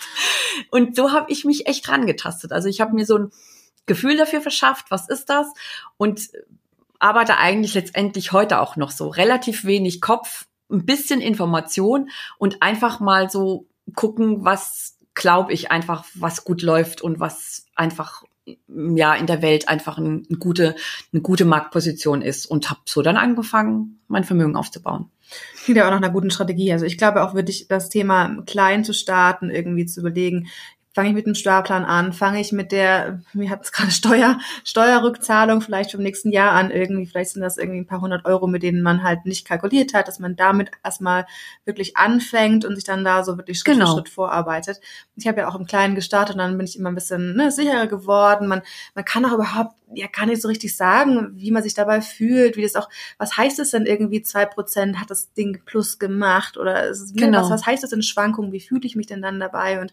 Und 0.71 0.97
so 0.97 1.13
habe 1.13 1.31
ich 1.31 1.45
mich 1.45 1.67
echt 1.67 1.89
rangetastet. 1.89 2.53
Also 2.53 2.69
ich 2.69 2.81
habe 2.81 2.95
mir 2.95 3.05
so 3.05 3.19
ein 3.19 3.31
Gefühl 3.87 4.17
dafür 4.17 4.41
verschafft, 4.41 4.87
was 4.91 5.09
ist 5.09 5.31
das? 5.31 5.49
Und 5.97 6.31
arbeite 6.99 7.39
eigentlich 7.39 7.75
letztendlich 7.75 8.33
heute 8.33 8.61
auch 8.61 8.77
noch 8.77 8.91
so. 8.91 9.09
Relativ 9.09 9.65
wenig 9.65 10.01
Kopf, 10.01 10.47
ein 10.71 10.87
bisschen 10.87 11.21
Information 11.21 12.11
und 12.39 12.63
einfach 12.63 13.01
mal 13.01 13.31
so 13.31 13.67
gucken, 13.95 14.45
was 14.45 14.97
glaube 15.15 15.53
ich 15.53 15.71
einfach, 15.71 16.05
was 16.15 16.45
gut 16.45 16.63
läuft 16.63 17.03
und 17.03 17.19
was 17.19 17.67
einfach 17.75 18.23
ja 18.69 19.15
in 19.15 19.27
der 19.27 19.43
Welt 19.43 19.69
einfach 19.69 19.99
ein, 19.99 20.27
eine 20.29 20.39
gute 20.39 20.75
eine 21.13 21.23
gute 21.23 21.45
Marktposition 21.45 22.23
ist 22.23 22.47
und 22.47 22.71
habe 22.71 22.81
so 22.85 23.03
dann 23.03 23.17
angefangen, 23.17 24.01
mein 24.09 24.25
Vermögen 24.25 24.57
aufzubauen. 24.57 25.11
Klingt 25.65 25.79
ja 25.79 25.87
auch 25.87 25.91
nach 25.91 25.99
einer 25.99 26.11
guten 26.11 26.31
Strategie. 26.31 26.73
Also 26.73 26.87
ich 26.87 26.99
glaube 26.99 27.23
auch 27.23 27.35
wirklich 27.35 27.69
das 27.69 27.89
Thema 27.89 28.43
klein 28.47 28.85
zu 28.85 28.93
starten, 28.93 29.51
irgendwie 29.51 29.87
zu 29.87 30.01
überlegen, 30.01 30.49
fange 30.93 31.11
ich 31.11 31.15
mit 31.15 31.27
dem 31.27 31.35
Sparplan 31.35 31.85
an, 31.85 32.13
fange 32.13 32.41
ich 32.41 32.51
mit 32.51 32.73
der, 32.73 33.21
mir 33.33 33.49
hat 33.49 33.63
es 33.63 33.73
gerade 33.73 33.91
Steuer, 33.93 34.39
Steuerrückzahlung 34.65 35.61
vielleicht 35.61 35.93
vom 35.93 36.03
nächsten 36.03 36.33
Jahr 36.33 36.53
an, 36.53 36.71
irgendwie, 36.71 37.07
vielleicht 37.07 37.31
sind 37.31 37.43
das 37.43 37.59
irgendwie 37.59 37.79
ein 37.81 37.87
paar 37.87 38.01
hundert 38.01 38.25
Euro, 38.25 38.47
mit 38.49 38.63
denen 38.63 38.83
man 38.83 39.03
halt 39.03 39.25
nicht 39.25 39.47
kalkuliert 39.47 39.95
hat, 39.95 40.09
dass 40.09 40.19
man 40.19 40.35
damit 40.35 40.71
erstmal 40.85 41.27
wirklich 41.65 41.97
anfängt 41.97 42.65
und 42.65 42.75
sich 42.75 42.85
dann 42.85 43.05
da 43.05 43.23
so 43.23 43.37
wirklich 43.37 43.59
Schritt 43.59 43.75
genau. 43.75 43.87
für 43.87 43.93
Schritt 43.93 44.09
vorarbeitet. 44.09 44.81
Ich 45.15 45.29
habe 45.29 45.41
ja 45.41 45.49
auch 45.49 45.55
im 45.55 45.67
Kleinen 45.67 45.95
gestartet 45.95 46.35
und 46.35 46.41
dann 46.41 46.57
bin 46.57 46.67
ich 46.67 46.79
immer 46.79 46.91
ein 46.91 46.95
bisschen 46.95 47.37
ne, 47.37 47.53
sicherer 47.53 47.87
geworden. 47.87 48.49
Man, 48.49 48.63
man 48.95 49.05
kann 49.05 49.25
auch 49.25 49.33
überhaupt 49.33 49.75
ja 49.95 50.07
gar 50.07 50.27
nicht 50.27 50.41
so 50.43 50.49
richtig 50.49 50.77
sagen, 50.77 51.31
wie 51.35 51.51
man 51.51 51.63
sich 51.63 51.75
dabei 51.75 52.01
fühlt, 52.01 52.57
wie 52.57 52.63
das 52.63 52.77
auch, 52.77 52.89
was 53.19 53.37
heißt 53.37 53.59
es 53.59 53.71
denn 53.71 53.87
irgendwie 53.87 54.23
zwei 54.23 54.47
Prozent 54.47 55.01
hat 55.01 55.11
das 55.11 55.33
Ding 55.33 55.63
plus 55.65 55.99
gemacht 55.99 56.57
oder 56.57 56.89
ist 56.89 57.01
es, 57.01 57.13
ne, 57.13 57.27
genau. 57.27 57.43
was, 57.43 57.51
was 57.51 57.67
heißt 57.67 57.83
das 57.83 57.93
in 57.93 58.03
Schwankungen, 58.03 58.53
wie 58.53 58.61
fühle 58.61 58.85
ich 58.85 58.97
mich 58.97 59.07
denn 59.07 59.23
dann 59.23 59.41
dabei 59.41 59.81
und 59.81 59.93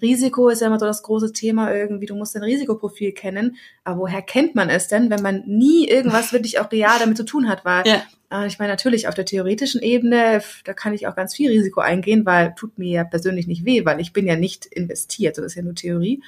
Risiko 0.00 0.48
ist 0.48 0.60
ja 0.60 0.68
immer 0.68 0.78
so 0.78 0.86
das 0.86 1.02
große 1.02 1.32
Thema 1.32 1.74
irgendwie, 1.74 2.06
du 2.06 2.14
musst 2.14 2.34
dein 2.34 2.44
Risikoprofil 2.44 3.12
kennen. 3.12 3.56
Aber 3.84 4.00
woher 4.00 4.22
kennt 4.22 4.54
man 4.54 4.70
es 4.70 4.88
denn, 4.88 5.10
wenn 5.10 5.22
man 5.22 5.42
nie 5.46 5.88
irgendwas 5.88 6.32
wirklich 6.32 6.60
auch 6.60 6.70
real 6.70 6.98
damit 6.98 7.16
zu 7.16 7.24
tun 7.24 7.48
hat? 7.48 7.64
Weil 7.64 7.86
ja. 7.86 8.02
äh, 8.30 8.46
ich 8.46 8.58
meine, 8.58 8.72
natürlich 8.72 9.08
auf 9.08 9.14
der 9.14 9.24
theoretischen 9.24 9.82
Ebene, 9.82 10.42
da 10.64 10.74
kann 10.74 10.94
ich 10.94 11.06
auch 11.06 11.16
ganz 11.16 11.34
viel 11.34 11.50
Risiko 11.50 11.80
eingehen, 11.80 12.24
weil 12.24 12.54
tut 12.54 12.78
mir 12.78 12.90
ja 12.90 13.04
persönlich 13.04 13.46
nicht 13.46 13.64
weh, 13.64 13.84
weil 13.84 14.00
ich 14.00 14.12
bin 14.12 14.26
ja 14.26 14.36
nicht 14.36 14.66
investiert. 14.66 15.38
Das 15.38 15.44
ist 15.44 15.54
ja 15.56 15.62
nur 15.62 15.74
Theorie. 15.74 16.22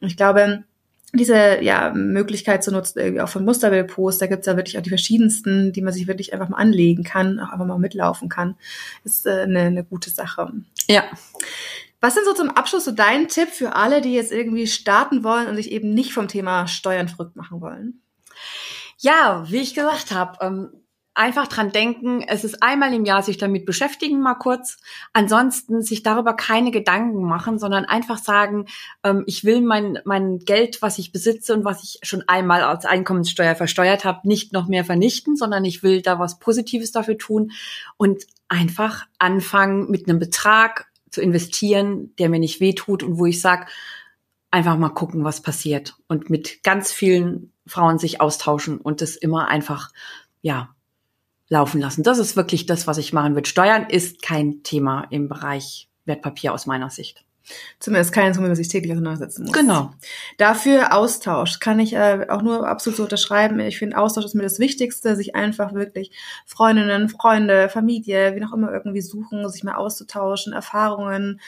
Und 0.00 0.06
ich 0.06 0.16
glaube, 0.16 0.64
diese 1.14 1.62
ja, 1.62 1.92
Möglichkeit 1.94 2.64
zu 2.64 2.70
nutzen, 2.70 2.98
irgendwie 2.98 3.20
auch 3.20 3.28
von 3.28 3.44
Musterdepots, 3.44 4.18
da 4.18 4.26
gibt's 4.26 4.46
ja 4.46 4.56
wirklich 4.56 4.78
auch 4.78 4.82
die 4.82 4.88
verschiedensten, 4.88 5.72
die 5.72 5.82
man 5.82 5.92
sich 5.92 6.06
wirklich 6.06 6.32
einfach 6.32 6.48
mal 6.48 6.56
anlegen 6.56 7.04
kann, 7.04 7.38
auch 7.38 7.50
einfach 7.50 7.66
mal 7.66 7.78
mitlaufen 7.78 8.28
kann, 8.28 8.56
ist 9.04 9.26
äh, 9.26 9.42
eine, 9.42 9.60
eine 9.60 9.84
gute 9.84 10.10
Sache. 10.10 10.52
Ja. 10.88 11.04
Was 12.02 12.14
sind 12.14 12.24
so 12.26 12.34
zum 12.34 12.50
Abschluss 12.50 12.84
so 12.84 12.90
dein 12.90 13.28
Tipp 13.28 13.48
für 13.50 13.76
alle, 13.76 14.00
die 14.00 14.12
jetzt 14.12 14.32
irgendwie 14.32 14.66
starten 14.66 15.22
wollen 15.22 15.46
und 15.46 15.54
sich 15.54 15.70
eben 15.70 15.94
nicht 15.94 16.12
vom 16.12 16.26
Thema 16.26 16.66
Steuern 16.66 17.08
verrückt 17.08 17.36
machen 17.36 17.60
wollen? 17.60 18.02
Ja, 18.98 19.44
wie 19.48 19.60
ich 19.60 19.72
gesagt 19.72 20.10
habe, 20.10 20.36
ähm, 20.44 20.82
einfach 21.14 21.46
dran 21.46 21.70
denken, 21.70 22.20
es 22.22 22.42
ist 22.42 22.60
einmal 22.60 22.92
im 22.92 23.04
Jahr 23.04 23.22
sich 23.22 23.36
damit 23.36 23.66
beschäftigen, 23.66 24.20
mal 24.20 24.34
kurz. 24.34 24.78
Ansonsten 25.12 25.80
sich 25.82 26.02
darüber 26.02 26.34
keine 26.34 26.72
Gedanken 26.72 27.22
machen, 27.22 27.60
sondern 27.60 27.84
einfach 27.84 28.18
sagen, 28.18 28.66
ähm, 29.04 29.22
ich 29.26 29.44
will 29.44 29.60
mein, 29.60 30.00
mein 30.04 30.40
Geld, 30.40 30.82
was 30.82 30.98
ich 30.98 31.12
besitze 31.12 31.54
und 31.54 31.64
was 31.64 31.84
ich 31.84 32.00
schon 32.02 32.24
einmal 32.26 32.62
als 32.62 32.84
Einkommenssteuer 32.84 33.54
versteuert 33.54 34.04
habe, 34.04 34.26
nicht 34.26 34.52
noch 34.52 34.66
mehr 34.66 34.84
vernichten, 34.84 35.36
sondern 35.36 35.64
ich 35.64 35.84
will 35.84 36.02
da 36.02 36.18
was 36.18 36.40
Positives 36.40 36.90
dafür 36.90 37.16
tun 37.16 37.52
und 37.96 38.26
einfach 38.48 39.06
anfangen 39.20 39.88
mit 39.88 40.08
einem 40.08 40.18
Betrag 40.18 40.91
zu 41.12 41.20
investieren, 41.20 42.14
der 42.16 42.28
mir 42.28 42.40
nicht 42.40 42.60
wehtut 42.60 43.02
und 43.02 43.18
wo 43.18 43.26
ich 43.26 43.40
sage, 43.40 43.66
einfach 44.50 44.76
mal 44.76 44.90
gucken, 44.90 45.24
was 45.24 45.40
passiert 45.40 45.94
und 46.08 46.30
mit 46.30 46.62
ganz 46.62 46.92
vielen 46.92 47.52
Frauen 47.66 47.98
sich 47.98 48.20
austauschen 48.20 48.78
und 48.78 49.00
das 49.00 49.16
immer 49.16 49.48
einfach, 49.48 49.92
ja, 50.40 50.74
laufen 51.48 51.80
lassen. 51.80 52.02
Das 52.02 52.18
ist 52.18 52.34
wirklich 52.34 52.66
das, 52.66 52.86
was 52.86 52.98
ich 52.98 53.12
machen 53.12 53.34
würde. 53.34 53.48
Steuern 53.48 53.86
ist 53.88 54.22
kein 54.22 54.62
Thema 54.62 55.06
im 55.10 55.28
Bereich 55.28 55.88
Wertpapier 56.06 56.52
aus 56.54 56.66
meiner 56.66 56.90
Sicht. 56.90 57.24
Zumindest 57.78 58.12
keins, 58.12 58.36
womit 58.36 58.48
man 58.48 58.56
sich 58.56 58.68
täglich 58.68 58.92
auseinandersetzen 58.92 59.44
muss. 59.44 59.52
Genau. 59.52 59.92
Dafür 60.38 60.94
Austausch 60.94 61.58
kann 61.58 61.80
ich 61.80 61.94
äh, 61.94 62.26
auch 62.28 62.42
nur 62.42 62.66
absolut 62.66 62.96
so 62.96 63.02
unterschreiben. 63.04 63.60
Ich 63.60 63.78
finde, 63.78 63.98
Austausch 63.98 64.24
ist 64.24 64.34
mir 64.34 64.42
das 64.42 64.58
Wichtigste, 64.58 65.16
sich 65.16 65.34
einfach 65.34 65.74
wirklich 65.74 66.12
Freundinnen, 66.46 67.08
Freunde, 67.08 67.68
Familie, 67.68 68.36
wie 68.36 68.44
auch 68.44 68.52
immer 68.52 68.72
irgendwie 68.72 69.00
suchen, 69.00 69.48
sich 69.48 69.64
mal 69.64 69.74
auszutauschen, 69.74 70.52
Erfahrungen, 70.52 71.40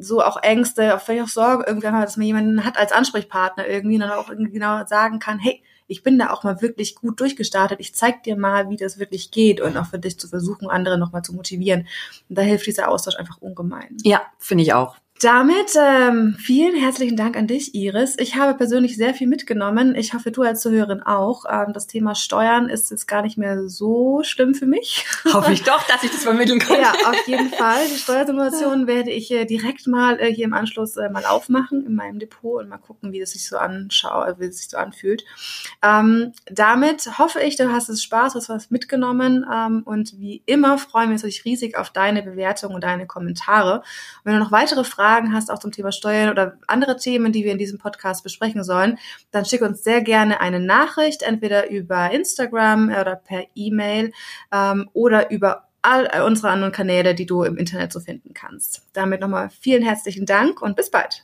so 0.00 0.22
auch 0.22 0.42
Ängste, 0.42 0.94
auch 0.94 1.00
vielleicht 1.00 1.24
auch 1.24 1.28
Sorge, 1.28 1.64
irgendwie 1.66 1.86
einfach, 1.86 2.02
dass 2.02 2.16
man 2.16 2.26
jemanden 2.26 2.64
hat 2.64 2.78
als 2.78 2.92
Ansprechpartner 2.92 3.66
irgendwie 3.66 3.96
und 3.96 4.02
dann 4.02 4.10
auch 4.10 4.30
irgendwie 4.30 4.52
genau 4.52 4.86
sagen 4.86 5.18
kann, 5.18 5.38
hey, 5.38 5.62
ich 5.88 6.02
bin 6.02 6.18
da 6.18 6.30
auch 6.30 6.42
mal 6.42 6.60
wirklich 6.62 6.96
gut 6.96 7.20
durchgestartet. 7.20 7.78
Ich 7.80 7.94
zeig 7.94 8.22
dir 8.24 8.36
mal, 8.36 8.70
wie 8.70 8.76
das 8.76 8.98
wirklich 8.98 9.30
geht 9.30 9.60
und 9.60 9.76
auch 9.76 9.86
für 9.86 9.98
dich 9.98 10.18
zu 10.18 10.28
versuchen, 10.28 10.68
andere 10.68 10.98
nochmal 10.98 11.22
zu 11.22 11.32
motivieren. 11.32 11.86
Und 12.28 12.38
da 12.38 12.42
hilft 12.42 12.66
dieser 12.66 12.88
Austausch 12.88 13.16
einfach 13.16 13.38
ungemein. 13.38 13.96
Ja, 14.02 14.22
finde 14.38 14.64
ich 14.64 14.74
auch. 14.74 14.96
Damit 15.20 15.70
ähm, 15.80 16.36
vielen 16.38 16.76
herzlichen 16.76 17.16
Dank 17.16 17.38
an 17.38 17.46
dich, 17.46 17.74
Iris. 17.74 18.16
Ich 18.18 18.36
habe 18.36 18.52
persönlich 18.52 18.98
sehr 18.98 19.14
viel 19.14 19.26
mitgenommen. 19.26 19.94
Ich 19.94 20.12
hoffe, 20.12 20.30
du 20.30 20.42
als 20.42 20.60
Zuhörerin 20.60 21.02
auch. 21.02 21.44
Ähm, 21.50 21.72
das 21.72 21.86
Thema 21.86 22.14
Steuern 22.14 22.68
ist 22.68 22.90
jetzt 22.90 23.08
gar 23.08 23.22
nicht 23.22 23.38
mehr 23.38 23.66
so 23.66 24.20
schlimm 24.24 24.54
für 24.54 24.66
mich. 24.66 25.06
Hoffe 25.32 25.54
ich 25.54 25.62
doch, 25.62 25.82
dass 25.86 26.02
ich 26.02 26.10
das 26.10 26.24
vermitteln 26.24 26.58
kann. 26.58 26.82
Ja, 26.82 26.92
auf 26.92 27.26
jeden 27.26 27.48
Fall. 27.48 27.88
Die 27.88 27.98
Steuersimulation 27.98 28.86
werde 28.86 29.10
ich 29.10 29.30
äh, 29.30 29.46
direkt 29.46 29.86
mal 29.86 30.20
äh, 30.20 30.30
hier 30.30 30.44
im 30.44 30.52
Anschluss 30.52 30.98
äh, 30.98 31.08
mal 31.08 31.24
aufmachen 31.24 31.86
in 31.86 31.94
meinem 31.94 32.18
Depot 32.18 32.60
und 32.60 32.68
mal 32.68 32.76
gucken, 32.76 33.12
wie 33.12 33.22
es 33.22 33.32
sich 33.32 33.48
so 33.48 33.56
anschaut, 33.56 34.38
wie 34.38 34.44
es 34.44 34.58
sich 34.58 34.68
so 34.68 34.76
anfühlt. 34.76 35.24
Ähm, 35.82 36.32
damit 36.44 37.18
hoffe 37.18 37.40
ich, 37.40 37.56
du 37.56 37.72
hast 37.72 37.88
es 37.88 38.02
Spaß, 38.02 38.34
hast 38.34 38.50
was 38.50 38.70
mitgenommen 38.70 39.46
ähm, 39.50 39.82
und 39.86 40.18
wie 40.18 40.42
immer 40.44 40.76
freuen 40.76 41.08
wir 41.08 41.14
uns 41.14 41.22
natürlich 41.22 41.46
riesig 41.46 41.78
auf 41.78 41.88
deine 41.88 42.22
Bewertung 42.22 42.74
und 42.74 42.84
deine 42.84 43.06
Kommentare. 43.06 43.76
Und 43.76 44.24
wenn 44.24 44.34
du 44.34 44.40
noch 44.40 44.52
weitere 44.52 44.84
Fragen 44.84 45.05
Fragen 45.06 45.32
hast, 45.32 45.52
auch 45.52 45.60
zum 45.60 45.70
Thema 45.70 45.92
Steuern 45.92 46.30
oder 46.30 46.58
andere 46.66 46.96
Themen, 46.96 47.30
die 47.30 47.44
wir 47.44 47.52
in 47.52 47.58
diesem 47.58 47.78
Podcast 47.78 48.24
besprechen 48.24 48.64
sollen, 48.64 48.98
dann 49.30 49.44
schick 49.44 49.62
uns 49.62 49.84
sehr 49.84 50.02
gerne 50.02 50.40
eine 50.40 50.58
Nachricht, 50.58 51.22
entweder 51.22 51.70
über 51.70 52.10
Instagram 52.10 52.88
oder 52.88 53.14
per 53.14 53.44
E-Mail 53.54 54.10
ähm, 54.52 54.90
oder 54.94 55.30
über 55.30 55.68
all 55.82 56.08
unsere 56.24 56.48
anderen 56.48 56.72
Kanäle, 56.72 57.14
die 57.14 57.26
du 57.26 57.44
im 57.44 57.56
Internet 57.56 57.92
so 57.92 58.00
finden 58.00 58.34
kannst. 58.34 58.82
Damit 58.94 59.20
nochmal 59.20 59.48
vielen 59.48 59.84
herzlichen 59.84 60.26
Dank 60.26 60.60
und 60.60 60.74
bis 60.74 60.90
bald. 60.90 61.22